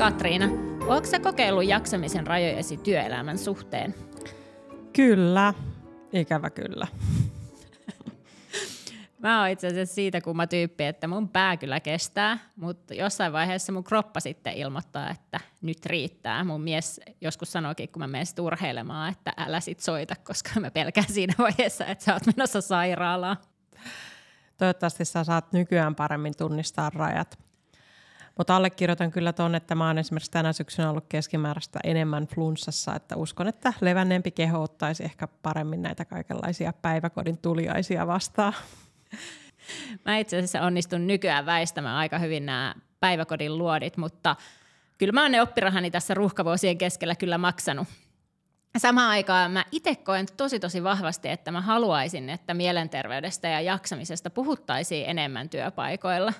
Katriina, 0.00 0.48
oletko 0.86 1.10
sä 1.10 1.18
kokeillut 1.18 1.64
jaksamisen 1.64 2.26
rajojesi 2.26 2.76
työelämän 2.76 3.38
suhteen? 3.38 3.94
Kyllä, 4.92 5.54
ikävä 6.12 6.50
kyllä. 6.50 6.86
Mä 9.22 9.40
oon 9.40 9.48
itse 9.48 9.66
asiassa 9.66 9.94
siitä 9.94 10.20
kumma 10.20 10.46
tyyppi, 10.46 10.84
että 10.84 11.06
mun 11.06 11.28
pää 11.28 11.56
kyllä 11.56 11.80
kestää, 11.80 12.38
mutta 12.56 12.94
jossain 12.94 13.32
vaiheessa 13.32 13.72
mun 13.72 13.84
kroppa 13.84 14.20
sitten 14.20 14.54
ilmoittaa, 14.54 15.10
että 15.10 15.40
nyt 15.62 15.86
riittää. 15.86 16.44
Mun 16.44 16.60
mies 16.60 17.00
joskus 17.20 17.52
sanoikin, 17.52 17.88
kun 17.88 18.00
mä 18.02 18.06
menen 18.06 18.26
urheilemaan, 18.40 19.12
että 19.12 19.32
älä 19.36 19.60
sit 19.60 19.80
soita, 19.80 20.14
koska 20.24 20.60
mä 20.60 20.70
pelkään 20.70 21.12
siinä 21.12 21.34
vaiheessa, 21.38 21.86
että 21.86 22.04
sä 22.04 22.14
oot 22.14 22.26
menossa 22.26 22.60
sairaalaan. 22.60 23.36
Toivottavasti 24.56 25.04
sä 25.04 25.24
saat 25.24 25.52
nykyään 25.52 25.94
paremmin 25.94 26.36
tunnistaa 26.36 26.90
rajat. 26.94 27.49
Mutta 28.38 28.56
allekirjoitan 28.56 29.10
kyllä 29.10 29.32
tuon, 29.32 29.54
että 29.54 29.74
mä 29.74 29.86
oon 29.86 29.98
esimerkiksi 29.98 30.30
tänä 30.30 30.52
syksynä 30.52 30.90
ollut 30.90 31.04
keskimääräistä 31.08 31.78
enemmän 31.84 32.26
flunssassa, 32.26 32.94
että 32.94 33.16
uskon, 33.16 33.48
että 33.48 33.72
levänneempi 33.80 34.30
keho 34.30 34.62
ottaisi 34.62 35.04
ehkä 35.04 35.28
paremmin 35.42 35.82
näitä 35.82 36.04
kaikenlaisia 36.04 36.72
päiväkodin 36.72 37.38
tuliaisia 37.38 38.06
vastaan. 38.06 38.52
Mä 40.04 40.18
itse 40.18 40.36
asiassa 40.36 40.62
onnistun 40.62 41.06
nykyään 41.06 41.46
väistämään 41.46 41.96
aika 41.96 42.18
hyvin 42.18 42.46
nämä 42.46 42.74
päiväkodin 43.00 43.58
luodit, 43.58 43.96
mutta 43.96 44.36
kyllä 44.98 45.12
mä 45.12 45.22
oon 45.22 45.32
ne 45.32 45.42
oppirahani 45.42 45.90
tässä 45.90 46.14
ruuhkavuosien 46.14 46.78
keskellä 46.78 47.14
kyllä 47.14 47.38
maksanut. 47.38 47.88
Samaan 48.78 49.10
aikaan 49.10 49.50
mä 49.50 49.64
itse 49.72 49.96
koen 49.96 50.26
tosi 50.36 50.60
tosi 50.60 50.82
vahvasti, 50.82 51.28
että 51.28 51.50
mä 51.50 51.60
haluaisin, 51.60 52.30
että 52.30 52.54
mielenterveydestä 52.54 53.48
ja 53.48 53.60
jaksamisesta 53.60 54.30
puhuttaisiin 54.30 55.10
enemmän 55.10 55.48
työpaikoilla. 55.48 56.32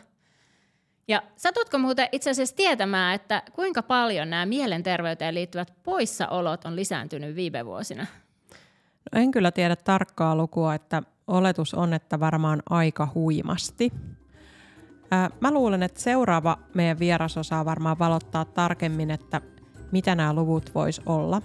Ja 1.10 1.22
satutko 1.36 1.78
muuten 1.78 2.08
itse 2.12 2.30
asiassa 2.30 2.56
tietämään, 2.56 3.14
että 3.14 3.42
kuinka 3.52 3.82
paljon 3.82 4.30
nämä 4.30 4.46
mielenterveyteen 4.46 5.34
liittyvät 5.34 5.72
poissaolot 5.82 6.64
on 6.64 6.76
lisääntynyt 6.76 7.36
viime 7.36 7.66
vuosina? 7.66 8.06
No 9.12 9.20
en 9.20 9.30
kyllä 9.30 9.52
tiedä 9.52 9.76
tarkkaa 9.76 10.36
lukua, 10.36 10.74
että 10.74 11.02
oletus 11.26 11.74
on, 11.74 11.92
että 11.92 12.20
varmaan 12.20 12.62
aika 12.70 13.08
huimasti. 13.14 13.92
Mä 15.40 15.50
luulen, 15.50 15.82
että 15.82 16.00
seuraava 16.00 16.58
meidän 16.74 16.98
vieras 16.98 17.36
osaa 17.36 17.64
varmaan 17.64 17.98
valottaa 17.98 18.44
tarkemmin, 18.44 19.10
että 19.10 19.40
mitä 19.92 20.14
nämä 20.14 20.34
luvut 20.34 20.74
vois 20.74 21.00
olla. 21.06 21.42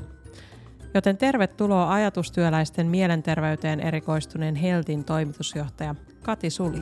Joten 0.94 1.18
tervetuloa 1.18 1.94
ajatustyöläisten 1.94 2.88
mielenterveyteen 2.88 3.80
erikoistuneen 3.80 4.56
Heltin 4.56 5.06
toimitusjohtaja 5.06 5.96
Kati 6.24 6.50
Suli. 6.50 6.82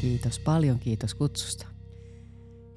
Kiitos 0.00 0.38
paljon, 0.38 0.78
kiitos 0.78 1.14
kutsusta. 1.14 1.66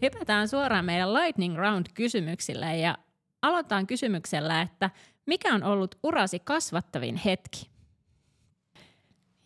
Hypätään 0.01 0.47
suoraan 0.47 0.85
meidän 0.85 1.13
Lightning 1.13 1.57
Round-kysymyksille 1.57 2.77
ja 2.77 2.97
aloitetaan 3.41 3.87
kysymyksellä, 3.87 4.61
että 4.61 4.89
mikä 5.25 5.55
on 5.55 5.63
ollut 5.63 5.95
urasi 6.03 6.39
kasvattavin 6.39 7.15
hetki? 7.15 7.69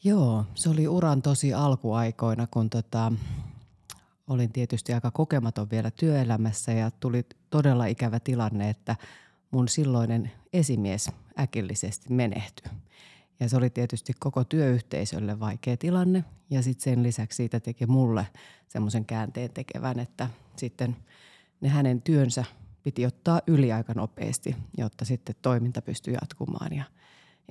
Joo, 0.04 0.46
se 0.56 0.70
oli 0.70 0.88
uran 0.88 1.22
tosi 1.22 1.54
alkuaikoina, 1.54 2.48
kun 2.52 2.70
tota, 2.70 3.12
olin 4.28 4.52
tietysti 4.52 4.94
aika 4.94 5.12
kokematon 5.12 5.70
vielä 5.72 5.92
työelämässä 5.92 6.72
ja 6.72 6.92
tuli 6.92 7.26
todella 7.50 7.86
ikävä 7.86 8.20
tilanne, 8.20 8.70
että 8.70 8.96
mun 9.52 9.68
silloinen 9.68 10.32
esimies 10.54 11.12
äkillisesti 11.40 12.14
menehtyi. 12.14 12.72
Ja 13.40 13.50
se 13.50 13.58
oli 13.58 13.70
tietysti 13.70 14.14
koko 14.20 14.44
työyhteisölle 14.44 15.40
vaikea 15.40 15.78
tilanne 15.78 16.24
ja 16.50 16.62
sitten 16.62 16.84
sen 16.84 17.04
lisäksi 17.04 17.36
siitä 17.36 17.60
teki 17.60 17.86
mulle 17.86 18.28
semmoisen 18.68 19.06
käänteen 19.06 19.54
tekevän, 19.54 20.00
että 20.00 20.30
sitten 20.56 20.96
ne 21.62 21.70
hänen 21.70 22.02
työnsä 22.02 22.46
piti 22.84 23.06
ottaa 23.06 23.42
yli 23.48 23.72
aika 23.72 23.94
nopeasti, 23.94 24.56
jotta 24.78 25.06
sitten 25.06 25.36
toiminta 25.42 25.82
pystyi 25.82 26.14
jatkumaan 26.14 26.74
ja– 26.74 26.84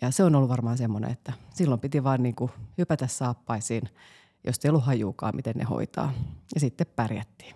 ja 0.03 0.11
se 0.11 0.25
on 0.25 0.35
ollut 0.35 0.49
varmaan 0.49 0.79
semmoinen, 0.79 1.11
että 1.11 1.33
silloin 1.55 1.81
piti 1.81 2.05
vaan 2.05 2.23
niin 2.23 2.35
kuin 2.35 2.51
hypätä 2.79 3.07
saappaisiin, 3.07 3.89
jos 4.45 4.57
ei 4.65 4.69
ollut 4.69 4.85
hajuukaan, 4.85 5.37
miten 5.37 5.55
ne 5.57 5.65
hoitaa. 5.65 6.13
Ja 6.55 6.61
sitten 6.61 6.87
pärjättiin. 6.97 7.55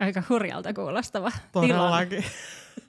Aika 0.00 0.22
hurjalta 0.28 0.74
kuulostava 0.74 1.32
Todellakin. 1.52 2.24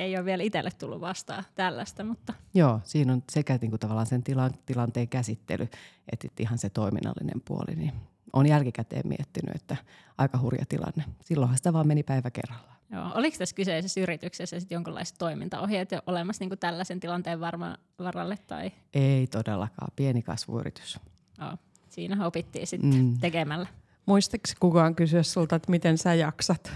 Ei 0.00 0.16
ole 0.16 0.24
vielä 0.24 0.42
itselle 0.42 0.70
tullut 0.70 1.00
vastaan 1.00 1.44
tällaista, 1.54 2.04
mutta... 2.04 2.32
Joo, 2.54 2.80
siinä 2.84 3.12
on 3.12 3.22
sekä 3.32 3.58
niin 3.60 3.70
kuin 3.70 3.80
tavallaan 3.80 4.06
sen 4.06 4.22
tila, 4.22 4.50
tilanteen 4.66 5.08
käsittely, 5.08 5.68
että 6.12 6.28
ihan 6.38 6.58
se 6.58 6.70
toiminnallinen 6.70 7.42
puoli. 7.44 7.76
Niin 7.76 7.92
on 8.32 8.46
jälkikäteen 8.46 9.08
miettinyt, 9.08 9.54
että 9.54 9.76
aika 10.18 10.38
hurja 10.38 10.66
tilanne. 10.68 11.04
Silloinhan 11.24 11.56
sitä 11.56 11.72
vaan 11.72 11.86
meni 11.86 12.02
päivä 12.02 12.30
kerrallaan. 12.30 12.76
Joo. 12.90 13.10
Oliko 13.14 13.38
tässä 13.38 13.54
kyseisessä 13.54 14.00
yrityksessä 14.00 14.60
sit 14.60 14.70
jonkinlaiset 14.70 15.18
toimintaohjeet 15.18 15.92
jo 15.92 16.02
olemassa 16.06 16.42
niin 16.42 16.50
kuin 16.50 16.58
tällaisen 16.58 17.00
tilanteen 17.00 17.40
varma, 17.40 17.76
varalle? 17.98 18.38
Tai? 18.46 18.72
Ei 18.94 19.26
todellakaan, 19.26 19.92
pieni 19.96 20.22
kasvuyritys. 20.22 21.00
Joo. 21.38 21.52
Siinä 21.88 22.26
opittiin 22.26 22.66
sitten 22.66 22.94
mm. 22.94 23.18
tekemällä. 23.18 23.66
Muistiko 24.06 24.48
kukaan 24.60 24.94
kysyä 24.94 25.22
sulta, 25.22 25.56
että 25.56 25.70
miten 25.70 25.98
sä 25.98 26.14
jaksat? 26.14 26.72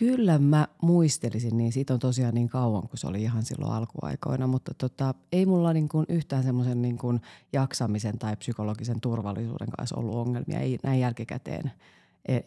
Kyllä 0.00 0.38
mä 0.38 0.68
muistelisin, 0.82 1.56
niin 1.56 1.72
siitä 1.72 1.94
on 1.94 2.00
tosiaan 2.00 2.34
niin 2.34 2.48
kauan, 2.48 2.88
kun 2.88 2.98
se 2.98 3.06
oli 3.06 3.22
ihan 3.22 3.44
silloin 3.44 3.72
alkuaikoina, 3.72 4.46
mutta 4.46 4.74
tota, 4.74 5.14
ei 5.32 5.46
mulla 5.46 5.72
niin 5.72 5.88
kuin 5.88 6.06
yhtään 6.08 6.42
semmoisen 6.42 6.82
niin 6.82 6.98
kuin 6.98 7.20
jaksamisen 7.52 8.18
tai 8.18 8.36
psykologisen 8.36 9.00
turvallisuuden 9.00 9.70
kanssa 9.78 9.96
ollut 9.96 10.14
ongelmia, 10.14 10.60
ei 10.60 10.78
näin 10.82 11.00
jälkikäteen. 11.00 11.72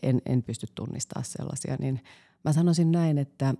En, 0.03 0.21
en 0.25 0.43
pysty 0.43 0.67
tunnistamaan 0.75 1.25
sellaisia, 1.25 1.75
niin 1.79 2.03
mä 2.43 2.53
sanoisin 2.53 2.91
näin, 2.91 3.17
että 3.17 3.53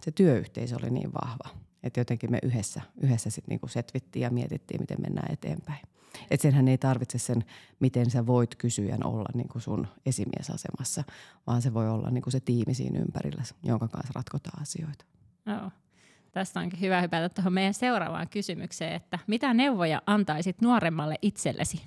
se 0.00 0.10
työyhteisö 0.10 0.76
oli 0.76 0.90
niin 0.90 1.10
vahva, 1.12 1.48
että 1.82 2.00
jotenkin 2.00 2.30
me 2.30 2.38
yhdessä, 2.42 2.80
yhdessä 3.00 3.30
sitten 3.30 3.52
niinku 3.52 3.68
setvittiin 3.68 4.22
ja 4.22 4.30
mietittiin, 4.30 4.80
miten 4.80 5.00
mennään 5.00 5.32
eteenpäin. 5.32 5.82
Että 6.30 6.42
senhän 6.42 6.68
ei 6.68 6.78
tarvitse 6.78 7.18
sen, 7.18 7.44
miten 7.80 8.10
sä 8.10 8.26
voit 8.26 8.54
kysyjän 8.54 9.06
olla 9.06 9.28
niinku 9.34 9.60
sun 9.60 9.86
esimiesasemassa, 10.06 11.04
vaan 11.46 11.62
se 11.62 11.74
voi 11.74 11.88
olla 11.88 12.10
niinku 12.10 12.30
se 12.30 12.40
tiimi 12.40 12.74
siinä 12.74 13.00
ympärillä, 13.00 13.42
jonka 13.62 13.88
kanssa 13.88 14.12
ratkotaan 14.14 14.62
asioita. 14.62 15.04
Joo. 15.46 15.70
Tästä 16.32 16.60
onkin 16.60 16.80
hyvä 16.80 17.00
hypätä 17.00 17.28
tuohon 17.28 17.52
meidän 17.52 17.74
seuraavaan 17.74 18.28
kysymykseen, 18.28 18.92
että 18.92 19.18
mitä 19.26 19.54
neuvoja 19.54 20.02
antaisit 20.06 20.60
nuoremmalle 20.62 21.14
itsellesi? 21.22 21.82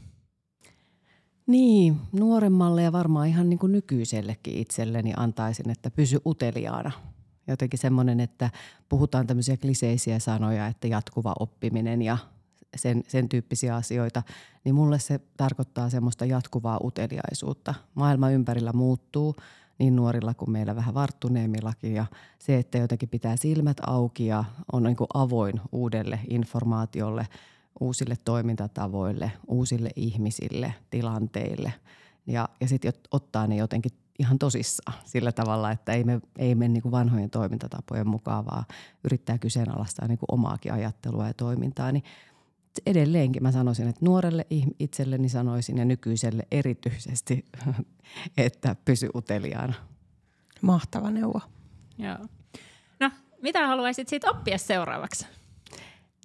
Niin, 1.48 1.98
nuoremmalle 2.12 2.84
ja 2.84 2.92
varmaan 2.92 3.28
ihan 3.28 3.50
niin 3.50 3.60
kuin 3.60 3.72
nykyisellekin 3.72 4.58
itselleni 4.58 5.14
antaisin, 5.18 5.70
että 5.70 5.92
pysy 5.92 6.20
uteliaana. 6.26 6.92
Jotenkin 7.48 7.80
semmoinen, 7.80 8.20
että 8.20 8.50
puhutaan 8.90 9.28
tämmöisiä 9.28 9.58
kliseisiä 9.58 10.20
sanoja, 10.20 10.68
että 10.68 10.88
jatkuva 10.88 11.34
oppiminen 11.40 12.02
ja 12.02 12.18
sen, 12.76 13.04
sen 13.08 13.30
tyyppisiä 13.30 13.76
asioita, 13.76 14.24
niin 14.64 14.76
mulle 14.76 15.00
se 15.00 15.20
tarkoittaa 15.38 15.90
semmoista 15.90 16.26
jatkuvaa 16.26 16.80
uteliaisuutta. 16.84 17.74
Maailma 17.96 18.30
ympärillä 18.30 18.74
muuttuu 18.74 19.36
niin 19.80 19.96
nuorilla 19.96 20.34
kuin 20.34 20.52
meillä 20.52 20.76
vähän 20.76 20.94
varttuneemmillakin 20.94 21.94
ja 21.94 22.06
se, 22.40 22.58
että 22.58 22.78
jotenkin 22.78 23.10
pitää 23.10 23.36
silmät 23.36 23.78
auki 23.88 24.26
ja 24.26 24.44
on 24.72 24.84
niin 24.84 24.96
kuin 24.96 25.08
avoin 25.14 25.62
uudelle 25.72 26.20
informaatiolle– 26.30 27.28
uusille 27.80 28.16
toimintatavoille, 28.26 29.32
uusille 29.48 29.90
ihmisille, 29.96 30.74
tilanteille 30.90 31.74
ja, 32.28 32.50
ja 32.62 32.68
sitten 32.68 32.94
ottaa 33.12 33.48
ne 33.48 33.56
jotenkin 33.56 33.92
ihan 34.20 34.40
tosissaan 34.40 34.98
sillä 35.06 35.32
tavalla, 35.32 35.72
että 35.72 35.94
ei 35.94 36.04
me, 36.04 36.22
ei 36.38 36.56
mene 36.56 36.74
niin 36.74 36.92
vanhojen 36.92 37.30
toimintatapojen 37.30 38.08
mukaan, 38.08 38.46
vaan 38.46 38.64
yrittää 39.04 39.38
kyseenalaistaa 39.38 40.08
niin 40.08 40.20
omaakin 40.32 40.74
ajattelua 40.74 41.28
ja 41.28 41.34
toimintaa, 41.34 41.92
niin 41.92 42.04
edelleenkin 42.86 43.44
mä 43.44 43.52
sanoisin, 43.52 43.88
että 43.88 44.06
nuorelle 44.06 44.48
itselleni 44.80 45.30
sanoisin 45.30 45.78
ja 45.78 45.86
nykyiselle 45.86 46.48
erityisesti, 46.52 47.46
että 48.38 48.76
pysy 48.86 49.10
uteliaana. 49.16 49.74
Mahtava 50.62 51.12
neuvo. 51.12 51.42
Joo. 51.98 52.18
No, 53.00 53.12
mitä 53.42 53.68
haluaisit 53.68 54.08
siitä 54.08 54.32
oppia 54.32 54.58
seuraavaksi? 54.58 55.28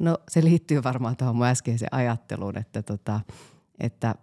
No 0.01 0.19
se 0.29 0.45
liittyy 0.45 0.83
varmaan 0.83 1.17
tuohon 1.17 1.37
mun 1.37 1.47
äskeiseen 1.47 1.95
ajatteluun, 1.95 2.59
että, 2.59 2.83
tota, 2.83 3.21
että 3.81 4.15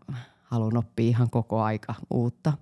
haluan 0.43 0.77
oppia 0.77 1.09
ihan 1.09 1.29
koko 1.29 1.61
aika 1.61 1.95
uutta. 2.09 2.53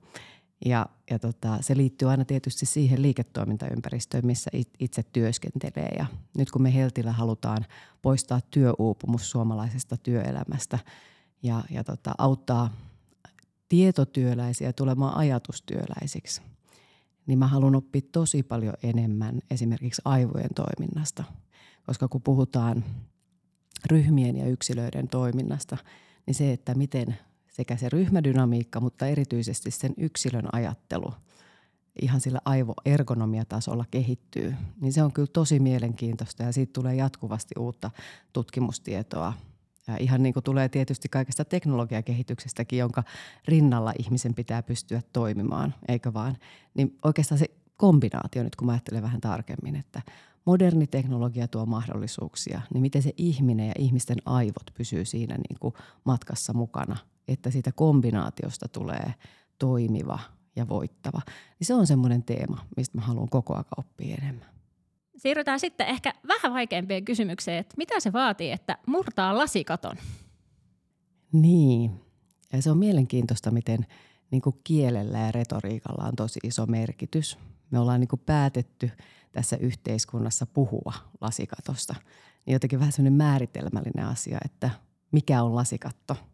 Ja, 0.65 0.85
ja 1.09 1.19
tota, 1.19 1.57
se 1.61 1.77
liittyy 1.77 2.09
aina 2.09 2.25
tietysti 2.25 2.65
siihen 2.65 3.01
liiketoimintaympäristöön, 3.01 4.25
missä 4.25 4.51
itse 4.79 5.03
työskentelee. 5.03 5.95
Ja 5.97 6.05
nyt 6.37 6.51
kun 6.51 6.61
me 6.61 6.73
Heltillä 6.73 7.11
halutaan 7.11 7.65
poistaa 8.01 8.41
työuupumus 8.51 9.31
suomalaisesta 9.31 9.97
työelämästä 9.97 10.79
ja, 11.43 11.63
ja 11.69 11.83
tota, 11.83 12.11
auttaa 12.17 12.73
tietotyöläisiä 13.69 14.73
tulemaan 14.73 15.17
ajatustyöläisiksi, 15.17 16.41
niin 17.25 17.39
mä 17.39 17.47
haluan 17.47 17.75
oppia 17.75 18.01
tosi 18.11 18.43
paljon 18.43 18.73
enemmän 18.83 19.39
esimerkiksi 19.51 20.01
aivojen 20.05 20.49
toiminnasta. 20.55 21.23
Koska 21.85 22.07
kun 22.07 22.21
puhutaan 22.21 22.83
ryhmien 23.91 24.37
ja 24.37 24.45
yksilöiden 24.45 25.07
toiminnasta, 25.07 25.77
niin 26.25 26.35
se, 26.35 26.51
että 26.51 26.75
miten 26.75 27.17
sekä 27.51 27.77
se 27.77 27.89
ryhmädynamiikka, 27.89 28.80
mutta 28.80 29.07
erityisesti 29.07 29.71
sen 29.71 29.94
yksilön 29.98 30.50
ajattelu 30.51 31.13
ihan 32.01 32.21
sillä 32.21 32.39
aivoergonomiatasolla 32.45 33.86
kehittyy, 33.92 34.56
niin 34.81 34.94
se 34.94 35.03
on 35.03 35.13
kyllä 35.13 35.30
tosi 35.33 35.59
mielenkiintoista 35.59 36.44
ja 36.44 36.51
siitä 36.51 36.74
tulee 36.74 36.95
jatkuvasti 36.95 37.56
uutta 37.59 37.92
tutkimustietoa. 38.33 39.33
Ja 39.88 39.98
ihan 39.98 40.24
niin 40.24 40.33
kuin 40.33 40.44
tulee 40.44 40.69
tietysti 40.69 41.09
kaikesta 41.09 41.45
teknologiakehityksestäkin, 41.45 42.80
jonka 42.80 43.03
rinnalla 43.48 43.94
ihmisen 44.00 44.33
pitää 44.33 44.63
pystyä 44.63 45.01
toimimaan, 45.13 45.74
eikä 45.88 46.13
vaan. 46.13 46.38
Niin 46.74 46.97
oikeastaan 47.04 47.39
se 47.39 47.45
kombinaatio 47.77 48.44
nyt, 48.44 48.56
kun 48.56 48.65
mä 48.65 48.71
ajattelen 48.71 49.04
vähän 49.04 49.21
tarkemmin, 49.21 49.75
että 49.75 50.01
moderni 50.45 50.88
teknologia 50.88 51.47
tuo 51.47 51.65
mahdollisuuksia, 51.65 52.62
niin 52.74 52.81
miten 52.81 53.04
se 53.04 53.13
ihminen 53.18 53.68
ja 53.68 53.74
ihmisten 53.80 54.18
aivot 54.25 54.74
pysyy 54.77 55.06
siinä 55.06 55.36
niin 55.36 55.59
kuin 55.59 55.74
matkassa 56.04 56.54
mukana– 56.54 56.97
että 57.33 57.51
siitä 57.51 57.72
kombinaatiosta 57.72 58.68
tulee 58.68 59.13
toimiva 59.60 60.19
ja 60.56 60.68
voittava. 60.68 61.22
Niin 61.60 61.68
se 61.68 61.74
on 61.74 61.88
semmoinen 61.88 62.24
teema, 62.24 62.66
mistä 62.78 62.98
mä 62.98 63.04
haluan 63.04 63.30
koko 63.30 63.54
ajan 63.54 63.66
oppia 63.78 64.16
enemmän. 64.22 64.50
Siirrytään 65.18 65.60
sitten 65.60 65.88
ehkä 65.88 66.13
vähän 66.28 66.54
vaikeampien 66.54 67.06
kysymykseen, 67.06 67.57
että 67.57 67.74
mitä 67.78 68.00
se 68.00 68.13
vaatii, 68.13 68.51
että 68.51 68.78
murtaa 68.86 69.38
lasikaton? 69.38 69.95
Niin, 71.31 71.92
ja 72.54 72.62
se 72.62 72.72
on 72.72 72.78
mielenkiintoista, 72.78 73.51
miten 73.51 73.86
niin 74.31 74.42
kuin 74.42 74.56
kielellä 74.63 75.19
ja 75.19 75.31
retoriikalla 75.31 76.07
on 76.07 76.16
tosi 76.16 76.39
iso 76.44 76.66
merkitys. 76.66 77.38
Me 77.72 77.80
ollaan 77.80 78.00
niin 78.00 78.07
kuin 78.07 78.22
päätetty 78.25 78.92
tässä 79.31 79.57
yhteiskunnassa 79.57 80.45
puhua 80.45 80.94
lasikatosta. 81.22 81.95
Niin 82.45 82.54
jotenkin 82.54 82.80
vähän 82.80 82.92
semmoinen 82.92 83.18
määritelmällinen 83.18 84.06
asia, 84.06 84.38
että 84.45 84.69
mikä 85.12 85.44
on 85.44 85.56
lasikatto– 85.56 86.18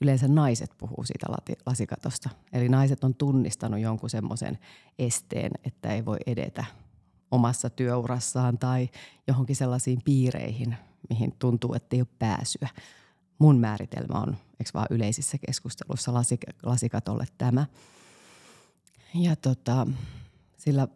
yleensä 0.00 0.28
naiset 0.28 0.70
puhuu 0.78 1.04
siitä 1.04 1.26
lasikatosta. 1.66 2.30
Eli 2.52 2.68
naiset 2.68 3.04
on 3.04 3.14
tunnistanut 3.14 3.80
jonkun 3.80 4.10
semmoisen 4.10 4.58
esteen, 4.98 5.50
että 5.64 5.94
ei 5.94 6.04
voi 6.04 6.16
edetä 6.26 6.64
omassa 7.30 7.70
työurassaan 7.70 8.58
tai 8.58 8.88
johonkin 9.26 9.56
sellaisiin 9.56 10.02
piireihin, 10.04 10.76
mihin 11.10 11.32
tuntuu, 11.38 11.74
että 11.74 11.96
ei 11.96 12.00
ole 12.00 12.08
pääsyä. 12.18 12.68
Mun 13.38 13.58
määritelmä 13.58 14.18
on, 14.18 14.36
eikö 14.60 14.70
vaan 14.74 14.86
yleisissä 14.90 15.38
keskustelussa 15.46 16.12
lasik- 16.12 16.54
lasikatolle 16.62 17.24
tämä. 17.38 17.66
Ja 19.14 19.36
tota, 19.36 19.86
sillä 20.56 20.88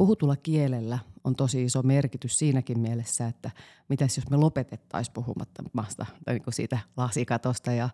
puhutulla 0.00 0.36
kielellä 0.36 0.98
on 1.24 1.36
tosi 1.36 1.64
iso 1.64 1.82
merkitys 1.82 2.38
siinäkin 2.38 2.78
mielessä, 2.78 3.26
että 3.26 3.50
mitäs 3.88 4.16
jos 4.16 4.30
me 4.30 4.36
lopetettaisiin 4.36 5.12
puhumattomasta 5.14 6.06
niin 6.26 6.42
kuin 6.42 6.54
siitä 6.54 6.78
lasikatosta 6.96 7.72
ja 7.72 7.88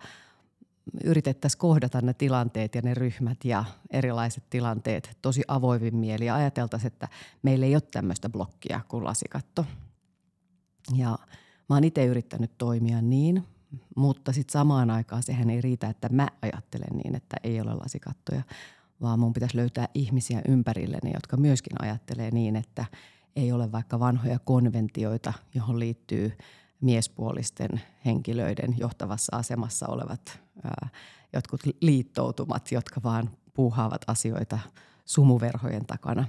yritettäisiin 1.05 1.59
kohdata 1.59 2.01
ne 2.01 2.15
tilanteet 2.15 2.75
ja 2.75 2.83
ne 2.83 2.95
ryhmät 2.95 3.45
ja 3.45 3.65
erilaiset 3.91 4.45
tilanteet 4.51 5.19
tosi 5.23 5.43
avoivin 5.49 5.97
mieli 5.97 6.27
ja 6.27 6.35
ajateltaisiin, 6.35 6.93
että 6.93 7.09
meillä 7.43 7.67
ei 7.67 7.75
ole 7.75 7.83
tämmöistä 7.91 8.29
blokkia 8.29 8.81
kuin 8.89 9.05
lasikatto. 9.05 9.67
Ja 10.97 11.19
mä 11.69 11.77
oon 11.77 11.85
itse 11.85 12.05
yrittänyt 12.05 12.59
toimia 12.59 13.03
niin, 13.03 13.45
mutta 13.97 14.33
sitten 14.33 14.53
samaan 14.53 14.91
aikaan 14.91 15.23
sehän 15.23 15.51
ei 15.51 15.61
riitä, 15.61 15.89
että 15.89 16.09
mä 16.09 16.29
ajattelen 16.43 16.97
niin, 16.97 17.15
että 17.15 17.37
ei 17.43 17.61
ole 17.61 17.75
lasikattoja, 17.75 18.43
vaan 19.01 19.19
mun 19.19 19.33
pitäisi 19.33 19.57
löytää 19.57 19.89
ihmisiä 19.95 20.43
ympärilleni, 20.49 21.11
jotka 21.15 21.37
myöskin 21.37 21.83
ajattelee 21.83 22.31
niin, 22.31 22.57
että 22.57 22.85
ei 23.37 23.53
ole 23.53 23.73
vaikka 23.73 24.01
vanhoja 24.01 24.39
konventioita, 24.39 25.33
johon 25.55 25.79
liittyy 25.79 26.33
miespuolisten 26.81 27.81
henkilöiden 28.05 28.75
johtavassa 28.79 29.37
asemassa 29.37 29.87
olevat 29.89 30.41
ää, 30.65 30.89
jotkut 31.33 31.61
liittoutumat, 31.81 32.73
jotka 32.73 33.01
vaan 33.03 33.31
puuhaavat 33.55 34.01
asioita 34.07 34.59
sumuverhojen 35.05 35.87
takana. 35.87 36.25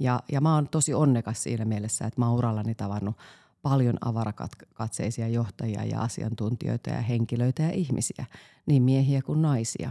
Ja, 0.00 0.20
ja 0.32 0.40
mä 0.40 0.54
oon 0.54 0.68
tosi 0.68 0.94
onnekas 0.94 1.42
siinä 1.42 1.64
mielessä, 1.64 2.06
että 2.06 2.20
mä 2.20 2.28
oon 2.28 2.38
urallani 2.38 2.74
tavannut 2.74 3.16
paljon 3.62 3.98
avarakatseisia 4.00 5.28
johtajia 5.28 5.84
ja 5.84 6.00
asiantuntijoita 6.00 6.90
ja 6.90 7.00
henkilöitä 7.00 7.62
ja 7.62 7.70
ihmisiä, 7.70 8.26
niin 8.66 8.82
miehiä 8.82 9.22
kuin 9.22 9.42
naisia, 9.42 9.90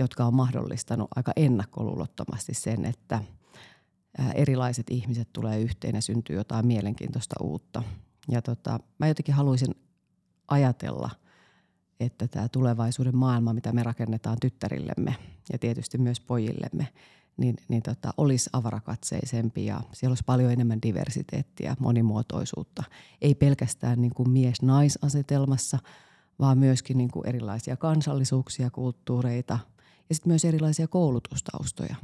jotka 0.00 0.24
on 0.24 0.34
mahdollistanut 0.34 1.08
aika 1.16 1.32
ennakkoluulottomasti 1.36 2.54
sen, 2.54 2.84
että 2.84 3.24
erilaiset 4.34 4.86
ihmiset 4.90 5.28
tulee 5.32 5.60
yhteen 5.60 5.94
ja 5.94 6.00
syntyy 6.00 6.36
jotain 6.36 6.66
mielenkiintoista 6.66 7.34
uutta. 7.42 7.82
Ja 8.28 8.42
tota, 8.42 8.80
mä 8.98 9.08
jotenkin 9.08 9.34
haluaisin 9.34 9.74
ajatella, 10.48 11.10
että 12.00 12.28
tämä 12.28 12.48
tulevaisuuden 12.48 13.16
maailma, 13.16 13.52
mitä 13.52 13.72
me 13.72 13.82
rakennetaan 13.82 14.36
tyttärillemme 14.40 15.14
ja 15.52 15.58
tietysti 15.58 15.98
myös 15.98 16.20
pojillemme, 16.20 16.88
niin, 17.36 17.56
niin 17.68 17.82
tota, 17.82 18.14
olisi 18.16 18.50
avarakatseisempi 18.52 19.66
ja 19.66 19.80
siellä 19.92 20.10
olisi 20.10 20.24
paljon 20.26 20.52
enemmän 20.52 20.82
diversiteettiä, 20.82 21.76
monimuotoisuutta. 21.78 22.82
Ei 23.20 23.34
pelkästään 23.34 24.00
niin 24.00 24.14
kuin 24.14 24.30
mies-naisasetelmassa, 24.30 25.78
vaan 26.38 26.58
myöskin 26.58 26.98
niin 26.98 27.10
kuin 27.10 27.28
erilaisia 27.28 27.76
kansallisuuksia, 27.76 28.70
kulttuureita 28.70 29.58
ja 30.10 30.14
sitten 30.14 30.30
myös 30.30 30.44
erilaisia 30.44 30.88
koulutustaustoja. 30.88 31.96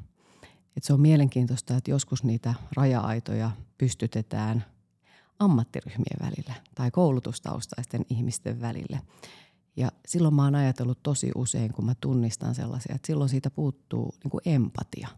Et 0.76 0.85
se 0.85 0.93
on 0.93 1.00
mielenkiintoista, 1.00 1.76
että 1.76 1.91
joskus 1.91 2.25
niitä 2.25 2.55
raja-aitoja 2.76 3.50
pystytetään– 3.79 4.64
ammattiryhmien 5.38 6.19
välillä 6.20 6.55
tai 6.75 6.91
koulutustaustaisten 6.91 8.06
ihmisten 8.11 8.61
välille. 8.61 9.00
Ja 9.76 9.92
silloin 10.07 10.35
mä 10.35 10.45
oon 10.45 10.54
ajatellut 10.54 11.02
tosi 11.02 11.31
usein, 11.35 11.73
kun 11.73 11.87
mä 11.87 11.95
tunnistan 12.00 12.54
sellaisia, 12.54 12.95
että 12.95 13.07
silloin 13.07 13.31
siitä 13.31 13.50
puuttuu 13.50 14.14
niin 14.25 14.31
kuin 14.31 14.40
empatia. 14.45 15.09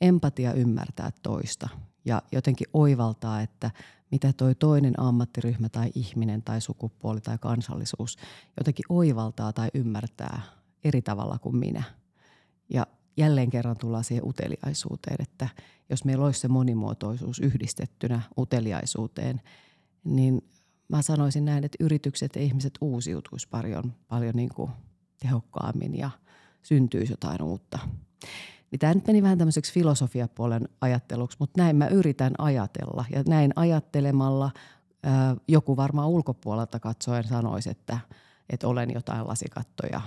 Empatia 0.00 0.52
ymmärtää 0.52 1.10
toista 1.22 1.68
ja 2.04 2.22
jotenkin 2.32 2.66
oivaltaa, 2.72 3.40
että 3.40 3.70
mitä 4.10 4.32
toi 4.32 4.54
toinen 4.54 5.00
ammattiryhmä 5.00 5.68
tai 5.68 5.90
ihminen 5.94 6.42
tai 6.42 6.60
sukupuoli 6.60 7.20
tai 7.20 7.38
kansallisuus 7.38 8.18
jotenkin 8.58 8.84
oivaltaa 8.88 9.52
tai 9.52 9.68
ymmärtää 9.74 10.42
eri 10.84 11.02
tavalla 11.02 11.38
kuin 11.38 11.56
minä. 11.56 11.82
Ja 12.70 12.86
jälleen 13.16 13.50
kerran 13.50 13.76
tullaan 13.76 14.04
siihen 14.04 14.28
uteliaisuuteen, 14.28 15.16
että 15.22 15.48
jos 15.90 16.04
meillä 16.04 16.24
olisi 16.24 16.40
se 16.40 16.48
monimuotoisuus 16.48 17.38
yhdistettynä 17.38 18.20
uteliaisuuteen, 18.38 19.40
niin 20.04 20.44
mä 20.88 21.02
sanoisin 21.02 21.44
näin, 21.44 21.64
että 21.64 21.76
yritykset 21.80 22.36
ja 22.36 22.42
ihmiset 22.42 22.78
uusiutuisi 22.80 23.48
paljon, 23.48 23.92
paljon 24.08 24.34
niin 24.34 24.48
kuin 24.54 24.70
tehokkaammin 25.20 25.98
ja 25.98 26.10
syntyisi 26.62 27.12
jotain 27.12 27.42
uutta. 27.42 27.78
Niin 28.70 28.78
tämä 28.78 28.94
nyt 28.94 29.06
meni 29.06 29.22
vähän 29.22 29.38
tämmöiseksi 29.38 29.72
filosofiapuolen 29.72 30.68
ajatteluksi, 30.80 31.36
mutta 31.40 31.62
näin 31.62 31.76
mä 31.76 31.86
yritän 31.86 32.32
ajatella. 32.38 33.04
Ja 33.12 33.22
näin 33.28 33.52
ajattelemalla 33.56 34.50
joku 35.48 35.76
varmaan 35.76 36.08
ulkopuolelta 36.08 36.80
katsoen 36.80 37.24
sanoisi, 37.24 37.70
että, 37.70 37.98
että 38.50 38.68
olen 38.68 38.90
jotain 38.94 39.28
lasikattoja 39.28 40.00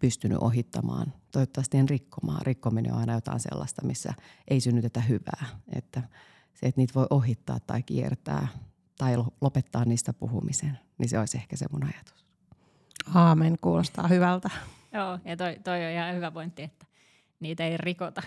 pystynyt 0.00 0.38
ohittamaan. 0.40 1.12
Toivottavasti 1.32 1.76
en 1.76 1.88
rikkomaan. 1.88 2.46
Rikkominen 2.46 2.92
on 2.92 2.98
aina 2.98 3.14
jotain 3.14 3.40
sellaista, 3.40 3.86
missä 3.86 4.14
ei 4.48 4.60
synnytetä 4.60 5.00
hyvää. 5.00 5.46
Että 5.72 6.02
se, 6.54 6.66
että 6.66 6.80
niitä 6.80 6.94
voi 6.94 7.06
ohittaa 7.10 7.60
tai 7.60 7.82
kiertää 7.82 8.48
tai 8.98 9.16
lopettaa 9.40 9.84
niistä 9.84 10.12
puhumisen, 10.12 10.78
niin 10.98 11.08
se 11.08 11.18
olisi 11.18 11.38
ehkä 11.38 11.56
se 11.56 11.66
mun 11.72 11.84
ajatus. 11.84 12.26
Aamen, 13.14 13.56
kuulostaa 13.60 14.08
hyvältä. 14.08 14.50
Joo, 14.92 15.18
ja 15.24 15.36
toi, 15.36 15.58
toi 15.64 15.84
on 15.84 15.92
ihan 15.92 16.14
hyvä 16.14 16.30
pointti, 16.30 16.62
että 16.62 16.86
niitä 17.40 17.66
ei 17.66 17.76
rikota. 17.76 18.22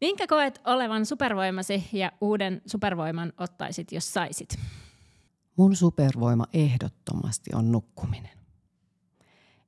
Minkä 0.00 0.26
koet 0.26 0.60
olevan 0.64 1.06
supervoimasi 1.06 1.88
ja 1.92 2.12
uuden 2.20 2.62
supervoiman 2.66 3.32
ottaisit, 3.38 3.92
jos 3.92 4.14
saisit? 4.14 4.58
Mun 5.56 5.76
supervoima 5.76 6.46
ehdottomasti 6.52 7.50
on 7.54 7.72
nukkuminen. 7.72 8.38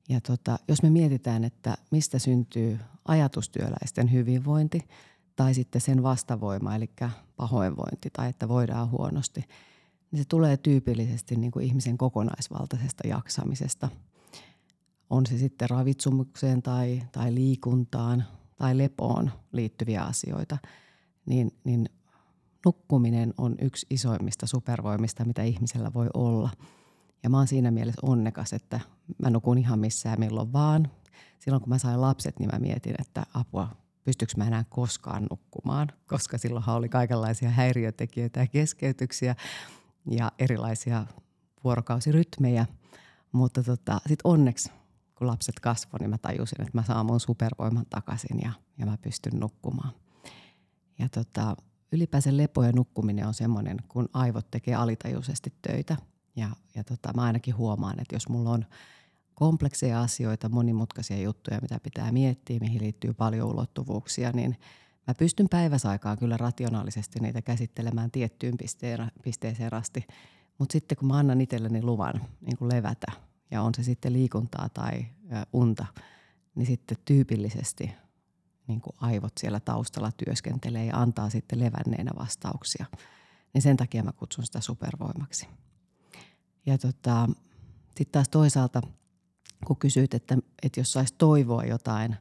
Ja 0.09 0.21
tota, 0.21 0.59
jos 0.67 0.83
me 0.83 0.89
mietitään, 0.89 1.43
että 1.43 1.77
mistä 1.91 2.19
syntyy 2.19 2.79
ajatustyöläisten 3.05 4.11
hyvinvointi 4.11 4.87
tai 5.35 5.53
sitten 5.53 5.81
sen 5.81 6.03
vastavoima, 6.03 6.75
eli 6.75 6.89
pahoinvointi 7.35 8.09
tai 8.13 8.29
että 8.29 8.47
voidaan 8.47 8.91
huonosti, 8.91 9.45
niin 10.11 10.19
se 10.19 10.25
tulee 10.27 10.57
tyypillisesti 10.57 11.35
niin 11.35 11.51
kuin 11.51 11.65
ihmisen 11.65 11.97
kokonaisvaltaisesta 11.97 13.07
jaksamisesta. 13.07 13.89
on 15.09 15.25
se 15.25 15.37
sitten 15.37 15.69
ravitsumukseen 15.69 16.61
tai, 16.61 17.03
tai 17.11 17.35
liikuntaan 17.35 18.23
tai 18.55 18.77
lepoon 18.77 19.31
liittyviä 19.51 20.03
asioita, 20.03 20.57
niin, 21.25 21.51
niin 21.63 21.89
nukkuminen 22.65 23.33
on 23.37 23.55
yksi 23.61 23.85
isoimmista 23.89 24.47
supervoimista, 24.47 25.25
mitä 25.25 25.43
ihmisellä 25.43 25.93
voi 25.93 26.07
olla. 26.13 26.49
Ja 27.23 27.29
mä 27.29 27.37
oon 27.37 27.47
siinä 27.47 27.71
mielessä 27.71 28.01
onnekas, 28.03 28.53
että 28.53 28.79
mä 29.17 29.29
nukun 29.29 29.57
ihan 29.57 29.79
missään 29.79 30.19
milloin 30.19 30.53
vaan. 30.53 30.91
Silloin 31.39 31.61
kun 31.61 31.69
mä 31.69 31.77
sain 31.77 32.01
lapset, 32.01 32.39
niin 32.39 32.49
mä 32.53 32.59
mietin, 32.59 32.95
että 32.99 33.25
apua, 33.33 33.69
pystyykö 34.03 34.33
mä 34.37 34.47
enää 34.47 34.65
koskaan 34.69 35.27
nukkumaan, 35.29 35.87
koska 36.07 36.37
silloinhan 36.37 36.75
oli 36.75 36.89
kaikenlaisia 36.89 37.49
häiriötekijöitä 37.49 38.39
ja 38.39 38.47
keskeytyksiä 38.47 39.35
ja 40.11 40.31
erilaisia 40.39 41.05
vuorokausirytmejä. 41.63 42.65
Mutta 43.31 43.63
tota, 43.63 44.01
sitten 44.07 44.31
onneksi, 44.31 44.71
kun 45.15 45.27
lapset 45.27 45.59
kasvoivat, 45.59 46.01
niin 46.01 46.09
mä 46.09 46.17
tajusin, 46.17 46.61
että 46.61 46.77
mä 46.77 46.83
saan 46.83 47.05
mun 47.05 47.19
supervoiman 47.19 47.85
takaisin 47.89 48.39
ja, 48.43 48.51
ja 48.77 48.85
mä 48.85 48.97
pystyn 48.97 49.39
nukkumaan. 49.39 49.91
Ja 50.99 51.09
tota, 51.09 51.55
ylipäänsä 51.91 52.37
lepo 52.37 52.63
ja 52.63 52.71
nukkuminen 52.71 53.27
on 53.27 53.33
semmoinen, 53.33 53.77
kun 53.87 54.09
aivot 54.13 54.51
tekee 54.51 54.75
alitajuisesti 54.75 55.53
töitä. 55.61 55.97
Ja, 56.39 56.49
ja 56.75 56.83
tota, 56.83 57.13
mä 57.15 57.21
ainakin 57.21 57.57
huomaan, 57.57 57.99
että 57.99 58.15
jos 58.15 58.29
mulla 58.29 58.49
on 58.49 58.65
komplekseja 59.33 60.01
asioita, 60.01 60.49
monimutkaisia 60.49 61.21
juttuja, 61.21 61.59
mitä 61.61 61.79
pitää 61.83 62.11
miettiä, 62.11 62.59
mihin 62.59 62.81
liittyy 62.81 63.13
paljon 63.13 63.49
ulottuvuuksia, 63.49 64.31
niin 64.31 64.57
mä 65.07 65.13
pystyn 65.13 65.49
päiväsaikaan 65.49 66.17
kyllä 66.17 66.37
rationaalisesti 66.37 67.19
niitä 67.19 67.41
käsittelemään 67.41 68.11
tiettyyn 68.11 68.57
pisteen, 68.57 69.11
pisteeseen 69.23 69.73
asti. 69.73 70.07
Mutta 70.57 70.73
sitten 70.73 70.97
kun 70.97 71.07
mä 71.07 71.17
annan 71.17 71.41
itselleni 71.41 71.83
luvan 71.83 72.21
niin 72.41 72.57
kuin 72.57 72.69
levätä, 72.73 73.11
ja 73.51 73.61
on 73.61 73.75
se 73.75 73.83
sitten 73.83 74.13
liikuntaa 74.13 74.69
tai 74.69 75.05
unta, 75.53 75.85
niin 76.55 76.65
sitten 76.65 76.97
tyypillisesti 77.05 77.91
niin 78.67 78.81
kuin 78.81 78.95
aivot 78.97 79.33
siellä 79.39 79.59
taustalla 79.59 80.11
työskentelee 80.25 80.85
ja 80.85 80.97
antaa 80.97 81.29
sitten 81.29 81.59
levänneenä 81.59 82.11
vastauksia. 82.19 82.85
Niin 83.53 83.61
sen 83.61 83.77
takia 83.77 84.03
mä 84.03 84.11
kutsun 84.11 84.45
sitä 84.45 84.61
supervoimaksi. 84.61 85.47
Ja 86.65 86.77
tota, 86.77 87.29
sitten 87.87 88.11
taas 88.11 88.29
toisaalta, 88.29 88.81
kun 89.67 89.77
kysyit, 89.77 90.13
että, 90.13 90.37
että 90.63 90.79
jos 90.79 90.91
saisi 90.91 91.15
toivoa 91.17 91.63
jotain 91.63 92.15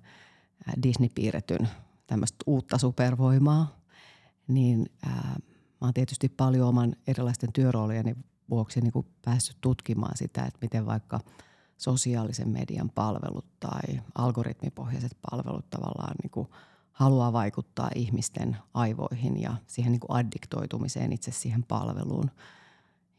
Disney-piirretyn 0.82 1.68
tämmöistä 2.06 2.36
uutta 2.46 2.78
supervoimaa, 2.78 3.80
niin 4.48 4.86
ää, 5.06 5.36
mä 5.80 5.86
oon 5.86 5.94
tietysti 5.94 6.28
paljon 6.28 6.68
oman 6.68 6.96
erilaisten 7.06 7.52
työroolieni 7.52 8.16
vuoksi 8.50 8.80
niin 8.80 9.06
päässyt 9.24 9.56
tutkimaan 9.60 10.16
sitä, 10.16 10.44
että 10.44 10.58
miten 10.62 10.86
vaikka– 10.86 11.20
sosiaalisen 11.78 12.48
median 12.48 12.90
palvelut 12.90 13.46
tai 13.60 14.00
algoritmipohjaiset 14.14 15.16
palvelut 15.30 15.70
tavallaan 15.70 16.14
niin 16.22 16.30
kuin 16.30 16.48
haluaa 16.92 17.32
vaikuttaa 17.32 17.90
ihmisten 17.94 18.56
aivoihin 18.74 19.40
ja 19.40 19.56
siihen 19.66 19.92
niin 19.92 20.00
kuin 20.00 20.18
addiktoitumiseen 20.18 21.12
itse 21.12 21.30
siihen 21.30 21.64
palveluun. 21.64 22.30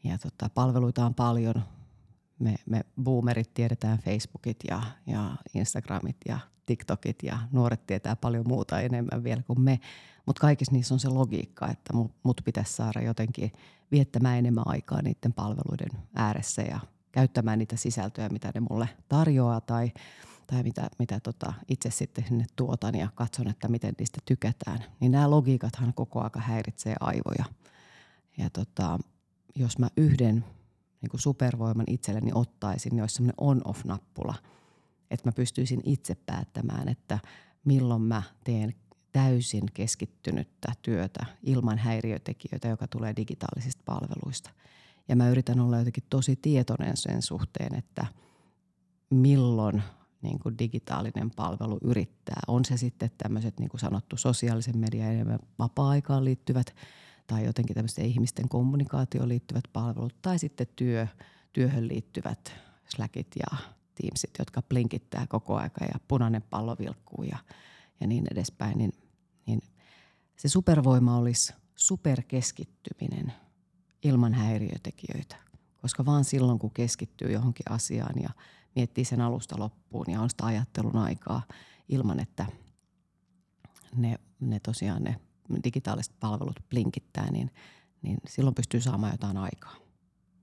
Ja 0.04 0.18
tota, 0.18 0.48
palveluita 0.54 1.06
on 1.06 1.14
paljon. 1.14 1.62
Me, 2.38 2.54
me 2.66 2.80
boomerit 3.02 3.54
tiedetään 3.54 3.98
Facebookit 3.98 4.56
ja, 4.70 4.82
ja 5.06 5.36
Instagramit 5.54 6.16
ja 6.28 6.38
TikTokit 6.66 7.22
ja 7.22 7.38
nuoret 7.52 7.86
tietää 7.86 8.16
paljon 8.16 8.48
muuta 8.48 8.80
enemmän 8.80 9.24
vielä 9.24 9.42
kuin 9.42 9.60
me. 9.60 9.80
Mutta 10.26 10.40
kaikissa 10.40 10.72
niissä 10.72 10.94
on 10.94 11.00
se 11.00 11.08
logiikka, 11.08 11.68
että 11.68 11.92
mut 12.22 12.40
pitäisi 12.44 12.72
saada 12.72 13.00
jotenkin 13.00 13.52
viettämään 13.92 14.38
enemmän 14.38 14.64
aikaa 14.66 15.02
niiden 15.02 15.32
palveluiden 15.32 15.90
ääressä 16.14 16.62
ja 16.62 16.80
käyttämään 17.12 17.58
niitä 17.58 17.76
sisältöjä, 17.76 18.28
mitä 18.28 18.50
ne 18.54 18.60
mulle 18.70 18.88
tarjoaa 19.08 19.60
tai, 19.60 19.92
tai 20.46 20.62
mitä, 20.62 20.90
mitä 20.98 21.20
tota 21.20 21.52
itse 21.68 21.90
sitten 21.90 22.24
sinne 22.28 22.46
tuotan 22.56 22.94
ja 22.94 23.08
katson, 23.14 23.48
että 23.48 23.68
miten 23.68 23.94
niistä 23.98 24.18
tykätään. 24.24 24.78
Niin 25.00 25.12
nämä 25.12 25.30
logiikathan 25.30 25.94
koko 25.94 26.22
aika 26.22 26.40
häiritsee 26.40 26.94
aivoja. 27.00 27.44
Ja 28.38 28.50
tota, 28.50 28.98
jos 29.54 29.78
mä 29.78 29.88
yhden 29.96 30.44
niin 31.02 31.10
kuin 31.10 31.20
supervoiman 31.20 31.86
itselleni 31.88 32.30
ottaisin, 32.34 32.90
niin 32.90 33.02
olisi 33.02 33.14
semmoinen 33.14 33.34
on-off-nappula, 33.38 34.34
että 35.10 35.28
mä 35.28 35.32
pystyisin 35.32 35.80
itse 35.84 36.14
päättämään, 36.14 36.88
että 36.88 37.18
milloin 37.64 38.02
mä 38.02 38.22
teen 38.44 38.74
täysin 39.12 39.64
keskittynyttä 39.74 40.72
työtä 40.82 41.26
ilman 41.42 41.78
häiriötekijöitä, 41.78 42.68
joka 42.68 42.86
tulee 42.86 43.16
digitaalisista 43.16 43.82
palveluista– 43.86 44.50
ja 45.10 45.16
mä 45.16 45.28
yritän 45.28 45.60
olla 45.60 45.78
jotenkin 45.78 46.04
tosi 46.10 46.36
tietoinen 46.36 46.96
sen 46.96 47.22
suhteen, 47.22 47.74
että 47.74 48.06
milloin 49.10 49.82
niin 50.22 50.38
kuin 50.38 50.58
digitaalinen 50.58 51.30
palvelu 51.30 51.78
yrittää. 51.82 52.40
On 52.46 52.64
se 52.64 52.76
sitten 52.76 53.10
tämmöiset 53.18 53.60
niin 53.60 53.68
kuin 53.68 53.80
sanottu 53.80 54.16
sosiaalisen 54.16 54.78
median 54.78 55.12
enemmän 55.12 55.38
vapaa-aikaan 55.58 56.24
liittyvät 56.24 56.74
tai 57.30 57.44
jotenkin 57.44 57.74
tämmöisten 57.74 58.04
ihmisten 58.04 58.48
kommunikaatioon 58.48 59.28
liittyvät 59.28 59.64
palvelut 59.72 60.14
tai 60.22 60.38
sitten 60.38 60.66
työ, 60.76 61.06
työhön 61.52 61.88
liittyvät 61.88 62.52
Slackit 62.88 63.36
ja 63.36 63.56
Teamsit, 63.94 64.30
jotka 64.38 64.62
blinkittää 64.62 65.26
koko 65.28 65.56
aika 65.56 65.84
ja 65.84 66.00
punainen 66.08 66.42
pallo 66.42 66.76
vilkkuu 66.78 67.24
ja, 67.24 67.38
ja 68.00 68.06
niin 68.06 68.26
edespäin. 68.32 68.78
Niin, 68.78 68.92
niin 69.46 69.60
se 70.36 70.48
supervoima 70.48 71.16
olisi 71.16 71.52
superkeskittyminen– 71.76 73.32
ilman 74.02 74.34
häiriötekijöitä. 74.34 75.36
Koska 75.82 76.04
vaan 76.04 76.24
silloin, 76.24 76.58
kun 76.58 76.70
keskittyy 76.70 77.32
johonkin 77.32 77.72
asiaan 77.72 78.22
ja 78.22 78.30
miettii 78.76 79.04
sen 79.04 79.20
alusta 79.20 79.58
loppuun 79.58 80.10
ja 80.10 80.20
on 80.20 80.30
sitä 80.30 80.46
ajattelun 80.46 80.96
aikaa 80.96 81.42
ilman, 81.88 82.20
että 82.20 82.46
ne, 83.96 84.18
ne 84.40 84.60
tosiaan 84.60 85.02
ne 85.04 85.20
digitaaliset 85.64 86.14
palvelut 86.20 86.60
blinkittää, 86.70 87.30
niin, 87.30 87.50
niin 88.02 88.18
silloin 88.28 88.54
pystyy 88.54 88.80
saamaan 88.80 89.12
jotain 89.12 89.36
aikaa. 89.36 89.76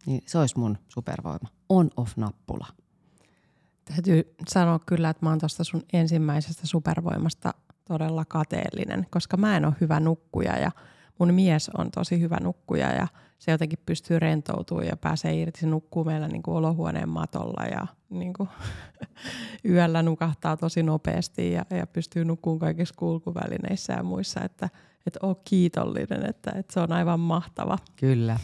Niin 0.05 0.21
se 0.25 0.37
olisi 0.37 0.59
mun 0.59 0.77
supervoima. 0.87 1.49
On-off-nappula. 1.69 2.67
Täytyy 3.85 4.35
sanoa 4.47 4.79
kyllä, 4.79 5.09
että 5.09 5.25
mä 5.25 5.29
oon 5.29 5.39
tuosta 5.39 5.63
sun 5.63 5.81
ensimmäisestä 5.93 6.67
supervoimasta 6.67 7.53
todella 7.87 8.25
kateellinen, 8.25 9.07
koska 9.09 9.37
mä 9.37 9.57
en 9.57 9.65
ole 9.65 9.73
hyvä 9.81 9.99
nukkuja 9.99 10.57
ja 10.59 10.71
mun 11.19 11.33
mies 11.33 11.69
on 11.69 11.91
tosi 11.91 12.19
hyvä 12.19 12.37
nukkuja 12.41 12.91
ja– 12.91 13.07
se 13.39 13.51
jotenkin 13.51 13.79
pystyy 13.85 14.19
rentoutumaan 14.19 14.87
ja 14.87 14.97
pääsee 14.97 15.35
irti. 15.35 15.59
Se 15.59 15.67
nukkuu 15.67 16.03
meillä 16.03 16.27
niin 16.27 16.43
kuin 16.43 16.57
olohuoneen 16.57 17.09
matolla 17.09 17.65
ja 17.65 17.87
niin 18.09 18.33
kuin 18.33 18.49
yöllä 19.69 20.03
nukahtaa 20.03 20.57
tosi 20.57 20.83
nopeasti 20.83 21.51
ja, 21.51 21.65
ja 21.69 21.87
pystyy 21.87 22.25
nukkumaan 22.25 22.59
kaikissa 22.59 22.95
kulkuvälineissä 22.97 23.93
ja 23.93 24.03
muissa. 24.03 24.41
Että, 24.41 24.69
että 25.07 25.19
ole 25.21 25.35
kiitollinen, 25.43 26.25
että, 26.29 26.51
että 26.55 26.73
se 26.73 26.79
on 26.79 26.91
aivan 26.91 27.19
mahtava. 27.19 27.77
Kyllä. 27.95 28.39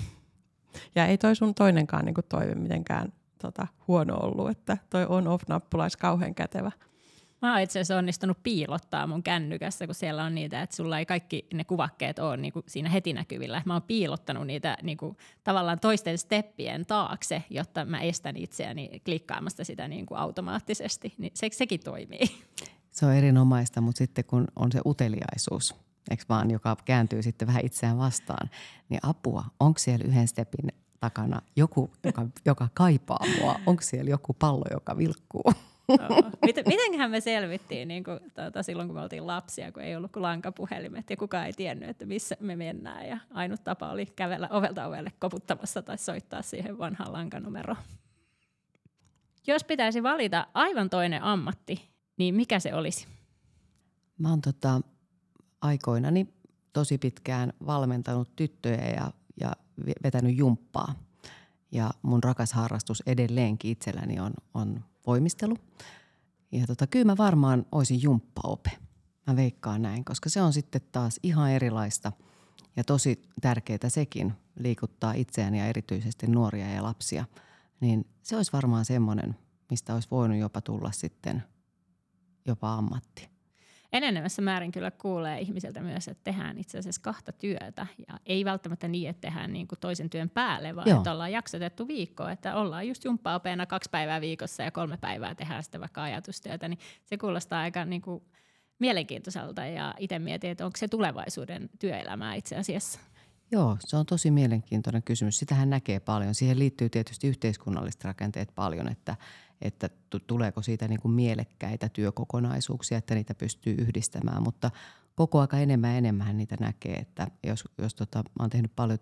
Ja 0.96 1.06
ei 1.06 1.18
toi 1.18 1.36
sun 1.36 1.56
toinenkaan 1.56 2.06
niin 2.06 2.14
kuin 2.14 2.26
toive 2.30 2.56
mitenkään 2.56 3.14
tota, 3.42 3.68
huono 3.88 4.18
ollut, 4.18 4.50
että 4.50 4.78
toi 4.90 5.06
on-off-nappula 5.10 5.84
olisi 5.84 5.98
kauhean 5.98 6.36
kätevä. 6.36 6.72
Mä 7.42 7.52
oon 7.52 7.62
itse 7.62 7.80
asiassa 7.80 7.98
onnistunut 7.98 8.44
piilottaa 8.44 9.08
mun 9.08 9.24
kännykässä, 9.24 9.86
kun 9.86 9.96
siellä 9.96 10.24
on 10.24 10.36
niitä, 10.36 10.62
että 10.62 10.76
sulla 10.76 11.00
ei 11.00 11.06
kaikki 11.06 11.48
ne 11.54 11.64
kuvakkeet 11.64 12.20
ole 12.20 12.38
niinku 12.38 12.64
siinä 12.68 12.90
heti 12.90 13.14
näkyvillä. 13.14 13.62
Mä 13.66 13.74
oon 13.74 13.82
piilottanut 13.82 14.48
niitä 14.48 14.78
niinku, 14.82 15.16
tavallaan 15.44 15.80
toisten 15.80 16.18
steppien 16.18 16.86
taakse, 16.86 17.44
jotta 17.50 17.86
mä 17.86 18.02
estän 18.02 18.38
itseäni 18.38 19.02
klikkaamasta 19.06 19.64
sitä 19.64 19.88
niinku 19.88 20.16
automaattisesti. 20.16 21.14
Niin 21.18 21.32
se, 21.36 21.50
sekin 21.52 21.80
toimii. 21.80 22.26
Se 22.92 23.06
on 23.06 23.14
erinomaista, 23.14 23.82
mutta 23.82 23.98
sitten 23.98 24.26
kun 24.26 24.48
on 24.56 24.72
se 24.72 24.80
uteliaisuus, 24.86 25.76
eikö 26.10 26.24
vaan, 26.30 26.52
joka 26.52 26.78
kääntyy 26.86 27.22
sitten 27.22 27.48
vähän 27.48 27.66
itseään 27.66 27.98
vastaan, 27.98 28.50
niin 28.90 29.00
apua, 29.04 29.44
onko 29.60 29.80
siellä 29.80 30.06
yhden 30.06 30.28
stepin 30.28 30.72
takana 31.00 31.42
joku, 31.56 31.92
joka, 32.04 32.26
joka 32.46 32.68
kaipaa 32.74 33.26
mua? 33.40 33.56
Onko 33.66 33.82
siellä 33.82 34.10
joku 34.10 34.34
pallo, 34.34 34.66
joka 34.72 34.98
vilkkuu? 34.98 35.44
Miten, 36.46 36.64
mitenköhän 36.68 37.12
me 37.12 37.20
selvittiin 37.20 37.88
niin 37.88 38.04
kuin, 38.04 38.20
tuota, 38.36 38.64
silloin, 38.64 38.88
kun 38.88 38.96
me 38.96 39.02
oltiin 39.02 39.28
lapsia, 39.28 39.72
kun 39.72 39.84
ei 39.84 39.96
ollut 39.96 40.12
kuin 40.12 40.24
lankapuhelimet 40.24 41.10
ja 41.10 41.18
kukaan 41.18 41.46
ei 41.46 41.54
tiennyt, 41.54 41.90
että 41.90 42.06
missä 42.06 42.38
me 42.40 42.56
mennään. 42.56 43.08
Ja 43.08 43.18
ainut 43.32 43.64
tapa 43.64 43.90
oli 43.90 44.06
kävellä 44.06 44.48
ovelta 44.52 44.88
ovelle 44.88 45.12
koputtamassa 45.20 45.82
tai 45.82 45.98
soittaa 45.98 46.42
siihen 46.42 46.78
vanhaan 46.78 47.14
lankanumeroon. 47.14 47.78
Jos 49.48 49.64
pitäisi 49.64 50.04
valita 50.04 50.48
aivan 50.54 50.90
toinen 50.90 51.24
ammatti, 51.24 51.90
niin 52.18 52.36
mikä 52.36 52.60
se 52.60 52.74
olisi? 52.74 53.08
Mä 54.18 54.30
oon 54.30 54.42
tota, 54.42 54.82
aikoinani 55.64 56.34
tosi 56.74 56.98
pitkään 56.98 57.54
valmentanut 57.66 58.36
tyttöjä 58.36 58.90
ja, 58.90 59.12
ja 59.40 59.52
vetänyt 60.04 60.38
jumppaa. 60.38 60.96
Ja 61.72 61.92
mun 62.02 62.24
rakas 62.24 62.54
harrastus 62.54 63.04
edelleenkin 63.06 63.72
itselläni 63.72 64.20
on, 64.20 64.34
on 64.54 64.84
voimistelu. 65.08 65.58
Ja 66.52 66.68
tota, 66.68 66.88
kyllä 66.88 67.06
mä 67.06 67.18
varmaan 67.18 67.66
olisin 67.72 68.02
jumppaope. 68.02 68.72
Mä 69.28 69.36
veikkaan 69.36 69.82
näin, 69.82 70.06
koska 70.06 70.30
se 70.30 70.42
on 70.42 70.54
sitten 70.54 70.82
taas 70.92 71.20
ihan 71.24 71.52
erilaista 71.52 72.12
ja 72.76 72.84
tosi 72.84 73.22
tärkeää 73.42 73.90
sekin 73.90 74.34
liikuttaa 74.60 75.14
itseään 75.14 75.56
ja 75.56 75.66
erityisesti 75.66 76.28
nuoria 76.28 76.70
ja 76.70 76.84
lapsia. 76.84 77.26
Niin 77.80 78.06
se 78.24 78.36
olisi 78.38 78.54
varmaan 78.54 78.86
semmoinen, 78.86 79.36
mistä 79.70 79.94
olisi 79.94 80.08
voinut 80.12 80.38
jopa 80.38 80.62
tulla 80.62 80.92
sitten 80.92 81.44
jopa 82.48 82.74
ammatti. 82.74 83.33
Enenevässä 83.94 84.42
määrin 84.42 84.72
kyllä 84.72 84.92
kuulee 84.92 85.40
ihmisiltä 85.40 85.82
myös, 85.82 86.08
että 86.08 86.24
tehdään 86.24 86.58
itse 86.58 86.78
asiassa 86.78 87.02
kahta 87.02 87.32
työtä. 87.32 87.88
Ja 88.08 88.20
ei 88.26 88.46
välttämättä 88.46 88.88
niin, 88.88 89.10
että 89.10 89.22
tehdään 89.22 89.54
niin 89.54 89.68
kuin 89.68 89.80
toisen 89.80 90.10
työn 90.10 90.30
päälle, 90.30 90.76
vaan 90.76 90.90
Joo. 90.90 90.98
että 90.98 91.12
ollaan 91.12 91.32
jaksotettu 91.32 91.88
viikko. 91.88 92.28
Että 92.28 92.56
ollaan 92.56 92.88
just 92.88 93.06
jumppaopeena 93.06 93.66
kaksi 93.66 93.90
päivää 93.90 94.22
viikossa 94.22 94.64
ja 94.64 94.72
kolme 94.72 94.98
päivää 94.98 95.36
tehdään 95.36 95.64
sitten 95.64 95.82
vaikka 95.82 96.04
ajatustyötä. 96.04 96.68
Niin 96.68 96.80
se 97.06 97.18
kuulostaa 97.18 97.62
aika 97.62 97.86
niin 97.86 98.02
kuin 98.02 98.24
mielenkiintoiselta 98.80 99.66
ja 99.66 99.94
itse 99.98 100.20
mietin, 100.20 100.52
että 100.52 100.66
onko 100.66 100.78
se 100.78 100.88
tulevaisuuden 100.88 101.70
työelämää 101.80 102.36
itse 102.36 102.56
asiassa. 102.56 103.00
Joo, 103.52 103.78
se 103.80 103.98
on 103.98 104.06
tosi 104.06 104.32
mielenkiintoinen 104.32 105.04
kysymys. 105.04 105.40
Sitähän 105.40 105.70
näkee 105.70 106.00
paljon. 106.00 106.36
Siihen 106.36 106.60
liittyy 106.60 106.90
tietysti 106.90 107.28
yhteiskunnalliset 107.28 108.04
rakenteet 108.04 108.50
paljon, 108.56 108.92
että, 108.92 109.16
että 109.64 109.90
tuleeko 110.28 110.62
siitä 110.62 110.88
niin 110.88 111.02
kuin 111.02 111.12
mielekkäitä 111.12 111.90
työkokonaisuuksia, 111.90 112.98
että 112.98 113.16
niitä 113.16 113.36
pystyy 113.36 113.76
yhdistämään. 113.76 114.44
Mutta 114.44 114.72
koko 115.16 115.40
aika 115.40 115.58
enemmän 115.58 115.92
ja 115.92 115.98
enemmän 115.98 116.38
niitä 116.38 116.56
näkee, 116.60 116.96
että 116.96 117.28
jos, 117.44 117.64
jos 117.78 117.96
tota, 117.96 118.20
mä 118.20 118.44
oon 118.44 118.50
tehnyt 118.50 118.72
paljon 118.76 119.00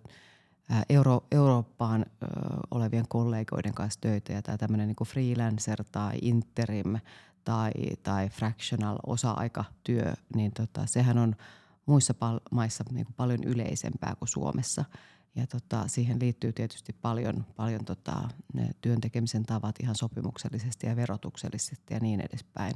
Euro, 0.90 1.24
Eurooppaan 1.32 2.06
ö, 2.24 2.26
olevien 2.72 3.08
kollegoiden 3.08 3.74
kanssa 3.74 4.02
töitä 4.02 4.34
ja 4.34 4.42
tämä 4.42 4.58
tämmöinen 4.58 4.88
niin 4.88 5.08
freelancer 5.08 5.84
tai 5.92 6.18
interim 6.22 6.96
tai, 7.44 7.72
tai 8.04 8.30
fractional 8.30 8.98
osa-aikatyö, 9.08 10.14
niin 10.36 10.52
tota, 10.52 10.86
sehän 10.86 11.18
on– 11.18 11.36
muissa 11.86 12.14
pal- 12.14 12.40
maissa 12.52 12.84
niin 12.92 13.06
kuin 13.06 13.16
paljon 13.16 13.44
yleisempää 13.44 14.16
kuin 14.16 14.30
Suomessa. 14.30 14.86
Ja 15.36 15.48
tota, 15.48 15.88
siihen 15.88 16.20
liittyy 16.20 16.54
tietysti 16.54 16.94
paljon, 16.94 17.46
paljon 17.56 17.86
tota, 17.86 18.30
ne 18.54 18.70
työn 18.82 19.02
tekemisen 19.02 19.44
tavat 19.44 19.76
ihan 19.84 19.96
sopimuksellisesti 19.96 20.88
ja 20.88 20.96
verotuksellisesti 20.96 21.94
ja 21.94 22.00
niin 22.00 22.22
edespäin. 22.22 22.74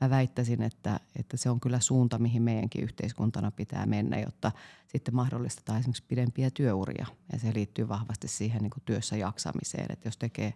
Mä 0.00 0.10
väittäisin, 0.10 0.62
että, 0.62 1.00
että 1.16 1.36
se 1.36 1.50
on 1.50 1.60
kyllä 1.60 1.80
suunta, 1.80 2.18
mihin 2.18 2.42
meidänkin 2.42 2.84
yhteiskuntana 2.84 3.50
pitää 3.50 3.86
mennä, 3.86 4.20
jotta 4.20 4.52
sitten 4.86 5.14
mahdollistetaan 5.14 5.78
esimerkiksi 5.78 6.04
pidempiä 6.08 6.50
työuria. 6.50 7.06
Ja 7.32 7.38
se 7.38 7.54
liittyy 7.54 7.88
vahvasti 7.88 8.28
siihen 8.28 8.62
niin 8.62 8.72
työssä 8.84 9.16
jaksamiseen, 9.16 9.86
että 9.92 10.08
jos 10.08 10.16
tekee 10.16 10.54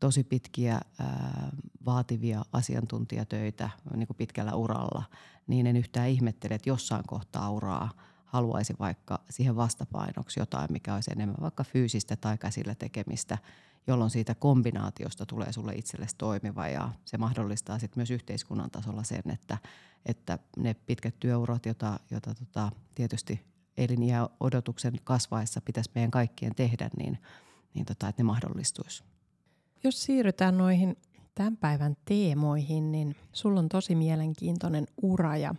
tosi 0.00 0.24
pitkiä 0.24 0.80
ää, 0.98 1.50
vaativia 1.84 2.44
asiantuntijatöitä 2.52 3.70
niin 3.96 4.08
pitkällä 4.16 4.54
uralla, 4.54 5.02
niin 5.46 5.66
en 5.66 5.76
yhtään 5.76 6.08
ihmettele, 6.08 6.54
että 6.54 6.70
jossain 6.70 7.04
kohtaa 7.06 7.50
uraa 7.50 7.90
haluaisi 8.32 8.74
vaikka 8.78 9.20
siihen 9.30 9.56
vastapainoksi 9.56 10.40
jotain, 10.40 10.72
mikä 10.72 10.94
olisi 10.94 11.10
enemmän 11.12 11.36
vaikka 11.40 11.64
fyysistä 11.64 12.16
tai 12.16 12.38
käsillä 12.38 12.74
tekemistä, 12.74 13.38
jolloin 13.86 14.10
siitä 14.10 14.34
kombinaatiosta 14.34 15.26
tulee 15.26 15.52
sulle 15.52 15.72
itsellesi 15.74 16.16
toimiva 16.18 16.68
ja 16.68 16.90
se 17.04 17.18
mahdollistaa 17.18 17.78
sitten 17.78 17.98
myös 17.98 18.10
yhteiskunnan 18.10 18.70
tasolla 18.70 19.02
sen, 19.02 19.22
että, 19.32 19.58
että 20.06 20.38
ne 20.56 20.74
pitkät 20.74 21.14
työurat, 21.20 21.66
joita, 21.66 22.00
joita 22.10 22.34
tota, 22.34 22.72
tietysti 22.94 23.40
eliniä 23.76 24.28
odotuksen 24.40 24.94
kasvaessa 25.04 25.60
pitäisi 25.60 25.90
meidän 25.94 26.10
kaikkien 26.10 26.54
tehdä, 26.54 26.90
niin, 26.96 27.18
niin 27.74 27.86
tota, 27.86 28.08
että 28.08 28.22
ne 28.22 28.26
mahdollistuisi. 28.26 29.04
Jos 29.84 30.04
siirrytään 30.04 30.58
noihin 30.58 30.96
tämän 31.34 31.56
päivän 31.56 31.96
teemoihin, 32.04 32.92
niin 32.92 33.16
sulla 33.32 33.60
on 33.60 33.68
tosi 33.68 33.94
mielenkiintoinen 33.94 34.86
ura 35.02 35.36
ja 35.36 35.54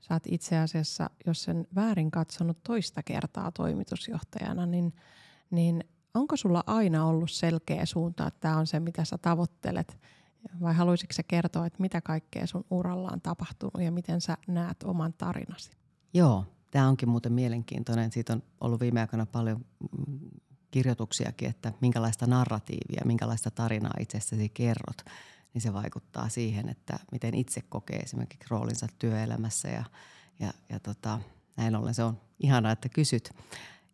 sä 0.00 0.14
oot 0.14 0.22
itse 0.26 0.58
asiassa, 0.58 1.10
jos 1.26 1.42
sen 1.42 1.66
väärin 1.74 2.10
katsonut 2.10 2.62
toista 2.62 3.02
kertaa 3.02 3.52
toimitusjohtajana, 3.52 4.66
niin, 4.66 4.94
niin 5.50 5.84
onko 6.14 6.36
sulla 6.36 6.64
aina 6.66 7.06
ollut 7.06 7.30
selkeä 7.30 7.86
suunta, 7.86 8.26
että 8.26 8.40
tämä 8.40 8.58
on 8.58 8.66
se, 8.66 8.80
mitä 8.80 9.04
sä 9.04 9.18
tavoittelet? 9.18 9.98
Vai 10.60 10.74
haluaisitko 10.74 11.12
sä 11.12 11.22
kertoa, 11.22 11.66
että 11.66 11.80
mitä 11.80 12.00
kaikkea 12.00 12.46
sun 12.46 12.64
uralla 12.70 13.10
on 13.12 13.20
tapahtunut 13.20 13.82
ja 13.84 13.92
miten 13.92 14.20
sä 14.20 14.36
näet 14.46 14.82
oman 14.82 15.12
tarinasi? 15.12 15.70
Joo, 16.14 16.44
tämä 16.70 16.88
onkin 16.88 17.08
muuten 17.08 17.32
mielenkiintoinen. 17.32 18.12
Siitä 18.12 18.32
on 18.32 18.42
ollut 18.60 18.80
viime 18.80 19.00
aikoina 19.00 19.26
paljon 19.26 19.64
kirjoituksiakin, 20.70 21.50
että 21.50 21.72
minkälaista 21.80 22.26
narratiivia, 22.26 23.02
minkälaista 23.04 23.50
tarinaa 23.50 23.94
itsestäsi 24.00 24.48
kerrot, 24.48 24.96
niin 25.54 25.62
se 25.62 25.72
vaikuttaa 25.72 26.28
siihen, 26.28 26.68
että 26.68 26.98
miten 27.12 27.34
itse 27.34 27.60
kokee 27.68 27.98
esimerkiksi 27.98 28.46
roolinsa 28.50 28.86
työelämässä 28.98 29.68
ja, 29.68 29.84
ja, 30.40 30.52
ja 30.68 30.80
tota, 30.80 31.20
näin 31.56 31.76
ollen 31.76 31.94
se 31.94 32.04
on 32.04 32.20
ihanaa, 32.38 32.72
että 32.72 32.88
kysyt. 32.88 33.30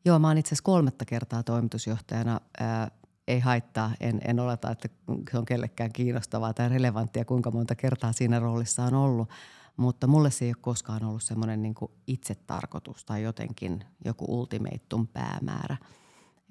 Joo, 0.05 0.19
mä 0.19 0.29
oon 0.29 0.38
itse 0.38 0.49
asiassa 0.49 0.62
kolmatta 0.62 1.05
kertaa 1.05 1.42
toimitusjohtajana. 1.42 2.40
Ää, 2.61 2.90
ei 3.29 3.40
haittaa, 3.40 3.92
en, 4.01 4.21
en 4.25 4.40
oleta, 4.40 4.71
että 4.71 4.88
se 5.31 5.38
on 5.38 5.45
kellekään 5.45 5.92
kiinnostavaa 5.92 6.55
tai 6.55 6.69
relevanttia, 6.69 7.25
kuinka 7.25 7.51
monta 7.51 7.75
kertaa 7.75 8.12
siinä 8.12 8.38
roolissa 8.38 8.85
on 8.85 8.95
ollut. 8.95 9.29
Mutta 9.77 10.07
mulle 10.07 10.31
se 10.31 10.45
ei 10.45 10.51
ole 10.51 10.57
koskaan 10.61 11.05
ollut 11.05 11.23
semmoinen 11.23 11.62
niin 11.62 11.75
itsetarkoitus 12.07 13.05
tai 13.05 13.23
jotenkin 13.23 13.85
joku 14.05 14.25
ultimatum 14.29 15.07
päämäärä– 15.07 15.77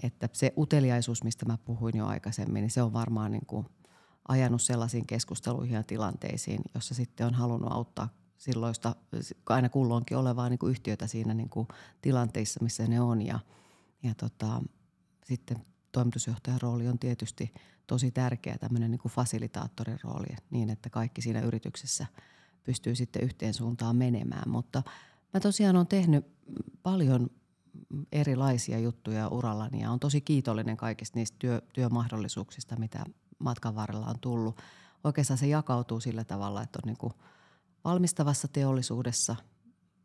että 0.04 0.30
se 0.34 0.54
uteliaisuus, 0.58 1.24
mistä 1.24 1.46
mä 1.46 1.58
puhuin 1.58 1.98
jo 1.98 2.06
aikaisemmin, 2.06 2.62
niin 2.62 2.72
se 2.72 2.82
on 2.82 2.94
varmaan 2.94 3.32
niin 3.32 3.46
kuin 3.46 3.66
ajanut 4.28 4.62
sellaisiin 4.62 5.08
keskusteluihin 5.08 5.76
ja 5.76 5.84
tilanteisiin, 5.84 6.62
jossa 6.74 6.94
sitten 6.94 7.28
on 7.28 7.34
halunnut 7.34 7.72
auttaa 7.72 8.10
silloista 8.38 8.96
aina 9.50 9.70
kulloinkin 9.70 10.18
olevaa 10.18 10.50
niin 10.50 10.60
kuin 10.60 10.72
yhtiötä 10.72 11.08
siinä 11.08 11.34
niin 11.34 11.50
kuin 11.50 11.68
tilanteissa, 12.02 12.64
missä 12.64 12.88
ne 12.88 13.02
on. 13.02 13.22
Ja, 13.22 13.40
ja 14.04 14.16
tota, 14.16 14.62
sitten 15.26 15.58
toimitusjohtajan 15.92 16.62
rooli 16.62 16.88
on 16.88 17.00
tietysti 17.00 17.54
tosi 17.88 18.12
tärkeä 18.12 18.58
tämmöinen 18.58 18.92
niin 18.92 19.00
kuin 19.00 19.12
fasilitaattorin 19.12 20.00
rooli 20.04 20.36
niin, 20.50 20.70
että 20.70 20.90
kaikki 20.90 21.22
siinä 21.22 21.42
yrityksessä 21.42 22.06
pystyy 22.64 22.96
sitten 22.96 23.24
yhteen 23.24 23.54
suuntaan 23.54 23.96
menemään. 23.96 24.50
Mutta 24.50 24.84
mä 25.34 25.40
tosiaan 25.40 25.76
olen 25.76 25.88
tehnyt 25.88 26.26
paljon 26.84 27.30
erilaisia 28.12 28.80
juttuja 28.80 29.28
urallani 29.28 29.82
ja 29.82 29.92
on 29.92 30.00
tosi 30.00 30.22
kiitollinen 30.22 30.78
kaikista 30.78 31.20
niistä 31.20 31.36
työ, 31.40 31.62
työmahdollisuuksista, 31.74 32.76
mitä 32.76 33.06
matkan 33.40 33.76
varrella 33.76 34.06
on 34.06 34.20
tullut. 34.20 34.62
Oikeastaan 35.04 35.38
se 35.38 35.48
jakautuu 35.48 36.00
sillä 36.00 36.24
tavalla, 36.24 36.62
että 36.62 36.80
on 36.84 36.88
niin 36.88 36.98
kuin 36.98 37.14
valmistavassa 37.84 38.48
teollisuudessa 38.48 39.36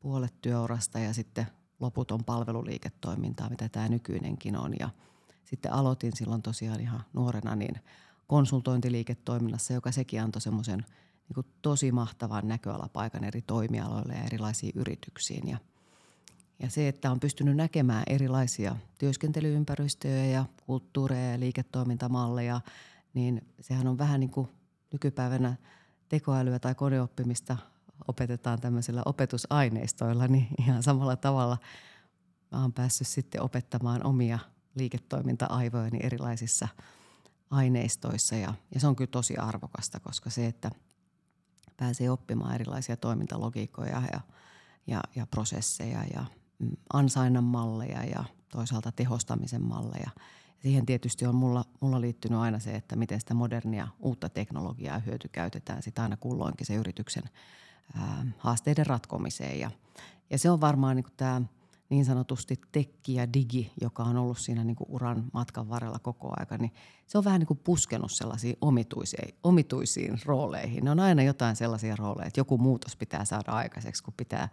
puolet 0.01 0.35
työurasta 0.43 0.99
ja 0.99 1.15
sitten 1.15 1.47
loput 1.81 2.11
on 2.11 2.25
palveluliiketoimintaa, 2.25 3.51
mitä 3.51 3.69
tämä 3.69 3.89
nykyinenkin 3.89 4.57
on. 4.57 4.73
Ja 4.81 4.91
sitten 5.45 5.73
aloitin 5.73 6.17
silloin 6.17 6.43
tosiaan 6.43 6.81
ihan 6.81 7.05
nuorena 7.13 7.57
niin 7.57 7.81
konsultointiliiketoiminnassa, 8.27 9.73
joka 9.73 9.93
sekin 9.93 10.23
antoi 10.23 10.43
semmoisen 10.43 10.85
niin 11.29 11.47
tosi 11.63 11.93
mahtavan 11.93 12.49
näköalapaikan 12.49 13.25
eri 13.25 13.43
toimialoille 13.43 14.15
ja 14.15 14.25
erilaisiin 14.25 14.73
yrityksiin. 14.75 15.49
Ja 15.49 15.59
ja 16.63 16.71
se, 16.71 16.89
että 16.89 17.11
on 17.11 17.21
pystynyt 17.21 17.57
näkemään 17.57 18.03
erilaisia 18.07 18.77
työskentelyympäristöjä 18.99 20.25
ja 20.25 20.45
kulttuureja 20.67 21.33
ja 21.33 21.41
liiketoimintamalleja, 21.41 22.61
niin 23.15 23.55
sehän 23.61 23.87
on 23.87 23.99
vähän 23.99 24.21
niin 24.21 24.31
kuin 24.31 24.49
nykypäivänä 24.93 25.57
tekoälyä 26.09 26.59
tai 26.59 26.75
koneoppimista 26.75 27.57
opetetaan 28.09 28.61
tämmöisillä 28.61 29.03
opetusaineistoilla, 29.05 30.29
niin 30.29 30.47
ihan 30.59 30.83
samalla 30.83 31.17
tavalla 31.17 31.59
mä 32.53 32.63
oon 32.63 32.73
päässyt 32.73 33.07
sitten 33.07 33.43
opettamaan 33.43 34.07
omia 34.07 34.39
liiketoiminta-aivojani 34.75 35.99
erilaisissa 36.03 36.69
aineistoissa 37.51 38.37
ja, 38.37 38.55
ja 38.75 38.81
se 38.81 38.87
on 38.87 38.97
kyllä 38.97 39.11
tosi 39.11 39.37
arvokasta, 39.37 40.01
koska 40.01 40.31
se, 40.31 40.47
että 40.47 40.71
pääsee 41.77 42.11
oppimaan 42.11 42.55
erilaisia 42.55 42.97
toimintalogiikoja 42.97 44.03
ja, 44.13 44.21
ja, 44.87 45.03
ja 45.17 45.27
prosesseja 45.27 46.05
ja 46.15 46.25
Mm, 46.61 46.77
ansainnan 46.93 47.45
malleja 47.45 48.05
ja 48.05 48.25
toisaalta 48.53 48.93
tehostamisen 48.93 49.63
malleja. 49.63 50.11
Siihen 50.63 50.87
tietysti 50.87 51.27
on 51.27 51.35
mulla, 51.35 51.65
mulla 51.81 52.01
liittynyt 52.01 52.39
aina 52.39 52.59
se, 52.59 52.75
että 52.75 52.97
miten 52.97 53.21
sitä 53.21 53.35
modernia 53.35 53.89
uutta 54.01 54.29
teknologiaa 54.29 54.99
hyöty 54.99 55.29
käytetään 55.29 55.83
sitä 55.83 56.03
aina 56.03 56.17
kulloinkin 56.17 56.67
se 56.67 56.75
yrityksen 56.75 57.25
ää, 57.99 58.27
haasteiden 58.39 58.87
ratkomiseen. 58.87 59.61
Ja, 59.61 59.71
ja 60.31 60.39
se 60.39 60.51
on 60.51 60.61
varmaan 60.61 60.97
niin 60.97 61.07
tämä– 61.17 61.43
niin 61.91 62.05
sanotusti 62.05 62.61
tekki 62.73 63.15
ja 63.15 63.33
digi, 63.33 63.73
joka 63.81 64.03
on 64.03 64.17
ollut 64.17 64.39
siinä 64.39 64.65
niin 64.65 64.77
kuin 64.77 64.91
uran 64.91 65.25
matkan 65.33 65.69
varrella 65.69 65.99
koko 65.99 66.33
aika, 66.37 66.57
niin 66.57 66.73
se 67.07 67.19
on 67.19 67.25
vähän 67.25 67.39
niin 67.39 67.47
kuin 67.47 67.61
puskenut 67.65 68.13
sellaisiin 68.13 68.57
omituisiin, 68.61 69.35
omituisiin 69.45 70.19
rooleihin. 70.25 70.85
Ne 70.85 70.91
on 70.91 71.01
aina 71.01 71.23
jotain 71.23 71.57
sellaisia 71.57 71.97
rooleja, 71.97 72.27
että 72.27 72.41
joku 72.41 72.59
muutos 72.59 72.97
pitää 72.97 73.25
saada 73.25 73.53
aikaiseksi, 73.53 74.03
kun 74.03 74.15
pitää 74.17 74.49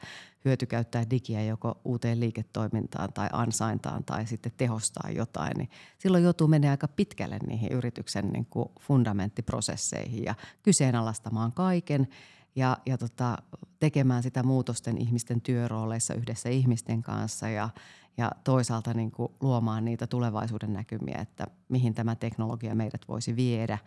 hyötykäyttää 0.46 1.10
digiä 1.10 1.44
joko 1.44 1.82
uuteen 1.86 2.20
liiketoimintaan 2.20 3.14
tai 3.14 3.30
ansaintaan 3.32 4.04
tai 4.04 4.28
sitten 4.28 4.52
tehostaa 4.58 5.10
jotain, 5.12 5.58
niin 5.58 5.70
silloin 5.98 6.24
joutuu 6.24 6.48
menemään 6.48 6.74
aika 6.74 6.88
pitkälle 6.88 7.40
niihin 7.48 7.72
yrityksen 7.72 8.30
niin 8.30 8.46
kuin 8.46 8.70
fundamenttiprosesseihin 8.80 10.24
ja 10.24 10.36
kyseenalaistamaan 10.64 11.52
kaiken– 11.52 12.08
ja, 12.58 12.78
ja 12.86 12.98
tota, 12.98 13.38
tekemään 13.80 14.24
sitä 14.24 14.44
muutosten 14.44 14.98
ihmisten 14.98 15.42
työrooleissa 15.42 16.14
yhdessä 16.14 16.50
ihmisten 16.50 17.02
kanssa 17.02 17.50
ja, 17.50 17.70
ja 18.18 18.32
toisaalta 18.44 18.94
niin 18.94 19.12
kuin 19.12 19.32
luomaan 19.42 19.86
niitä 19.86 20.08
tulevaisuuden 20.08 20.74
näkymiä, 20.74 21.18
että 21.22 21.48
mihin 21.70 21.94
tämä 21.94 22.16
teknologia 22.16 22.76
meidät 22.76 23.02
voisi 23.08 23.36
viedä 23.36 23.78